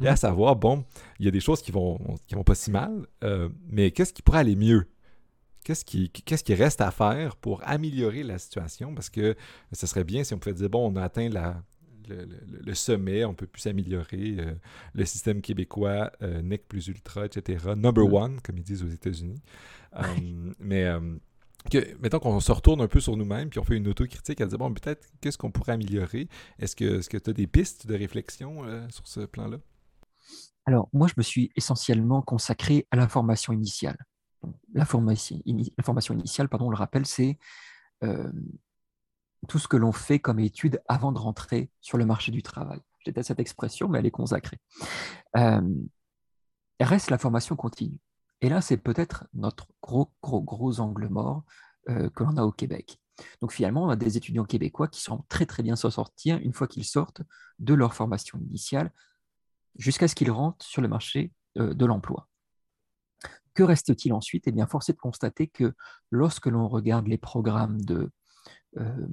et 0.00 0.08
à 0.08 0.12
mhm. 0.12 0.16
savoir, 0.16 0.56
bon, 0.56 0.84
il 1.20 1.24
y 1.24 1.28
a 1.28 1.30
des 1.30 1.40
choses 1.40 1.62
qui 1.62 1.70
vont, 1.70 1.98
qui 2.26 2.34
vont 2.34 2.44
pas 2.44 2.56
si 2.56 2.70
mal, 2.70 3.06
mais 3.68 3.92
qu'est-ce 3.92 4.12
qui 4.12 4.22
pourrait 4.22 4.40
aller 4.40 4.56
mieux? 4.56 4.86
Qu'est-ce 5.66 5.84
qui, 5.84 6.10
qu'est-ce 6.10 6.44
qui 6.44 6.54
reste 6.54 6.80
à 6.80 6.92
faire 6.92 7.34
pour 7.34 7.60
améliorer 7.66 8.22
la 8.22 8.38
situation? 8.38 8.94
Parce 8.94 9.10
que 9.10 9.34
ce 9.72 9.88
serait 9.88 10.04
bien 10.04 10.22
si 10.22 10.32
on 10.32 10.38
pouvait 10.38 10.54
dire, 10.54 10.70
bon, 10.70 10.92
on 10.92 10.94
a 10.94 11.02
atteint 11.02 11.28
la, 11.28 11.60
le, 12.08 12.72
sommet, 12.74 13.24
on 13.24 13.34
peut 13.34 13.48
plus 13.48 13.62
s'améliorer. 13.62 14.36
Euh, 14.38 14.54
le 14.94 15.04
système 15.04 15.40
québécois, 15.40 16.12
euh, 16.22 16.40
NEC 16.40 16.68
plus 16.68 16.86
ultra, 16.86 17.26
etc. 17.26 17.74
Number 17.76 18.08
mm. 18.08 18.14
one, 18.14 18.40
comme 18.42 18.58
ils 18.58 18.62
disent 18.62 18.84
aux 18.84 18.88
États-Unis. 18.88 19.42
Euh, 19.96 20.04
mais 20.60 20.88
que, 21.68 22.00
mettons 22.00 22.20
qu'on 22.20 22.38
se 22.38 22.52
retourne 22.52 22.80
un 22.80 22.86
peu 22.86 23.00
sur 23.00 23.16
nous-mêmes, 23.16 23.50
puis 23.50 23.58
on 23.58 23.64
fait 23.64 23.76
une 23.76 23.88
autocritique 23.88 24.40
à 24.40 24.46
dire, 24.46 24.58
bon, 24.58 24.72
peut-être, 24.72 25.08
qu'est-ce 25.20 25.36
qu'on 25.36 25.50
pourrait 25.50 25.72
améliorer? 25.72 26.28
Est-ce 26.60 26.76
que 26.76 26.98
est-ce 27.00 27.10
que 27.10 27.18
tu 27.18 27.30
as 27.30 27.32
des 27.32 27.48
pistes 27.48 27.88
de 27.88 27.96
réflexion 27.96 28.62
sur 28.88 29.08
ce 29.08 29.26
plan-là? 29.26 29.56
Alors, 30.64 30.88
moi, 30.92 31.08
je 31.08 31.14
me 31.16 31.24
suis 31.24 31.50
essentiellement 31.56 32.22
consacré 32.22 32.86
à 32.92 32.96
la 32.96 33.08
formation 33.08 33.52
initiale 33.52 33.96
la 34.72 34.84
formation, 34.84 35.40
initiale, 35.44 36.48
pardon, 36.48 36.66
on 36.66 36.70
le 36.70 36.76
rappelle, 36.76 37.06
c'est 37.06 37.38
euh, 38.04 38.30
tout 39.48 39.58
ce 39.58 39.68
que 39.68 39.76
l'on 39.76 39.92
fait 39.92 40.18
comme 40.18 40.40
étude 40.40 40.82
avant 40.88 41.12
de 41.12 41.18
rentrer 41.18 41.70
sur 41.80 41.98
le 41.98 42.06
marché 42.06 42.32
du 42.32 42.42
travail. 42.42 42.80
J'ai 43.04 43.22
cette 43.22 43.38
expression, 43.38 43.88
mais 43.88 44.00
elle 44.00 44.06
est 44.06 44.10
consacrée. 44.10 44.58
Euh, 45.36 45.62
reste 46.80 47.10
la 47.10 47.18
formation 47.18 47.54
continue. 47.54 48.00
Et 48.40 48.48
là, 48.48 48.60
c'est 48.60 48.76
peut-être 48.76 49.26
notre 49.32 49.68
gros, 49.82 50.12
gros, 50.22 50.42
gros 50.42 50.80
angle 50.80 51.08
mort 51.08 51.44
euh, 51.88 52.10
que 52.10 52.24
l'on 52.24 52.36
a 52.36 52.42
au 52.42 52.52
Québec. 52.52 52.98
Donc 53.40 53.52
finalement, 53.52 53.84
on 53.84 53.88
a 53.88 53.96
des 53.96 54.16
étudiants 54.16 54.44
québécois 54.44 54.88
qui 54.88 55.00
sont 55.00 55.24
très 55.28 55.46
très 55.46 55.62
bien 55.62 55.76
s'en 55.76 55.90
sortir 55.90 56.38
une 56.38 56.52
fois 56.52 56.66
qu'ils 56.66 56.84
sortent 56.84 57.22
de 57.58 57.72
leur 57.72 57.94
formation 57.94 58.38
initiale 58.38 58.92
jusqu'à 59.76 60.08
ce 60.08 60.14
qu'ils 60.14 60.30
rentrent 60.30 60.64
sur 60.66 60.82
le 60.82 60.88
marché 60.88 61.32
de 61.54 61.86
l'emploi. 61.86 62.28
Que 63.56 63.62
reste-t-il 63.62 64.12
ensuite? 64.12 64.46
Eh 64.46 64.52
bien, 64.52 64.66
force 64.66 64.90
est 64.90 64.92
de 64.92 64.98
constater 64.98 65.46
que 65.46 65.72
lorsque 66.10 66.44
l'on 66.44 66.68
regarde 66.68 67.06
les 67.08 67.16
programmes 67.16 67.80
de 67.80 68.10
euh, 68.76 69.06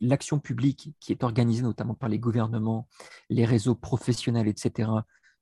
l'action 0.00 0.38
publique 0.38 0.94
qui 1.00 1.10
est 1.10 1.24
organisée 1.24 1.62
notamment 1.62 1.94
par 1.94 2.08
les 2.08 2.20
gouvernements, 2.20 2.88
les 3.30 3.44
réseaux 3.44 3.74
professionnels, 3.74 4.46
etc., 4.46 4.88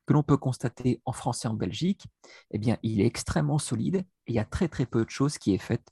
que 0.06 0.14
l'on 0.14 0.22
peut 0.22 0.38
constater 0.38 1.02
en 1.04 1.12
France 1.12 1.44
et 1.44 1.48
en 1.48 1.52
Belgique, 1.52 2.06
eh 2.52 2.58
bien, 2.58 2.78
il 2.82 3.02
est 3.02 3.06
extrêmement 3.06 3.58
solide 3.58 3.96
et 3.96 4.32
il 4.32 4.34
y 4.34 4.38
a 4.38 4.46
très 4.46 4.68
très 4.68 4.86
peu 4.86 5.04
de 5.04 5.10
choses 5.10 5.36
qui 5.36 5.52
est 5.52 5.58
faites 5.58 5.90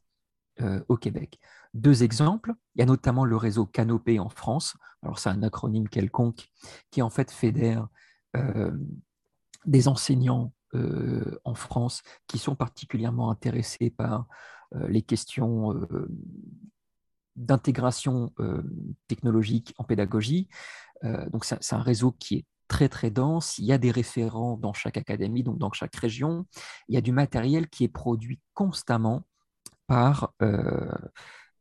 euh, 0.63 0.83
au 0.89 0.97
Québec. 0.97 1.39
Deux 1.75 2.03
exemples, 2.03 2.55
il 2.75 2.81
y 2.81 2.83
a 2.83 2.87
notamment 2.87 3.27
le 3.27 3.37
réseau 3.37 3.67
Canopé 3.67 4.19
en 4.19 4.31
France, 4.31 4.79
alors 5.03 5.19
c'est 5.19 5.29
un 5.29 5.43
acronyme 5.43 5.91
quelconque 5.91 6.49
qui 6.91 7.03
en 7.03 7.11
fait 7.11 7.31
fédère 7.31 7.87
euh, 8.35 8.73
des 9.67 9.89
enseignants 9.89 10.55
euh, 10.75 11.41
en 11.45 11.55
France 11.55 12.03
qui 12.27 12.39
sont 12.39 12.55
particulièrement 12.55 13.31
intéressés 13.31 13.91
par 13.91 14.27
les 14.87 15.03
questions 15.03 15.75
d'intégration 17.35 18.33
technologique 19.09 19.75
en 19.79 19.85
pédagogie. 19.85 20.49
donc 21.03 21.45
c'est 21.45 21.75
un 21.75 21.83
réseau 21.83 22.13
qui 22.13 22.37
est 22.37 22.45
très 22.71 22.89
très 22.89 23.11
dense. 23.11 23.59
Il 23.59 23.65
y 23.65 23.73
a 23.73 23.79
des 23.79 23.91
référents 23.91 24.57
dans 24.57 24.73
chaque 24.73 24.97
académie, 24.97 25.43
donc 25.43 25.59
dans 25.59 25.73
chaque 25.73 25.97
région. 25.97 26.47
Il 26.89 26.95
y 26.95 26.99
a 26.99 27.01
du 27.03 27.13
matériel 27.13 27.69
qui 27.69 27.85
est 27.85 27.89
produit 27.89 28.41
constamment 28.55 29.25
par, 29.89 30.33
euh, 30.41 30.89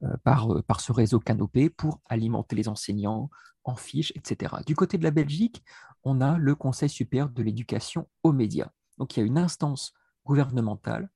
euh, 0.03 0.16
par, 0.24 0.53
euh, 0.53 0.62
par 0.62 0.80
ce 0.80 0.91
réseau 0.91 1.20
Canopé 1.20 1.72
pour 1.72 1.99
alimenter 2.05 2.55
les 2.55 2.70
enseignants 2.70 3.32
en 3.64 3.76
fiches, 3.76 4.14
etc. 4.16 4.57
Du 4.68 4.76
côté 4.76 4.99
de 4.99 5.03
la 5.03 5.12
Belgique, 5.12 5.64
on 6.03 6.22
a 6.22 6.38
le 6.38 6.53
Conseil 6.55 6.89
supérieur 6.89 7.30
de 7.30 7.41
l'éducation 7.41 8.07
aux 8.24 8.32
médias. 8.32 8.70
Donc 9.00 9.16
il 9.16 9.22
y 9.22 9.24
a 9.24 9.26
une 9.26 9.38
instance 9.38 9.93
gouvernementale, 10.26 11.10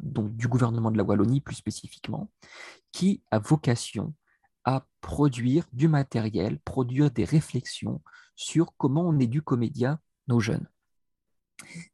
donc 0.00 0.34
du 0.36 0.48
gouvernement 0.48 0.90
de 0.90 0.96
la 0.96 1.02
Wallonie 1.02 1.40
plus 1.40 1.56
spécifiquement, 1.56 2.30
qui 2.92 3.22
a 3.30 3.38
vocation 3.38 4.14
à 4.64 4.86
produire 5.00 5.66
du 5.72 5.88
matériel, 5.88 6.58
produire 6.60 7.10
des 7.10 7.24
réflexions 7.24 8.00
sur 8.36 8.74
comment 8.76 9.02
on 9.02 9.18
éduque 9.18 9.52
aux 9.52 9.56
médias 9.56 9.98
nos 10.28 10.40
jeunes. 10.40 10.68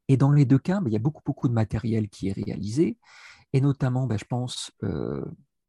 Et 0.08 0.16
dans 0.16 0.30
les 0.30 0.44
deux 0.44 0.58
cas, 0.58 0.80
ben, 0.80 0.90
il 0.90 0.92
y 0.92 0.96
a 0.96 1.00
beaucoup, 1.00 1.22
beaucoup 1.24 1.48
de 1.48 1.54
matériel 1.54 2.08
qui 2.08 2.28
est 2.28 2.32
réalisé, 2.32 2.98
et 3.52 3.60
notamment, 3.60 4.06
ben, 4.06 4.18
je 4.18 4.24
pense, 4.24 4.72
euh, 4.82 5.24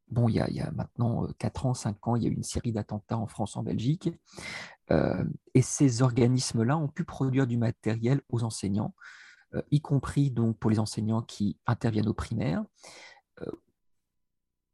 bon, 0.08 0.28
il 0.28 0.34
y, 0.34 0.40
a, 0.60 0.70
maintenant 0.72 1.28
4 1.38 1.66
euh, 1.66 1.68
ans, 1.68 1.74
5 1.74 2.08
ans, 2.08 2.16
il 2.16 2.24
y 2.24 2.26
a 2.26 2.28
eu 2.28 2.34
une 2.34 2.42
série 2.42 2.72
d'attentats 2.72 3.18
en 3.18 3.26
France, 3.26 3.56
en 3.56 3.62
Belgique, 3.62 4.10
euh, 4.90 5.24
et 5.54 5.62
ces 5.62 6.02
organismes-là 6.02 6.76
ont 6.76 6.88
pu 6.88 7.04
produire 7.04 7.46
du 7.46 7.56
matériel 7.56 8.20
aux 8.28 8.42
enseignants, 8.42 8.94
y 9.70 9.80
compris 9.80 10.30
donc 10.30 10.58
pour 10.58 10.70
les 10.70 10.78
enseignants 10.78 11.22
qui 11.22 11.58
interviennent 11.66 12.08
aux 12.08 12.14
primaires, 12.14 12.64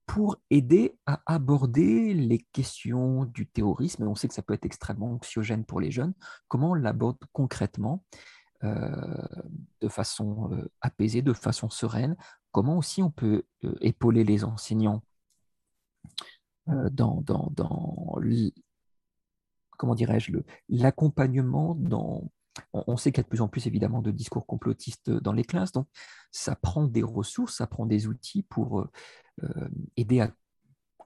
pour 0.06 0.36
aider 0.50 0.98
à 1.06 1.22
aborder 1.26 2.12
les 2.12 2.38
questions 2.52 3.24
du 3.24 3.46
terrorisme. 3.46 4.06
On 4.06 4.14
sait 4.14 4.28
que 4.28 4.34
ça 4.34 4.42
peut 4.42 4.54
être 4.54 4.66
extrêmement 4.66 5.12
anxiogène 5.12 5.64
pour 5.64 5.80
les 5.80 5.90
jeunes. 5.90 6.12
Comment 6.48 6.72
on 6.72 6.74
l'aborde 6.74 7.16
concrètement, 7.32 8.04
euh, 8.64 9.26
de 9.80 9.88
façon 9.88 10.52
euh, 10.52 10.70
apaisée, 10.80 11.22
de 11.22 11.32
façon 11.32 11.70
sereine 11.70 12.16
Comment 12.50 12.76
aussi 12.76 13.02
on 13.02 13.10
peut 13.10 13.44
euh, 13.64 13.74
épauler 13.80 14.24
les 14.24 14.44
enseignants 14.44 15.02
dans, 16.66 17.22
dans, 17.22 17.50
dans 17.56 18.18
comment 19.78 19.94
dirais-je, 19.94 20.32
l'accompagnement 20.68 21.74
dans 21.74 22.30
on, 22.72 22.96
sait 22.96 23.12
qu'il 23.12 23.18
y 23.18 23.20
a 23.20 23.24
de 23.24 23.28
plus 23.28 23.40
en 23.40 23.48
plus 23.48 23.66
évidemment 23.66 24.02
de 24.02 24.10
discours 24.10 24.46
complotistes 24.46 25.10
dans 25.10 25.32
les 25.32 25.44
classes, 25.44 25.72
donc 25.72 25.88
ça 26.30 26.56
prend 26.56 26.84
des 26.84 27.02
ressources, 27.02 27.56
ça 27.56 27.66
prend 27.66 27.86
des 27.86 28.06
outils 28.06 28.42
pour 28.42 28.86
euh, 29.42 29.68
aider 29.96 30.20
à 30.20 30.30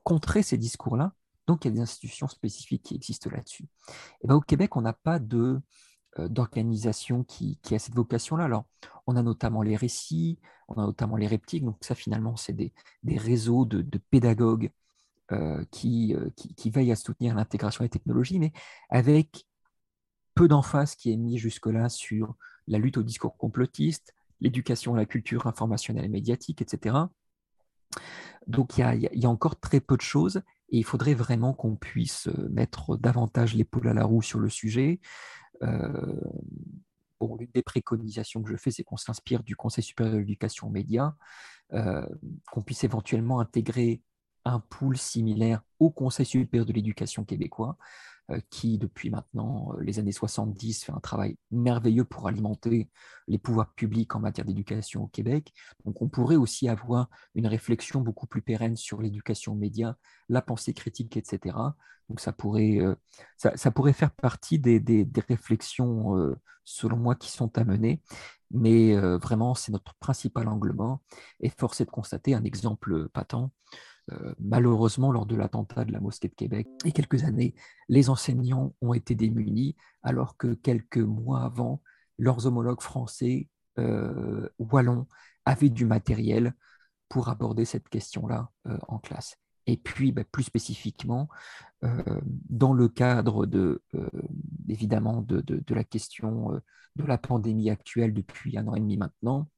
contrer 0.02 0.42
ces 0.42 0.58
discours-là. 0.58 1.12
Donc, 1.46 1.64
il 1.64 1.68
y 1.68 1.70
a 1.70 1.74
des 1.74 1.80
institutions 1.80 2.26
spécifiques 2.26 2.82
qui 2.82 2.96
existent 2.96 3.30
là-dessus. 3.30 3.66
Et 4.22 4.26
ben, 4.26 4.34
au 4.34 4.40
Québec, 4.40 4.76
on 4.76 4.80
n'a 4.80 4.92
pas 4.92 5.20
de 5.20 5.60
euh, 6.18 6.28
d'organisation 6.28 7.22
qui, 7.22 7.58
a 7.70 7.78
cette 7.78 7.94
vocation-là. 7.94 8.44
Alors, 8.44 8.66
on 9.06 9.14
a 9.14 9.22
notamment 9.22 9.62
les 9.62 9.76
récits, 9.76 10.40
on 10.66 10.74
a 10.74 10.86
notamment 10.86 11.16
les 11.16 11.28
reptiles. 11.28 11.64
Donc, 11.64 11.76
ça, 11.82 11.94
finalement, 11.94 12.34
c'est 12.36 12.52
des, 12.52 12.72
des, 13.04 13.16
réseaux 13.16 13.64
de, 13.64 13.98
pédagogues 14.10 14.70
euh, 15.30 15.64
qui, 15.70 16.16
qui, 16.34 16.54
qui, 16.54 16.70
veillent 16.70 16.92
à 16.92 16.96
soutenir 16.96 17.36
l'intégration 17.36 17.84
des 17.84 17.90
technologies, 17.90 18.40
mais 18.40 18.52
avec 18.90 19.46
peu 20.36 20.46
d'emphase 20.46 20.94
qui 20.94 21.10
est 21.10 21.16
mis 21.16 21.38
jusque-là 21.38 21.88
sur 21.88 22.36
la 22.68 22.78
lutte 22.78 22.98
au 22.98 23.02
discours 23.02 23.36
complotiste, 23.36 24.14
l'éducation 24.40 24.94
la 24.94 25.06
culture 25.06 25.46
informationnelle 25.46 26.04
et 26.04 26.08
médiatique, 26.08 26.62
etc. 26.62 26.96
Donc 28.46 28.78
il 28.78 29.10
y, 29.12 29.26
a, 29.26 29.30
encore 29.30 29.58
très 29.58 29.80
peu 29.80 29.96
de 29.96 30.02
choses 30.02 30.42
et 30.68 30.78
il 30.78 30.84
faudrait 30.84 31.14
vraiment 31.14 31.54
qu'on 31.54 31.74
puisse 31.74 32.28
euh, 32.28 32.48
mettre 32.50 32.96
davantage 32.96 33.54
l'épaule 33.54 33.88
à 33.88 33.94
la 33.94 34.04
roue 34.04 34.22
sur 34.22 34.38
le 34.38 34.50
sujet. 34.50 35.00
Euh, 35.62 36.20
l'une 37.38 37.50
des 37.54 37.62
préconisations 37.62 38.42
que 38.42 38.50
je 38.50 38.56
fais, 38.56 38.70
c'est 38.70 38.84
qu'on 38.84 38.98
s'inspire 38.98 39.42
du 39.42 39.56
Conseil 39.56 39.82
supérieur 39.82 40.14
de 40.14 40.18
l'éducation 40.18 40.66
aux 40.66 40.70
médias, 40.70 41.14
euh, 41.72 42.06
qu'on 42.52 42.62
puisse 42.62 42.84
éventuellement 42.84 43.40
intégrer 43.40 44.02
un 44.44 44.60
pool 44.60 44.98
similaire 44.98 45.62
au 45.80 45.90
Conseil 45.90 46.26
supérieur 46.26 46.66
de 46.66 46.72
l'éducation 46.72 47.24
québécois, 47.24 47.78
qui, 48.50 48.78
depuis 48.78 49.10
maintenant 49.10 49.72
euh, 49.74 49.82
les 49.82 49.98
années 49.98 50.12
70, 50.12 50.84
fait 50.84 50.92
un 50.92 51.00
travail 51.00 51.36
merveilleux 51.50 52.04
pour 52.04 52.28
alimenter 52.28 52.90
les 53.28 53.38
pouvoirs 53.38 53.72
publics 53.74 54.14
en 54.14 54.20
matière 54.20 54.46
d'éducation 54.46 55.04
au 55.04 55.06
Québec. 55.08 55.52
Donc 55.84 56.02
on 56.02 56.08
pourrait 56.08 56.36
aussi 56.36 56.68
avoir 56.68 57.08
une 57.34 57.46
réflexion 57.46 58.00
beaucoup 58.00 58.26
plus 58.26 58.42
pérenne 58.42 58.76
sur 58.76 59.00
l'éducation 59.00 59.52
aux 59.52 59.56
médias, 59.56 59.94
la 60.28 60.42
pensée 60.42 60.74
critique, 60.74 61.16
etc. 61.16 61.56
Donc 62.08 62.20
ça 62.20 62.32
pourrait, 62.32 62.78
euh, 62.80 62.94
ça, 63.36 63.70
pourrait 63.70 63.92
faire 63.92 64.12
partie 64.12 64.58
des, 64.58 64.80
des, 64.80 65.06
réflexions, 65.28 66.34
selon 66.64 66.96
moi, 66.96 67.14
qui 67.16 67.30
sont 67.30 67.56
à 67.58 67.64
mener. 67.64 68.00
Mais 68.52 68.94
vraiment, 69.18 69.54
c'est 69.56 69.72
notre 69.72 69.94
principal 69.94 70.46
angle 70.48 70.72
mort. 70.72 71.00
Et 71.40 71.50
force 71.50 71.80
est 71.80 71.84
de 71.84 71.90
constater 71.90 72.34
un 72.34 72.44
exemple 72.44 73.08
patent 73.08 73.50
euh, 73.74 73.95
malheureusement, 74.38 75.10
lors 75.12 75.26
de 75.26 75.36
l'attentat 75.36 75.84
de 75.84 75.92
la 75.92 76.00
mosquée 76.00 76.28
de 76.28 76.34
Québec, 76.34 76.68
il 76.84 76.88
y 76.88 76.90
a 76.90 76.92
quelques 76.92 77.24
années, 77.24 77.54
les 77.88 78.08
enseignants 78.08 78.74
ont 78.80 78.94
été 78.94 79.14
démunis, 79.14 79.76
alors 80.02 80.36
que 80.36 80.54
quelques 80.54 80.98
mois 80.98 81.42
avant, 81.42 81.82
leurs 82.18 82.46
homologues 82.46 82.80
français, 82.80 83.48
euh, 83.78 84.48
wallons, 84.58 85.06
avaient 85.44 85.70
du 85.70 85.84
matériel 85.86 86.54
pour 87.08 87.28
aborder 87.28 87.64
cette 87.64 87.88
question-là 87.88 88.50
euh, 88.66 88.78
en 88.88 88.98
classe. 88.98 89.36
Et 89.66 89.76
puis, 89.76 90.12
bah, 90.12 90.22
plus 90.24 90.44
spécifiquement, 90.44 91.28
dans 92.48 92.72
le 92.72 92.88
cadre 92.88 93.46
de, 93.46 93.82
évidemment, 94.68 95.22
de, 95.22 95.40
de, 95.40 95.74
la 95.74 95.84
question 95.84 96.60
de 96.96 97.04
la 97.04 97.18
pandémie 97.18 97.70
actuelle 97.70 98.14
depuis 98.14 98.56
un 98.56 98.66
an 98.68 98.74
et 98.74 98.80
demi 98.80 98.96
maintenant, 98.96 99.48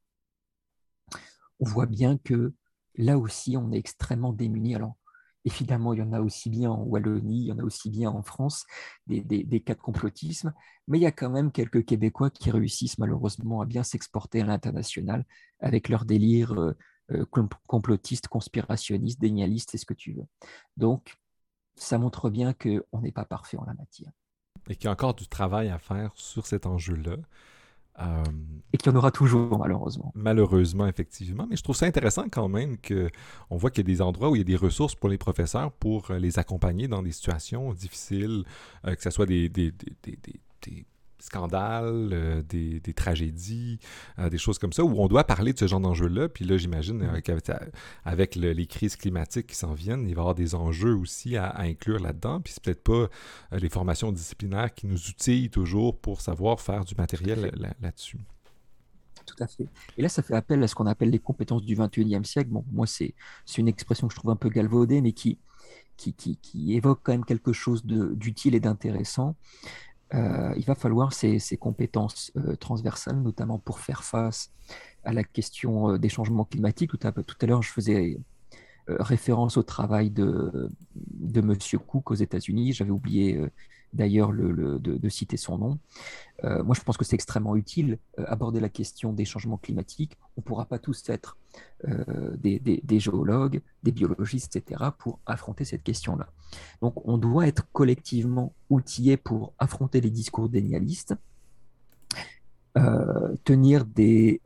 on 1.61 1.65
voit 1.65 1.87
bien 1.87 2.19
que 2.19 2.55
là 2.99 3.17
aussi, 3.17 3.57
on 3.57 3.73
est 3.73 3.79
extrêmement 3.79 4.33
démunis. 4.33 4.75
Alors, 4.75 4.97
évidemment, 5.45 5.95
il 5.95 6.01
y 6.01 6.03
en 6.03 6.13
a 6.13 6.21
aussi 6.21 6.51
bien 6.51 6.71
en 6.71 6.83
Wallonie, 6.83 7.41
il 7.43 7.47
y 7.47 7.53
en 7.53 7.59
a 7.59 7.63
aussi 7.63 7.91
bien 7.91 8.11
en 8.11 8.23
France, 8.23 8.67
des, 9.07 9.63
cas 9.65 9.75
de 9.75 9.81
complotisme, 9.81 10.53
mais 10.87 10.99
il 10.99 11.03
y 11.03 11.07
a 11.07 11.13
quand 11.13 11.31
même 11.31 11.51
quelques 11.53 11.85
Québécois 11.85 12.31
qui 12.31 12.51
réussissent 12.51 12.99
malheureusement 12.99 13.61
à 13.61 13.67
bien 13.67 13.83
s'exporter 13.83 14.43
à 14.43 14.45
l'international 14.45 15.25
avec 15.61 15.89
leur 15.89 16.05
délire 16.05 16.53
euh, 16.53 16.77
euh, 17.13 17.25
complotiste, 17.67 18.29
conspirationniste, 18.29 19.21
dénialiste, 19.21 19.71
c'est 19.71 19.79
ce 19.79 19.87
que 19.87 19.95
tu 19.95 20.13
veux. 20.13 20.27
Donc, 20.77 21.17
ça 21.77 21.99
montre 21.99 22.29
bien 22.29 22.53
qu'on 22.53 23.01
n'est 23.01 23.13
pas 23.13 23.25
parfait 23.25 23.57
en 23.57 23.65
la 23.65 23.75
matière. 23.75 24.11
Et 24.69 24.75
qu'il 24.75 24.85
y 24.85 24.89
a 24.89 24.93
encore 24.93 25.15
du 25.15 25.29
travail 25.29 25.71
à 25.71 25.79
faire 25.79 26.11
sur 26.15 26.47
cet 26.47 26.67
enjeu-là. 26.67 27.17
Euh, 28.01 28.23
et 28.73 28.77
qu'il 28.77 28.93
y 28.93 28.95
en 28.95 28.99
aura 28.99 29.11
toujours, 29.11 29.59
malheureusement. 29.59 30.13
Malheureusement, 30.15 30.87
effectivement. 30.87 31.47
Mais 31.49 31.57
je 31.57 31.63
trouve 31.63 31.77
ça 31.77 31.87
intéressant 31.87 32.29
quand 32.31 32.49
même 32.49 32.77
qu'on 32.79 33.57
voit 33.57 33.71
qu'il 33.71 33.89
y 33.89 33.91
a 33.91 33.95
des 33.95 34.03
endroits 34.03 34.31
où 34.31 34.37
il 34.37 34.41
y 34.41 34.43
a 34.43 34.45
des 34.45 34.57
ressources 34.57 34.95
pour 34.95 35.09
les 35.09 35.19
professeurs 35.19 35.73
pour 35.73 36.11
euh, 36.11 36.19
les 36.19 36.39
accompagner 36.39 36.87
dans 36.87 37.03
des 37.03 37.13
situations 37.13 37.73
difficiles, 37.73 38.45
euh, 38.87 38.95
que 38.95 39.03
ce 39.03 39.11
soit 39.11 39.27
des, 39.27 39.49
des, 39.49 39.73
des, 40.03 40.19
des 40.63 40.87
scandales, 41.21 42.11
euh, 42.13 42.43
des, 42.43 42.81
tragédies, 42.95 43.79
euh, 44.19 44.29
des 44.29 44.39
choses 44.39 44.59
comme 44.59 44.73
ça, 44.73 44.85
où 44.85 45.01
on 45.01 45.09
doit 45.09 45.25
parler 45.25 45.53
de 45.53 45.59
ce 45.59 45.67
genre 45.67 45.81
d'enjeux-là. 45.81 46.29
Puis 46.29 46.45
là, 46.45 46.57
j'imagine 46.57 47.03
euh, 47.03 47.21
qu'avec 47.21 48.35
les 48.35 48.67
crises 48.67 48.97
climatiques 48.97 49.49
qui 49.49 49.57
s'en 49.57 49.75
viennent, 49.75 50.09
il 50.09 50.15
va 50.15 50.21
y 50.21 50.23
avoir 50.23 50.35
des 50.35 50.55
enjeux 50.55 50.95
aussi 50.95 51.37
à, 51.37 51.59
inclure 51.59 51.99
là-dedans. 51.99 52.41
Puis 52.41 52.55
c'est 52.55 52.63
peut-être 52.63 52.83
pas 52.83 53.09
les 53.53 53.69
formations 53.69 54.13
disciplinaires 54.13 54.73
qui 54.73 54.87
nous 54.87 55.09
outillent 55.09 55.51
toujours 55.51 55.99
pour 55.99 56.21
savoir 56.21 56.61
faire 56.61 56.85
du 56.85 56.95
matériel 56.97 57.51
là-dessus. 57.81 58.19
Tout 59.27 59.43
à 59.43 59.47
fait. 59.47 59.69
Et 59.99 60.03
là, 60.03 60.09
ça 60.09 60.23
fait 60.23 60.35
appel 60.35 60.63
à 60.63 60.69
ce 60.69 60.75
qu'on 60.75 60.87
appelle 60.87 61.11
les 61.11 61.19
compétences 61.19 61.63
du 61.63 61.77
21e 61.77 62.25
siècle. 62.25 62.51
Bon, 62.51 62.65
moi, 62.73 62.87
c'est 62.87 63.15
une 63.59 63.69
expression 63.69 64.09
que 64.09 64.15
je 64.15 64.19
trouve 64.19 64.31
un 64.31 64.37
peu 64.37 64.49
galvaudée, 64.49 65.03
mais 65.03 65.13
qui, 65.13 65.39
qui, 65.99 66.15
qui, 66.15 66.75
évoque 66.75 67.01
quand 67.03 67.13
même 67.13 67.25
quelque 67.25 67.53
chose 67.53 67.85
d'utile 67.85 68.55
et 68.55 68.61
d'intéressant. 68.61 69.37
Euh, 70.15 70.55
il 70.57 70.65
va 70.65 70.75
falloir 70.75 71.13
ces, 71.13 71.39
ces 71.39 71.57
compétences 71.57 72.33
euh, 72.37 72.57
transversales, 72.57 73.21
notamment 73.21 73.59
pour 73.59 73.79
faire 73.79 74.05
face 74.05 74.51
à 75.05 75.13
la 75.13 75.23
question 75.23 75.91
euh, 75.91 75.99
des 75.99 76.09
changements 76.09 76.45
climatiques. 76.45 76.91
Tout 76.91 77.01
à, 77.03 77.13
tout 77.13 77.37
à 77.41 77.47
l'heure, 77.47 77.63
je 77.63 77.71
faisais 77.71 78.19
référence 78.87 79.59
au 79.59 79.63
travail 79.63 80.09
de, 80.09 80.71
de 80.95 81.41
M. 81.41 81.55
Cook 81.87 82.11
aux 82.11 82.15
États-Unis. 82.15 82.73
J'avais 82.73 82.91
oublié 82.91 83.39
d'ailleurs 83.93 84.33
le, 84.33 84.79
de, 84.79 85.09
citer 85.09 85.37
son 85.37 85.59
nom. 85.59 85.79
Euh, 86.45 86.63
moi, 86.63 86.75
je 86.75 86.83
pense 86.83 86.97
que 86.97 87.05
c'est 87.05 87.15
extrêmement 87.15 87.57
utile 87.57 87.99
euh, 88.19 88.25
aborder 88.27 88.61
la 88.61 88.69
question 88.69 89.13
des 89.13 89.25
changements 89.25 89.57
climatiques. 89.57 90.17
On 90.37 90.41
ne 90.41 90.45
pourra 90.45 90.67
pas 90.67 90.79
tous 90.79 91.09
être 91.09 91.37
euh, 91.89 92.37
des, 92.37 92.59
des, 92.59 93.01
géologues, 93.01 93.61
des 93.83 93.93
biologistes, 93.93 94.57
etc., 94.57 94.91
pour 94.99 95.19
affronter 95.27 95.65
cette 95.65 95.83
question-là. 95.83 96.29
Donc, 96.81 96.95
on 97.07 97.19
doit 97.19 97.47
être 97.47 97.67
collectivement 97.73 98.53
outillés 98.71 99.17
pour 99.17 99.53
affronter 99.59 100.01
les 100.01 100.11
discours 100.11 100.49
dénialistes, 100.49 101.15
tenir 103.45 103.85
des, 103.85 104.41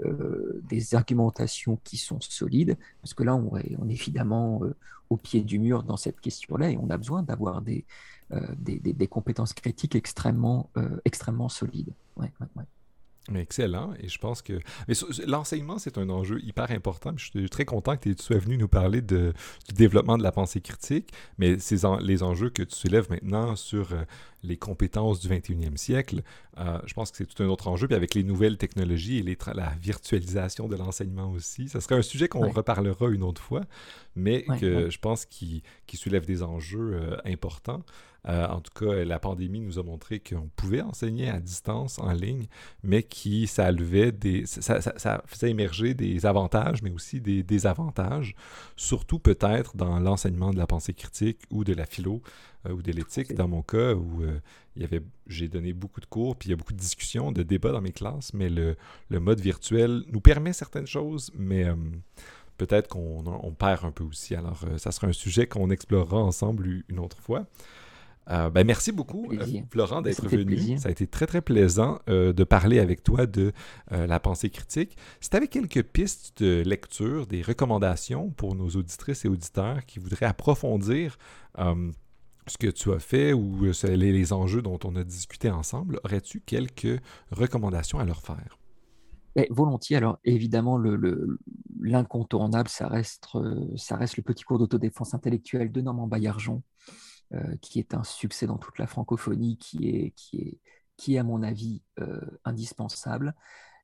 des, 0.69 0.95
argumentations 0.95 1.79
qui 1.85 1.97
sont 1.97 2.21
solides, 2.21 2.77
parce 3.01 3.15
que 3.15 3.23
là, 3.23 3.35
on 3.35 3.57
est, 3.57 3.77
évidemment 3.89 4.61
au 5.11 5.17
pied 5.17 5.43
du 5.43 5.59
mur 5.59 5.83
dans 5.83 5.97
cette 5.97 6.21
question-là, 6.21 6.71
et 6.71 6.77
on 6.77 6.91
a 6.91 6.97
besoin 6.97 7.23
d'avoir 7.23 7.63
des, 7.63 7.85
euh, 8.33 8.41
des, 8.57 9.07
compétences 9.09 9.53
critiques 9.53 9.95
extrêmement, 9.95 10.71
euh, 10.79 10.89
extrêmement 11.05 11.51
solides. 11.51 11.93
Excellent. 13.35 13.93
Et 14.01 14.09
je 14.09 14.19
pense 14.19 14.43
que 14.43 14.59
l'enseignement, 15.27 15.79
c'est 15.79 15.97
un 15.97 16.09
enjeu 16.11 16.41
hyper 16.43 16.71
important. 16.73 17.13
Je 17.17 17.27
suis 17.27 17.49
très 17.49 17.65
content 17.65 17.97
que 17.97 18.11
tu 18.11 18.23
sois 18.23 18.39
venu 18.39 18.59
nous 18.59 18.69
parler 18.69 19.01
de, 19.01 19.33
du 19.69 19.75
développement 19.75 20.19
de 20.19 20.25
la 20.25 20.33
pensée 20.33 20.61
critique, 20.61 21.13
mais 21.39 21.57
les 22.01 22.23
enjeux 22.23 22.51
que 22.51 22.65
tu 22.65 22.75
soulèves 22.75 23.09
maintenant 23.11 23.55
sur 23.55 23.93
euh, 23.93 24.03
les 24.43 24.57
compétences 24.57 25.21
du 25.21 25.29
21e 25.29 25.77
siècle, 25.77 26.23
je 26.59 26.95
pense 26.95 27.13
que 27.13 27.19
c'est 27.19 27.27
tout 27.27 27.43
un 27.45 27.47
autre 27.47 27.69
enjeu. 27.69 27.87
Puis 27.87 27.95
avec 27.95 28.15
les 28.15 28.25
nouvelles 28.25 28.59
technologies 28.59 29.19
et 29.19 29.23
les 29.23 29.39
la 29.55 29.73
virtualisation 29.81 30.69
de 30.69 30.77
l'enseignement 30.77 31.31
aussi, 31.31 31.69
ça 31.69 31.81
serait 31.81 31.95
un 31.95 32.03
sujet 32.03 32.29
qu'on 32.29 32.51
reparlera 32.51 33.09
une 33.09 33.23
autre 33.23 33.41
fois, 33.41 33.63
mais 34.17 34.45
que 34.61 34.91
je 34.91 34.99
pense 34.99 35.27
qui, 35.27 35.63
qui 35.87 35.97
soulève 35.97 36.27
des 36.27 36.43
enjeux 36.43 37.17
importants. 37.25 37.85
Euh, 38.29 38.47
en 38.47 38.61
tout 38.61 38.73
cas, 38.73 39.05
la 39.05 39.19
pandémie 39.19 39.61
nous 39.61 39.79
a 39.79 39.83
montré 39.83 40.21
qu'on 40.21 40.49
pouvait 40.55 40.81
enseigner 40.81 41.29
à 41.29 41.41
distance, 41.41 41.99
en 41.99 42.13
ligne, 42.13 42.47
mais 42.85 43.03
qui 43.03 43.49
ça 43.49 43.73
des, 43.73 44.47
ça, 44.47 45.23
faisait 45.27 45.51
émerger 45.51 45.95
des 45.95 46.25
avantages, 46.25 46.83
mais 46.83 46.91
aussi 46.91 47.21
des 47.21 47.43
désavantages, 47.43 48.35
surtout 48.77 49.19
peut-être 49.19 49.77
dans 49.77 49.99
l'enseignement 49.99 50.53
de 50.53 50.59
la 50.59 50.67
pensée 50.67 50.95
critique 50.95 51.41
ou 51.51 51.65
de 51.65 51.75
la 51.75 51.85
philo 51.85 52.23
euh, 52.67 52.73
ou 52.73 52.83
de 52.83 52.93
l'éthique, 52.93 53.35
dans 53.35 53.49
mon 53.49 53.63
cas 53.63 53.95
où 53.95 54.23
euh, 54.23 54.39
il 54.77 54.83
y 54.83 54.85
avait, 54.85 55.03
j'ai 55.27 55.49
donné 55.49 55.73
beaucoup 55.73 56.01
de 56.01 56.07
cours, 56.07 56.37
puis 56.37 56.49
il 56.49 56.51
y 56.51 56.55
a 56.55 56.57
beaucoup 56.57 56.75
de 56.75 56.79
discussions, 56.79 57.33
de 57.33 57.43
débats 57.43 57.73
dans 57.73 57.81
mes 57.81 57.93
classes, 57.93 58.33
mais 58.35 58.49
le, 58.49 58.77
mode 59.11 59.41
virtuel 59.41 60.05
nous 60.09 60.21
permet 60.21 60.53
certaines 60.53 60.87
choses, 60.87 61.31
mais 61.35 61.67
peut-être 62.57 62.89
qu'on 62.89 63.55
perd 63.59 63.85
un 63.85 63.91
peu 63.91 64.05
aussi. 64.05 64.35
Alors, 64.35 64.65
ça 64.79 64.91
sera 64.91 65.09
un 65.09 65.13
sujet 65.13 65.47
qu'on 65.47 65.71
explorera 65.71 66.19
ensemble 66.19 66.85
une 66.89 66.99
autre 66.99 67.19
fois. 67.19 67.47
Euh, 68.31 68.51
ben 68.51 68.65
merci 68.65 68.93
beaucoup, 68.93 69.27
euh, 69.33 69.45
Florent, 69.71 70.01
d'être 70.01 70.29
venu. 70.29 70.79
Ça 70.79 70.89
a 70.89 70.93
été 70.93 71.07
très, 71.07 71.27
très 71.27 71.41
plaisant 71.41 71.99
euh, 72.09 72.33
de 72.33 72.45
parler 72.45 72.79
avec 72.79 73.03
toi 73.03 73.27
de 73.27 73.53
la 73.91 74.21
pensée 74.21 74.51
critique. 74.51 74.97
Si 75.21 75.31
tu 75.31 75.37
avais 75.37 75.49
quelques 75.49 75.83
pistes 75.83 76.43
de 76.43 76.63
lecture, 76.65 77.27
des 77.27 77.43
recommandations 77.43 78.31
pour 78.31 78.55
nos 78.55 78.69
auditrices 78.71 79.25
et 79.25 79.29
auditeurs 79.29 79.85
qui 79.87 79.99
voudraient 79.99 80.27
approfondir 80.27 81.19
ce 81.59 82.59
que 82.59 82.69
tu 82.69 82.93
as 82.93 82.99
fait 82.99 83.33
ou 83.33 83.65
les, 83.83 84.33
enjeux 84.33 84.63
dont 84.63 84.79
on 84.85 84.97
a 84.97 85.05
discuté 85.05 85.51
ensemble, 85.51 86.01
aurais-tu 86.05 86.41
quelques 86.41 87.01
recommandations 87.31 87.99
à 87.99 88.05
leur 88.05 88.23
faire? 88.23 88.59
Volontiers. 89.51 89.97
Alors, 89.97 90.19
évidemment, 90.25 90.79
l'incontournable, 91.81 92.69
ça, 92.69 92.89
reste, 92.89 93.29
ça 93.77 93.97
reste 93.97 94.17
le 94.17 94.23
petit 94.23 94.45
cours 94.45 94.59
d'autodéfense 94.59 95.15
intellectuelle 95.15 95.73
de 95.73 95.81
Normand 95.81 96.07
Baillargeon, 96.07 96.63
qui 97.61 97.79
est 97.79 97.95
un 97.95 98.05
succès 98.05 98.47
dans 98.47 98.59
toute 98.59 98.79
la 98.79 98.87
francophonie, 98.87 99.57
qui 99.57 99.89
est, 99.89 100.11
qui 100.17 100.39
est, 100.39 100.61
qui 100.97 101.19
à 101.19 101.25
mon 101.25 101.43
avis 101.43 101.83
euh, 102.01 102.21
indispensable. 102.45 103.35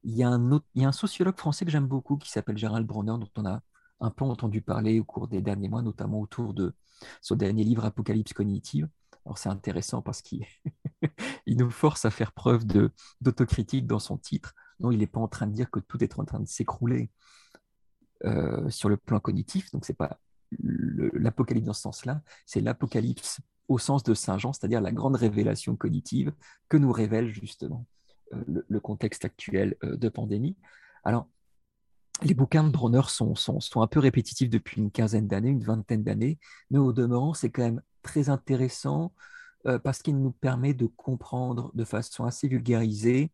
Il 0.05 0.15
y, 0.15 0.23
a 0.23 0.29
un 0.29 0.53
autre, 0.53 0.67
il 0.75 0.83
y 0.83 0.85
a 0.85 0.89
un 0.89 0.93
sociologue 0.93 1.37
français 1.37 1.65
que 1.65 1.71
j'aime 1.71 1.87
beaucoup 1.87 2.17
qui 2.17 2.31
s'appelle 2.31 2.57
Gérald 2.57 2.87
Bronner, 2.87 3.17
dont 3.19 3.31
on 3.37 3.45
a 3.45 3.61
un 4.01 4.11
peu 4.11 4.25
entendu 4.25 4.63
parler 4.63 5.01
au 5.01 5.05
cours 5.05 5.27
des 5.27 5.43
derniers 5.43 5.69
mois, 5.69 5.83
notamment 5.83 6.21
autour 6.21 6.55
de 6.55 6.75
son 7.21 7.35
dernier 7.35 7.65
livre 7.65 7.85
Apocalypse 7.85 8.33
cognitive. 8.33 8.89
Alors 9.27 9.39
c'est 9.39 9.49
intéressant 9.49 10.01
parce 10.01 10.23
qu'il 10.23 10.47
il 11.47 11.57
nous 11.57 11.71
force 11.71 12.05
à 12.05 12.11
faire 12.11 12.33
preuve 12.33 12.65
d'autocritique 13.21 13.87
dans 13.87 13.99
son 13.99 14.17
titre. 14.17 14.55
Non, 14.79 14.93
il 14.93 14.99
n'est 14.99 15.09
pas 15.09 15.21
en 15.21 15.29
train 15.29 15.49
de 15.49 15.53
dire 15.53 15.71
que 15.71 15.81
tout 15.81 16.03
est 16.05 16.19
en 16.19 16.25
train 16.25 16.41
de 16.41 16.49
s'écrouler 16.49 17.11
euh, 18.25 18.71
sur 18.71 18.89
le 18.89 18.97
plan 18.97 19.19
cognitif. 19.19 19.73
Donc 19.73 19.85
c'est 19.85 19.97
pas 19.97 20.21
l'apocalypse 20.51 21.67
dans 21.67 21.73
ce 21.73 21.83
sens-là, 21.83 22.23
c'est 22.47 22.61
l'apocalypse 22.61 23.41
au 23.69 23.79
sens 23.79 24.03
de 24.03 24.15
Saint 24.15 24.39
Jean, 24.39 24.53
c'est-à-dire 24.53 24.81
la 24.81 24.93
grande 24.93 25.17
révélation 25.17 25.77
cognitive 25.77 26.33
que 26.69 26.77
nous 26.77 26.93
révèle 26.93 27.29
justement 27.29 27.87
euh, 28.33 28.63
le, 28.67 28.81
contexte 28.81 29.25
actuel 29.25 29.77
euh, 29.85 29.97
de 29.97 30.09
pandémie. 30.09 30.57
Alors, 31.05 31.29
les 32.23 32.35
bouquins 32.35 32.65
de 32.65 32.71
Bronner 32.71 33.03
sont, 33.09 33.35
sont, 33.35 33.81
un 33.81 33.87
peu 33.87 34.01
répétitifs 34.01 34.51
depuis 34.51 34.81
une 34.81 34.91
quinzaine 34.91 35.29
d'années, 35.29 35.51
une 35.51 35.63
vingtaine 35.63 36.03
d'années, 36.03 36.39
mais 36.71 36.79
au 36.79 36.93
demeurant, 36.93 37.35
c'est 37.35 37.51
quand 37.51 37.63
même 37.63 37.83
très 38.03 38.29
intéressant 38.29 39.13
parce 39.83 40.03
qu'il 40.03 40.19
nous 40.19 40.31
permet 40.31 40.73
de 40.73 40.87
comprendre 40.87 41.71
de 41.75 41.85
façon 41.85 42.25
assez 42.25 42.49
vulgarisée 42.49 43.33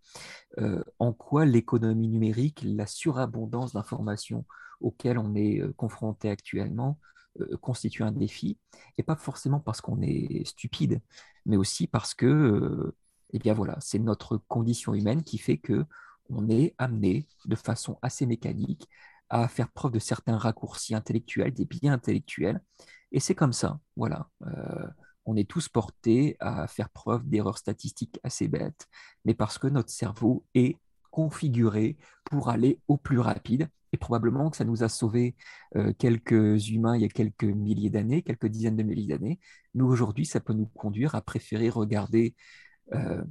en 0.99 1.13
quoi 1.13 1.45
l'économie 1.45 2.09
numérique, 2.09 2.63
la 2.65 2.87
surabondance 2.87 3.73
d'informations 3.73 4.45
auxquels 4.81 5.19
on 5.19 5.35
est 5.35 5.61
euh, 5.61 5.73
confronté 5.77 6.31
actuellement 6.31 6.99
euh, 7.41 7.57
constitue 7.57 8.03
un 8.03 8.13
défi, 8.13 8.59
et 8.99 9.03
pas 9.03 9.17
forcément 9.17 9.61
parce 9.61 9.81
qu'on 9.81 10.01
est 10.03 10.47
stupide, 10.47 11.01
mais 11.47 11.57
aussi 11.57 11.87
parce 11.87 12.15
que, 12.15 12.27
euh, 12.27 12.97
eh 13.33 13.39
bien 13.39 13.55
voilà, 13.55 13.77
c'est 13.81 13.99
notre 13.99 14.37
condition 14.49 14.95
humaine 14.95 15.25
qui 15.25 15.39
fait 15.39 15.59
que 15.59 15.85
on 16.31 16.49
est 16.49 16.75
amené 16.79 17.27
de 17.45 17.57
façon 17.57 17.99
assez 18.03 18.25
mécanique 18.25 18.89
à 19.29 19.49
faire 19.49 19.71
preuve 19.71 19.93
de 19.93 19.99
certains 19.99 20.39
raccourcis 20.39 20.95
intellectuels, 20.95 21.53
des 21.53 21.65
biais 21.65 21.89
intellectuels, 21.89 22.63
et 23.11 23.21
c'est 23.21 23.35
comme 23.35 23.53
ça, 23.53 23.81
voilà. 23.97 24.29
On 25.27 25.37
est 25.37 25.49
tous 25.49 25.69
portés 25.69 26.37
à 26.41 26.67
faire 26.67 26.91
preuve 26.91 27.29
d'erreurs 27.29 27.59
statistiques 27.59 28.19
assez 28.23 28.49
bêtes, 28.49 28.87
mais 29.25 29.35
parce 29.35 29.59
que 29.59 29.67
notre 29.67 29.91
cerveau 29.91 30.45
est 30.55 30.77
configuré 31.11 31.97
pour 32.25 32.51
aller 32.51 32.81
au 32.89 32.97
plus 32.97 33.21
rapide 33.21 33.69
et 33.93 33.97
probablement 33.97 34.51
que 34.51 34.57
ça 34.57 34.65
nous 34.65 34.83
a 34.83 34.89
sauvé 34.89 35.37
euh, 35.77 35.93
quelques 35.97 36.69
humains 36.69 36.97
il 36.97 37.03
y 37.03 37.05
a 37.05 37.09
quelques 37.09 37.45
milliers 37.45 37.91
d'années, 37.91 38.23
quelques 38.23 38.49
dizaines 38.49 38.77
de 38.77 38.83
milliers 38.83 39.17
d'années. 39.17 39.39
Nous, 39.75 39.87
aujourd'hui, 39.87 40.27
ça 40.27 40.41
peut 40.41 40.53
nous 40.53 40.67
conduire 40.67 41.15
à 41.15 41.23
préférer 41.23 41.71
regarder 41.71 42.35
euh, 42.93 43.23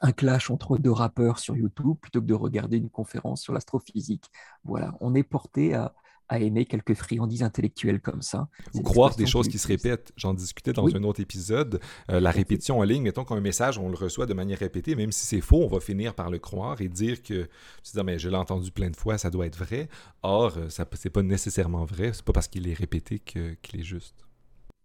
un 0.00 0.12
clash 0.12 0.50
entre 0.50 0.78
deux 0.78 0.90
rappeurs 0.90 1.38
sur 1.38 1.56
YouTube 1.56 1.96
plutôt 2.00 2.20
que 2.20 2.26
de 2.26 2.34
regarder 2.34 2.78
une 2.78 2.88
conférence 2.88 3.42
sur 3.42 3.52
l'astrophysique. 3.52 4.30
Voilà, 4.64 4.96
on 5.00 5.14
est 5.14 5.22
porté 5.22 5.74
à, 5.74 5.94
à 6.28 6.38
aimer 6.38 6.64
quelques 6.64 6.94
friandises 6.94 7.42
intellectuelles 7.42 8.00
comme 8.00 8.22
ça. 8.22 8.48
Ou 8.74 8.82
croire 8.82 9.14
des 9.14 9.26
choses 9.26 9.48
qui 9.48 9.58
se 9.58 9.68
répètent. 9.68 10.12
J'en 10.16 10.34
discutais 10.34 10.72
dans 10.72 10.86
un 10.86 11.02
autre 11.02 11.20
épisode. 11.20 11.80
Euh, 12.10 12.20
la 12.20 12.30
répétition 12.30 12.78
en 12.78 12.82
ligne, 12.82 13.02
mettons 13.02 13.24
qu'un 13.24 13.40
message, 13.40 13.78
on 13.78 13.88
le 13.88 13.96
reçoit 13.96 14.26
de 14.26 14.34
manière 14.34 14.58
répétée, 14.58 14.94
même 14.94 15.12
si 15.12 15.26
c'est 15.26 15.40
faux, 15.40 15.62
on 15.62 15.68
va 15.68 15.80
finir 15.80 16.14
par 16.14 16.30
le 16.30 16.38
croire 16.38 16.80
et 16.80 16.88
dire 16.88 17.22
que, 17.22 17.48
se 17.82 17.92
dire, 17.92 18.04
mais 18.04 18.18
je 18.18 18.28
l'ai 18.28 18.36
entendu 18.36 18.70
plein 18.70 18.90
de 18.90 18.96
fois, 18.96 19.18
ça 19.18 19.30
doit 19.30 19.46
être 19.46 19.58
vrai. 19.58 19.88
Or, 20.22 20.56
euh, 20.56 20.68
ça 20.68 20.86
c'est 20.94 21.10
pas 21.10 21.22
nécessairement 21.22 21.84
vrai. 21.84 22.12
C'est 22.12 22.24
pas 22.24 22.32
parce 22.32 22.48
qu'il 22.48 22.68
est 22.68 22.74
répété 22.74 23.18
qu'il 23.18 23.80
est 23.80 23.84
juste. 23.84 24.14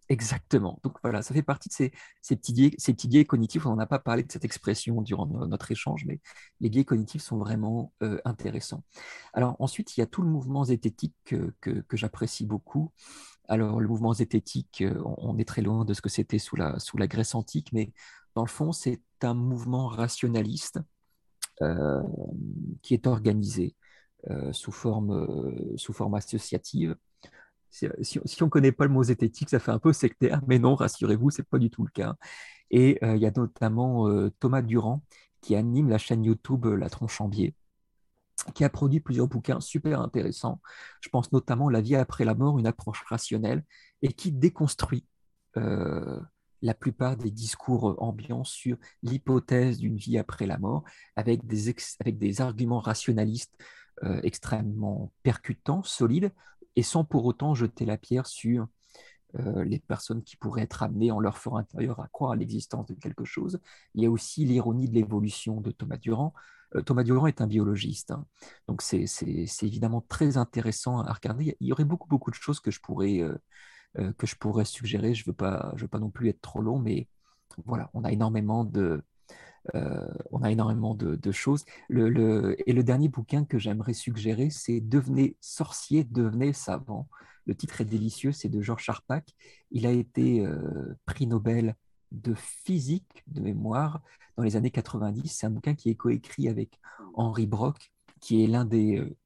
Exactement. 0.10 0.80
Donc 0.84 0.98
voilà, 1.04 1.22
ça 1.22 1.36
fait 1.36 1.44
partie 1.44 1.70
de 1.70 1.74
ces, 1.74 2.36
petits, 2.36 3.08
biais, 3.08 3.26
cognitifs. 3.26 3.68
On 3.68 3.76
n'a 3.76 3.86
pas 3.86 4.00
parlé 4.00 4.24
de 4.24 4.32
cette 4.32 4.44
expression 4.44 5.04
durant 5.04 5.28
notre 5.28 5.72
échange, 5.72 6.04
mais 6.06 6.20
les 6.62 6.70
biais 6.70 6.84
cognitifs 6.84 7.22
sont 7.22 7.38
vraiment 7.38 7.94
euh, 8.02 8.20
intéressants. 8.26 8.84
Alors 9.34 9.56
ensuite, 9.60 9.96
il 9.96 10.00
y 10.00 10.04
a 10.04 10.08
tout 10.08 10.24
le 10.24 10.30
mouvement 10.30 10.64
zététique 10.64 11.14
que, 11.26 11.84
j'apprécie 11.94 12.44
beaucoup. 12.48 12.92
Alors 13.48 13.80
le 13.80 13.88
mouvement 13.88 14.14
zététique, 14.14 14.82
euh, 14.82 15.00
on, 15.18 15.38
est 15.38 15.48
très 15.48 15.62
loin 15.62 15.86
de 15.86 15.94
ce 15.94 16.02
que 16.02 16.10
c'était 16.10 16.40
sous 16.40 16.56
la, 16.56 16.80
sous 16.80 16.98
la 16.98 17.08
Grèce 17.08 17.36
antique, 17.36 17.72
mais 17.72 17.94
dans 18.34 18.44
le 18.44 18.50
fond, 18.50 18.72
c'est 18.72 19.02
un 19.22 19.36
mouvement 19.36 19.88
rationaliste 19.88 20.80
euh, 21.62 22.02
qui 22.82 22.96
est 22.96 23.06
organisé 23.06 23.76
sous, 24.52 24.74
forme, 24.74 25.78
sous 25.78 25.94
forme 25.94 26.16
associative 26.16 26.98
si, 27.70 27.88
on 28.42 28.46
ne 28.46 28.50
connaît 28.50 28.72
pas 28.72 28.86
le 28.86 28.92
mot 28.92 29.04
zététique, 29.04 29.50
ça 29.50 29.60
fait 29.60 29.72
un 29.72 29.80
peu 29.80 29.94
sectaire, 29.94 30.42
mais 30.48 30.60
non, 30.60 30.76
rassurez-vous, 30.76 31.32
ce 31.32 31.42
n'est 31.42 31.46
pas 31.46 31.60
du 31.60 31.70
tout 31.70 31.84
le 31.84 31.92
cas. 31.92 32.16
Et 32.72 33.00
euh, 33.04 33.16
il 33.16 33.22
y 33.22 33.26
a 33.26 33.32
notamment 33.36 34.08
euh, 34.10 34.32
Thomas 34.40 34.62
Durand 34.62 35.04
qui 35.42 35.56
anime 35.56 35.90
la 35.90 35.98
chaîne 35.98 36.24
YouTube 36.24 36.66
euh, 36.66 36.76
La 36.76 36.90
Tronche 36.90 37.22
en 37.22 37.28
Biais. 37.30 37.54
qui 38.56 38.64
a 38.64 38.70
produit 38.70 39.00
plusieurs 39.00 39.28
bouquins 39.28 39.60
super 39.60 40.02
intéressants. 40.02 40.62
Je 41.02 41.10
pense 41.10 41.32
notamment 41.32 41.70
La 41.70 41.82
vie 41.82 41.96
après 41.96 42.26
la 42.26 42.36
mort, 42.36 42.60
une 42.60 42.68
approche 42.68 43.04
rationnelle, 43.08 43.64
et 44.02 44.14
qui 44.14 44.32
déconstruit 44.32 45.06
euh, 45.58 46.20
la 46.62 46.74
plupart 46.74 47.16
des 47.18 47.32
discours 47.32 47.96
ambiants 48.04 48.44
sur 48.44 48.78
l'hypothèse 49.02 49.78
d'une 49.78 49.96
vie 49.96 50.18
après 50.18 50.46
la 50.46 50.58
mort, 50.58 50.84
avec 51.16 51.46
des 51.48 52.42
arguments 52.42 52.80
rationalistes 52.80 53.56
euh, 54.04 54.20
extrêmement 54.24 55.12
percutants, 55.24 55.84
solides, 55.84 56.32
et 56.76 56.84
sans 56.84 57.04
pour 57.04 57.26
autant 57.26 57.54
jeter 57.54 57.86
la 57.86 57.98
pierre 57.98 58.28
sur 58.28 58.68
euh, 59.40 59.64
les 59.64 59.80
personnes 59.80 60.24
qui 60.24 60.38
pourraient 60.38 60.62
être 60.64 60.84
amenées 60.84 61.12
en 61.12 61.20
leur 61.20 61.38
fort 61.38 61.58
intérieur 61.58 62.00
à 62.00 62.08
croire 62.08 62.32
à 62.32 62.36
l'existence 62.36 62.86
de 62.88 62.94
quelque 62.94 63.26
chose. 63.26 63.60
Il 63.96 64.04
y 64.04 64.06
a 64.06 64.10
aussi 64.12 64.46
l'ironie 64.46 64.88
de 64.88 64.96
l'évolution 64.96 65.60
de 65.62 65.72
Thomas 65.72 65.98
Durand. 65.98 66.34
Euh, 66.76 66.82
Thomas 66.82 67.04
Durand 67.04 67.28
est 67.28 67.42
un 67.42 67.48
biologiste, 67.48 68.12
hein. 68.12 68.26
donc 68.68 68.82
c'est 68.82 69.06
évidemment 69.64 70.02
très 70.02 70.38
intéressant 70.38 71.00
à 71.02 71.12
regarder. 71.12 71.58
Il 71.60 71.68
y 71.68 71.72
aurait 71.74 71.84
beaucoup, 71.84 72.08
beaucoup 72.08 72.32
de 72.32 72.36
choses 72.36 72.60
que 72.60 72.72
je 72.72 72.80
pourrais, 72.80 73.22
que 74.18 74.28
je 74.28 74.36
pourrais 74.36 74.66
suggérer. 74.66 75.14
Je 75.14 75.24
ne 75.24 75.34
veux, 75.34 75.60
veux 75.76 75.88
pas 75.88 76.00
non 76.00 76.10
plus 76.10 76.30
être 76.30 76.42
trop 76.42 76.62
long, 76.62 76.80
mais 76.80 77.10
voilà, 77.66 77.90
on 77.94 78.04
a 78.04 78.12
énormément 78.12 78.64
de, 78.64 79.04
on 80.32 80.42
a 80.42 80.52
énormément 80.52 80.96
de, 80.96 81.32
choses. 81.32 81.66
Et 81.90 81.94
le 81.94 82.82
dernier 82.84 83.10
bouquin 83.10 83.46
que 83.46 83.58
j'aimerais 83.58 83.94
suggérer, 83.94 84.50
c'est 84.50 84.80
Devenez 84.80 85.36
sorcier, 85.40 86.04
devenez 86.04 86.54
savant. 86.54 87.08
Le 87.50 87.56
titre 87.56 87.82
est 87.82 87.86
délicieux, 87.86 88.32
c'est 88.32 88.48
de 88.48 88.62
Georges 88.62 88.84
Charpak. 88.84 89.34
Il 89.72 89.88
a 89.88 89.92
été 89.92 90.46
euh, 90.46 90.96
prix 91.08 91.26
Nobel 91.26 91.76
de 92.12 92.36
physique 92.36 93.24
de 93.26 93.42
mémoire 93.42 94.04
dans 94.38 94.44
les 94.44 94.56
années 94.56 94.70
90. 94.70 95.28
C'est 95.28 95.48
un 95.48 95.50
bouquin 95.50 95.74
qui 95.74 95.90
est 95.90 95.96
coécrit 95.96 96.48
avec 96.48 96.80
Henri 97.16 97.48
Brock, 97.48 97.92
qui 98.22 98.44
est 98.44 98.48
l'un 98.48 98.66
des, 98.66 99.00
euh, 99.00 99.18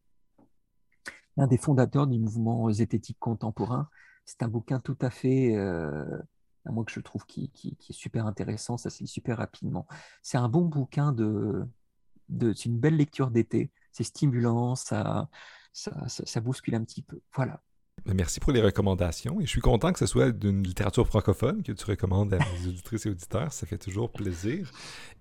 l'un 1.36 1.48
des 1.48 1.58
fondateurs 1.58 2.08
du 2.08 2.18
mouvement 2.18 2.72
zététique 2.72 3.20
contemporain. 3.20 3.90
C'est 4.24 4.42
un 4.42 4.48
bouquin 4.48 4.80
tout 4.80 4.98
à 5.02 5.10
fait, 5.10 5.58
euh, 5.58 6.06
moi 6.72 6.86
que 6.86 6.92
je 6.92 7.00
trouve 7.00 7.26
qui, 7.26 7.52
est 7.64 7.94
super 7.94 8.26
intéressant, 8.26 8.78
ça 8.78 8.90
se 8.90 9.06
super 9.06 9.38
rapidement. 9.38 9.88
C'est 10.22 10.38
un 10.38 10.50
bon 10.50 10.66
bouquin 10.66 11.12
de, 11.12 11.66
de 12.30 12.54
c'est 12.54 12.66
une 12.66 12.80
belle 12.80 12.96
lecture 12.96 13.32
d'été. 13.32 13.72
C'est 13.92 14.04
stimulant, 14.04 14.76
ça, 14.76 15.30
ça, 15.74 16.08
ça 16.08 16.42
bouscule 16.42 16.76
un 16.76 16.84
petit 16.84 17.02
peu. 17.02 17.20
Voilà. 17.36 17.62
Merci 18.06 18.42
pour 18.42 18.52
les 18.52 18.62
recommandations 18.62 19.40
et 19.40 19.46
je 19.46 19.50
suis 19.50 19.62
content 19.62 19.94
que 19.94 20.00
ce 20.00 20.06
soit 20.06 20.32
d'une 20.32 20.62
littérature 20.62 21.08
francophone 21.08 21.64
que 21.64 21.72
tu 21.72 21.86
recommandes 21.86 22.34
à 22.34 22.38
mes 22.38 22.68
auditrices 22.68 23.06
et 23.06 23.10
auditeurs. 23.10 23.54
Ça 23.54 23.66
fait 23.66 23.78
toujours 23.78 24.12
plaisir. 24.12 24.70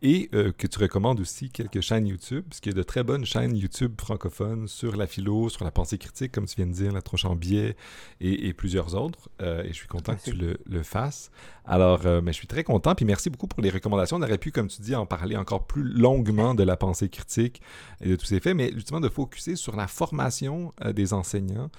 Et 0.03 0.29
euh, 0.35 0.51
que 0.51 0.67
tu 0.67 0.81
recommandes 0.81 1.21
aussi 1.21 1.49
quelques 1.49 1.81
chaînes 1.81 2.09
YouTube, 2.09 2.45
parce 2.49 2.59
qu'il 2.59 2.73
y 2.73 2.75
a 2.75 2.77
de 2.77 2.83
très 2.83 3.05
bonnes 3.05 3.25
chaînes 3.25 3.57
YouTube 3.57 3.93
francophones 4.01 4.67
sur 4.67 4.97
la 4.97 5.07
philo, 5.07 5.49
sur 5.49 5.65
la 5.65 5.71
pensée 5.71 5.97
critique, 5.97 6.33
comme 6.33 6.47
tu 6.47 6.57
viens 6.57 6.67
de 6.67 6.73
dire, 6.73 6.91
la 6.91 7.03
Troche 7.03 7.25
en 7.25 7.37
biais 7.37 7.77
et, 8.21 8.53
plusieurs 8.53 8.97
autres. 8.97 9.31
Euh, 9.41 9.63
et 9.63 9.69
je 9.69 9.75
suis 9.75 9.87
content 9.87 10.17
que 10.17 10.23
tu 10.23 10.33
le, 10.33 10.83
fasses. 10.83 11.31
Alors, 11.65 12.05
euh, 12.05 12.21
mais 12.21 12.33
je 12.33 12.39
suis 12.39 12.49
très 12.49 12.65
content. 12.65 12.97
Puis 12.97 13.05
merci 13.05 13.31
beaucoup 13.31 13.47
pour 13.47 13.63
les 13.63 13.71
recommandations. 13.71 14.17
On 14.17 14.23
aurait 14.23 14.39
pu, 14.39 14.51
comme 14.51 14.67
tu 14.67 14.83
dis, 14.83 14.97
en 14.97 15.07
parler 15.07 15.37
encore 15.37 15.69
plus 15.69 15.85
longuement 15.85 16.57
de 16.57 16.65
la 16.65 16.77
pensée 16.77 17.09
critique 17.09 17.63
et 18.01 18.09
de 18.09 18.17
tous 18.17 18.27
ces 18.27 18.41
faits, 18.41 18.57
mais 18.57 18.73
justement 18.73 18.99
de 18.99 19.09
focuser 19.09 19.55
sur 19.55 19.77
la 19.77 19.87
formation 19.87 20.73
des 20.93 21.13
enseignants. 21.13 21.71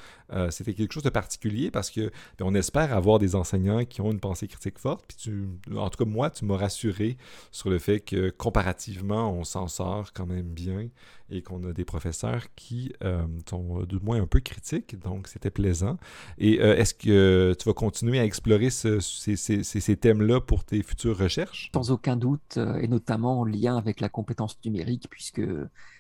C'était 0.50 0.74
quelque 0.84 0.94
chose 0.94 1.04
de 1.04 1.10
particulier 1.10 1.72
parce 1.72 1.90
que 1.90 2.12
ben, 2.38 2.46
on 2.46 2.54
espère 2.54 2.96
avoir 2.96 3.20
des 3.20 3.36
enseignants 3.36 3.86
qui 3.86 4.02
ont 4.02 4.12
une 4.12 4.20
pensée 4.20 4.48
critique 4.48 4.80
forte. 4.80 5.06
Puis 5.08 5.18
tu, 5.18 5.48
en 5.76 5.90
tout 5.90 6.04
cas, 6.04 6.10
moi, 6.10 6.30
tu 6.30 6.46
m'as 6.46 6.58
rassuré 6.58 7.18
sur 7.52 7.70
le 7.70 7.80
fait 7.80 8.00
que 8.00 8.30
comparativement, 8.30 9.32
on 9.32 9.44
s'en 9.44 9.68
sort 9.68 10.14
quand 10.14 10.26
même 10.26 10.48
bien 10.48 10.90
et 11.30 11.42
qu'on 11.42 11.64
a 11.64 11.74
des 11.74 11.86
professeurs 11.86 12.44
qui 12.56 12.94
euh, 13.04 13.26
sont 13.50 13.84
du 13.84 14.00
moins 14.00 14.22
un 14.22 14.28
peu 14.28 14.40
critiques. 14.40 15.00
Donc, 15.00 15.28
c'était 15.28 15.50
plaisant. 15.50 15.98
Et 16.38 16.62
euh, 16.62 16.76
est-ce 16.76 16.94
que 16.94 17.56
tu 17.58 17.66
vas 17.66 17.74
continuer 17.74 18.20
à 18.20 18.26
explorer 18.26 18.70
ces, 18.70 19.00
ces 19.00 19.98
thèmes-là 19.98 20.42
pour 20.42 20.64
tes 20.64 20.84
futures 20.84 21.18
recherches? 21.18 21.72
Sans 21.74 21.92
aucun 21.92 22.16
doute, 22.16 22.58
euh, 22.58 22.76
et 22.80 22.88
notamment 22.88 23.40
en 23.40 23.46
lien 23.46 23.78
avec 23.78 24.00
la 24.00 24.10
compétence 24.10 24.58
numérique, 24.64 25.08
puisque 25.10 25.42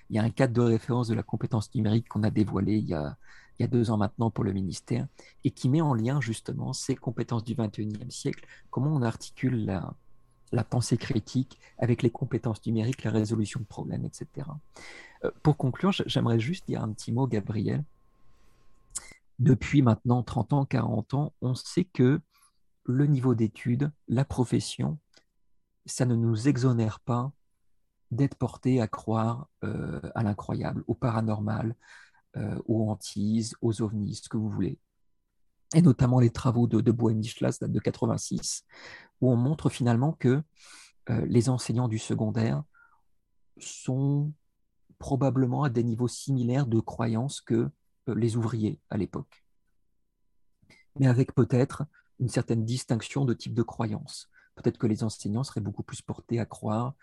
il 0.09 0.15
y 0.15 0.19
a 0.19 0.23
un 0.23 0.29
cadre 0.29 0.53
de 0.53 0.61
référence 0.61 1.07
de 1.07 1.15
la 1.15 1.23
compétence 1.23 1.73
numérique 1.73 2.07
qu'on 2.09 2.23
a 2.23 2.29
dévoilé 2.29 2.73
il 2.73 2.88
y 2.88 2.93
a 2.93 3.17
il 3.57 3.63
y 3.63 3.65
a 3.65 3.67
deux 3.67 3.91
ans 3.91 3.97
maintenant 3.97 4.29
pour 4.29 4.43
le 4.43 4.53
ministère, 4.53 5.07
et 5.43 5.51
qui 5.51 5.69
met 5.69 5.81
en 5.81 5.93
lien 5.93 6.21
justement 6.21 6.73
ces 6.73 6.95
compétences 6.95 7.43
du 7.43 7.55
21e 7.55 8.09
siècle, 8.09 8.45
comment 8.71 8.93
on 8.93 9.01
articule 9.01 9.65
la, 9.65 10.63
pensée 10.63 10.97
critique 10.97 11.59
avec 11.77 12.03
les 12.03 12.09
compétences 12.09 12.65
numériques, 12.65 13.03
la 13.03 13.11
résolution 13.11 13.59
de 13.59 13.65
problèmes, 13.65 14.05
etc. 14.05 14.47
Euh, 15.23 15.31
pour 15.41 15.57
conclure, 15.57 15.91
j'aimerais 16.05 16.39
juste 16.39 16.67
dire 16.67 16.83
un 16.83 16.91
petit 16.93 17.11
mot, 17.11 17.27
Gabriel. 17.27 17.83
Depuis 19.39 19.81
maintenant 19.81 20.23
30 20.23 20.53
ans, 20.53 20.65
40 20.65 21.13
ans, 21.15 21.33
on 21.41 21.55
sait 21.55 21.85
que 21.85 22.21
le 22.85 23.05
niveau 23.07 23.33
d'études, 23.33 23.91
la 24.07 24.25
profession, 24.25 24.99
ça 25.85 26.05
ne 26.05 26.15
nous 26.15 26.47
exonère 26.47 26.99
pas 26.99 27.31
d'être 28.11 28.35
porté 28.35 28.79
à 28.79 28.87
croire 28.87 29.47
euh, 29.63 29.99
à 30.15 30.23
l'incroyable, 30.23 30.83
au 30.87 30.93
paranormal, 30.93 31.75
euh, 32.36 32.59
aux 32.65 32.89
hantises, 32.89 33.55
aux 33.61 33.84
ovnis, 33.84 34.15
ce 34.15 34.27
que 34.27 34.38
vous 34.38 34.49
voulez. 34.49 34.79
Et 35.75 35.84
notamment 35.84 36.19
les 36.19 36.31
travaux 36.31 36.65
de, 36.65 36.81
de 36.81 36.91
Bohem-Michlas 36.91 37.57
datent 37.61 37.71
de 37.71 37.79
86, 37.79 38.65
où 39.21 39.31
on 39.31 39.36
montre 39.36 39.69
finalement 39.69 40.13
que 40.13 40.41
euh, 41.11 41.25
les 41.27 41.49
enseignants 41.49 41.88
du 41.88 41.99
secondaire 41.99 42.63
sont 43.59 44.34
probablement 44.97 45.63
à 45.63 45.69
des 45.69 45.84
niveaux 45.84 46.07
similaires 46.07 46.65
de 46.65 46.79
croyance 46.79 47.39
que 47.39 47.69
euh, 48.09 48.15
les 48.15 48.36
ouvriers 48.36 48.79
à 48.89 48.97
l'époque. 48.97 49.43
Mais 50.97 51.05
avec 51.05 51.36
peut-être 51.36 51.84
une 52.19 52.29
certaine 52.29 52.65
distinction 52.65 53.25
de 53.25 53.36
type 53.36 53.53
de 53.53 53.63
croyance. 53.63 54.27
Peut-être 54.55 54.79
que 54.79 54.88
les 54.88 55.03
enseignants 55.03 55.43
seraient 55.43 55.61
beaucoup 55.61 55.84
plus 55.84 56.01
portés 56.01 56.39
à 56.39 56.45
croire 56.45 56.95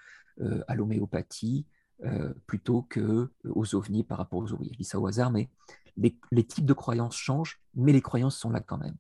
à 0.69 0.75
l'homéopathie, 0.75 1.67
euh, 2.05 2.33
plutôt 2.47 2.83
que 2.83 3.31
euh, 3.45 3.75
ovnis 3.75 4.05
par 4.05 4.17
rapport 4.17 4.39
aux 4.39 4.53
ouvriers. 4.53 4.73
Je 4.73 4.79
dis 4.79 4.85
ça 4.85 4.99
au 4.99 5.07
hasard, 5.07 5.31
mais 5.31 5.51
les, 5.97 6.45
types 6.47 6.65
de 6.65 6.73
croyances 6.73 7.15
changent, 7.15 7.61
mais 7.75 7.93
les 7.93 8.01
croyances 8.01 8.39
sont 8.39 8.49
là 8.49 8.61
quand 8.61 8.79
même. 8.79 8.97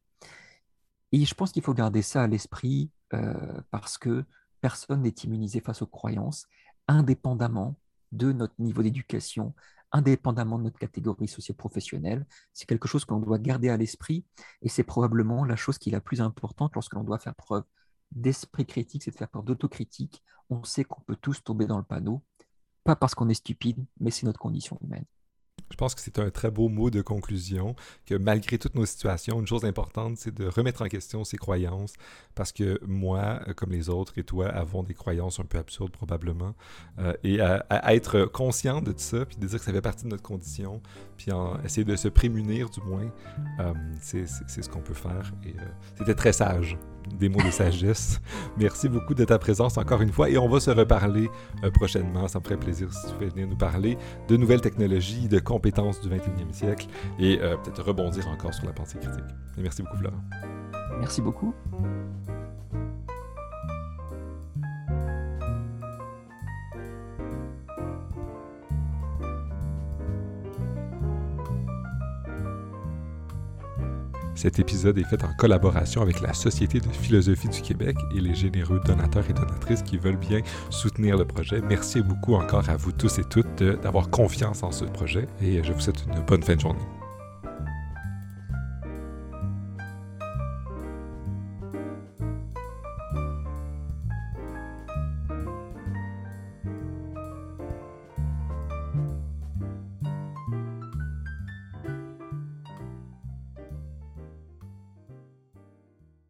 Et 1.13 1.25
je 1.25 1.35
pense 1.35 1.51
qu'il 1.51 1.63
faut 1.63 1.73
garder 1.73 2.03
ça 2.03 2.23
à 2.23 2.27
l'esprit 2.27 2.91
euh, 3.15 3.61
parce 3.71 3.97
que 3.97 4.25
personne 4.61 5.01
n'est 5.01 5.15
immunisé 5.25 5.61
face 5.61 5.81
aux 5.81 5.87
croyances, 5.87 6.47
indépendamment 6.89 7.77
de 8.13 8.33
notre 8.33 8.55
niveau 8.59 8.83
d'éducation, 8.83 9.55
indépendamment 9.93 10.59
de 10.59 10.65
notre 10.65 10.79
catégorie 10.79 11.27
socio-professionnelle. 11.27 12.27
C'est 12.53 12.67
quelque 12.67 12.87
chose 12.87 13.07
que 13.07 13.15
l'on 13.15 13.21
doit 13.21 13.39
garder 13.39 13.71
à 13.71 13.79
l'esprit 13.79 14.27
et 14.61 14.69
c'est 14.69 14.85
probablement 14.85 15.45
la 15.45 15.57
chose 15.57 15.79
qui 15.79 15.89
est 15.89 15.93
la 15.93 16.03
plus 16.03 16.21
importante 16.21 16.75
lorsque 16.75 16.95
l'on 16.95 17.05
doit 17.05 17.19
faire 17.19 17.35
preuve 17.35 17.65
d'esprit 18.13 18.67
critique, 18.67 19.05
c'est 19.05 19.11
de 19.11 19.17
faire 19.17 19.29
preuve 19.29 19.47
d'autocritique. 19.47 20.23
On 20.51 20.65
sait 20.65 20.85
qu'on 20.85 21.01
peut 21.01 21.17
tous 21.17 21.43
tomber 21.43 21.67
dans 21.67 21.79
le 21.79 21.85
panneau 21.85 22.23
pas 22.85 22.97
parce 22.97 23.15
qu'on 23.15 23.29
est 23.29 23.35
stupide, 23.35 23.85
mais 23.99 24.11
c'est 24.11 24.27
notre 24.27 24.41
condition 24.41 24.79
humaine. 24.83 25.05
Je 25.71 25.77
pense 25.77 25.95
que 25.95 26.01
c'est 26.01 26.19
un 26.19 26.31
très 26.31 26.51
beau 26.51 26.69
mot 26.69 26.91
de 26.91 27.01
conclusion, 27.01 27.77
que 28.05 28.15
malgré 28.15 28.59
toutes 28.59 28.75
nos 28.75 28.87
situations, 28.87 29.41
une 29.41 29.47
chose 29.47 29.65
importante, 29.65 30.17
c'est 30.19 30.35
de 30.35 30.47
remettre 30.47 30.83
en 30.83 30.89
question 30.89 31.23
ses 31.25 31.37
croyances, 31.37 31.95
parce 32.35 32.53
que 32.53 32.81
moi, 32.85 33.41
euh, 33.47 33.55
comme 33.55 33.71
les 33.71 33.89
autres 33.89 34.19
et 34.19 34.25
toi, 34.25 34.49
avons 34.49 34.83
des 34.83 34.95
croyances 34.95 35.39
un 35.39 35.45
peu 35.45 35.59
absurdes 35.59 35.93
probablement, 35.93 36.55
euh, 36.99 37.13
et 37.23 37.41
à, 37.41 37.95
être 37.95 38.25
conscient 38.25 38.83
de 38.83 38.93
tout 38.93 38.99
ça, 38.99 39.25
puis 39.25 39.37
de 39.37 39.47
dire 39.47 39.59
que 39.59 39.65
ça 39.65 39.73
fait 39.73 39.81
partie 39.81 40.05
de 40.05 40.11
notre 40.11 40.23
condition, 40.23 40.83
puis 41.17 41.31
en, 41.31 41.63
essayer 41.63 41.85
de 41.85 41.97
se 41.97 42.09
prémunir 42.09 42.69
du 42.71 42.81
moins, 42.81 43.11
euh, 43.61 43.73
c'est 44.01 44.27
ce 44.27 44.69
qu'on 44.69 44.83
peut 44.83 44.95
faire. 44.95 45.33
Et 45.45 45.55
c'était 45.99 46.15
très 46.15 46.33
sage 46.33 46.77
des 47.19 47.29
mots 47.29 47.43
de 47.43 47.51
sagesse. 47.51 48.21
Merci 48.57 48.89
beaucoup 48.89 49.15
de 49.15 49.25
ta 49.25 49.39
présence 49.39 49.79
encore 49.79 50.03
une 50.03 50.13
fois 50.13 50.31
et 50.31 50.39
on 50.39 50.49
va 50.49 50.61
se 50.61 50.71
reparler 50.71 51.29
euh, 51.65 51.71
prochainement. 51.71 52.29
Ça 52.29 52.39
me 52.39 52.45
ferait 52.45 52.57
plaisir 52.57 52.93
si 52.93 53.07
tu 53.09 53.15
pouvais 53.15 53.29
venir 53.29 53.47
nous 53.49 53.57
parler 53.57 53.99
de 54.29 54.37
nouvelles 54.37 54.61
technologies, 54.61 55.29
de 55.29 55.39
compétences 55.39 56.01
du 56.01 56.09
21e 56.09 56.53
siècle 56.53 56.87
et 57.19 57.39
euh, 57.41 57.57
peut-être 57.57 57.83
rebondir 57.83 58.29
encore 58.29 58.55
sur 58.55 58.67
la 58.67 58.73
pensée 58.73 58.99
critique. 58.99 59.25
merci 59.59 59.83
beaucoup, 59.83 59.97
Florent. 59.99 60.21
Merci 60.99 61.23
beaucoup. 61.23 61.55
Cet 74.41 74.59
épisode 74.59 74.97
est 74.97 75.05
fait 75.05 75.23
en 75.23 75.35
collaboration 75.35 76.01
avec 76.01 76.23
la 76.23 76.33
Société 76.33 76.81
de 76.81 76.89
philosophie 76.89 77.51
du 77.51 77.61
Québec 77.61 77.95
et 78.17 78.23
les 78.23 78.35
généreux 78.35 78.81
donateurs 78.87 79.29
et 79.29 79.35
donatrices 79.35 79.83
qui 79.83 79.99
veulent 79.99 80.17
bien 80.17 80.41
soutenir 80.71 81.19
le 81.19 81.27
projet. 81.27 81.61
Merci 81.61 82.01
beaucoup 82.01 82.33
encore 82.33 82.67
à 82.71 82.77
vous 82.79 82.91
tous 82.91 83.19
et 83.19 83.25
toutes 83.25 83.63
d'avoir 83.63 84.09
confiance 84.09 84.63
en 84.63 84.73
ce 84.73 84.87
projet 84.87 85.27
et 85.43 85.63
je 85.63 85.75
vous 85.75 85.81
souhaite 85.81 86.07
une 86.07 86.25
bonne 86.25 86.43
fin 86.43 86.57
de 86.57 86.61
journée. 86.61 87.00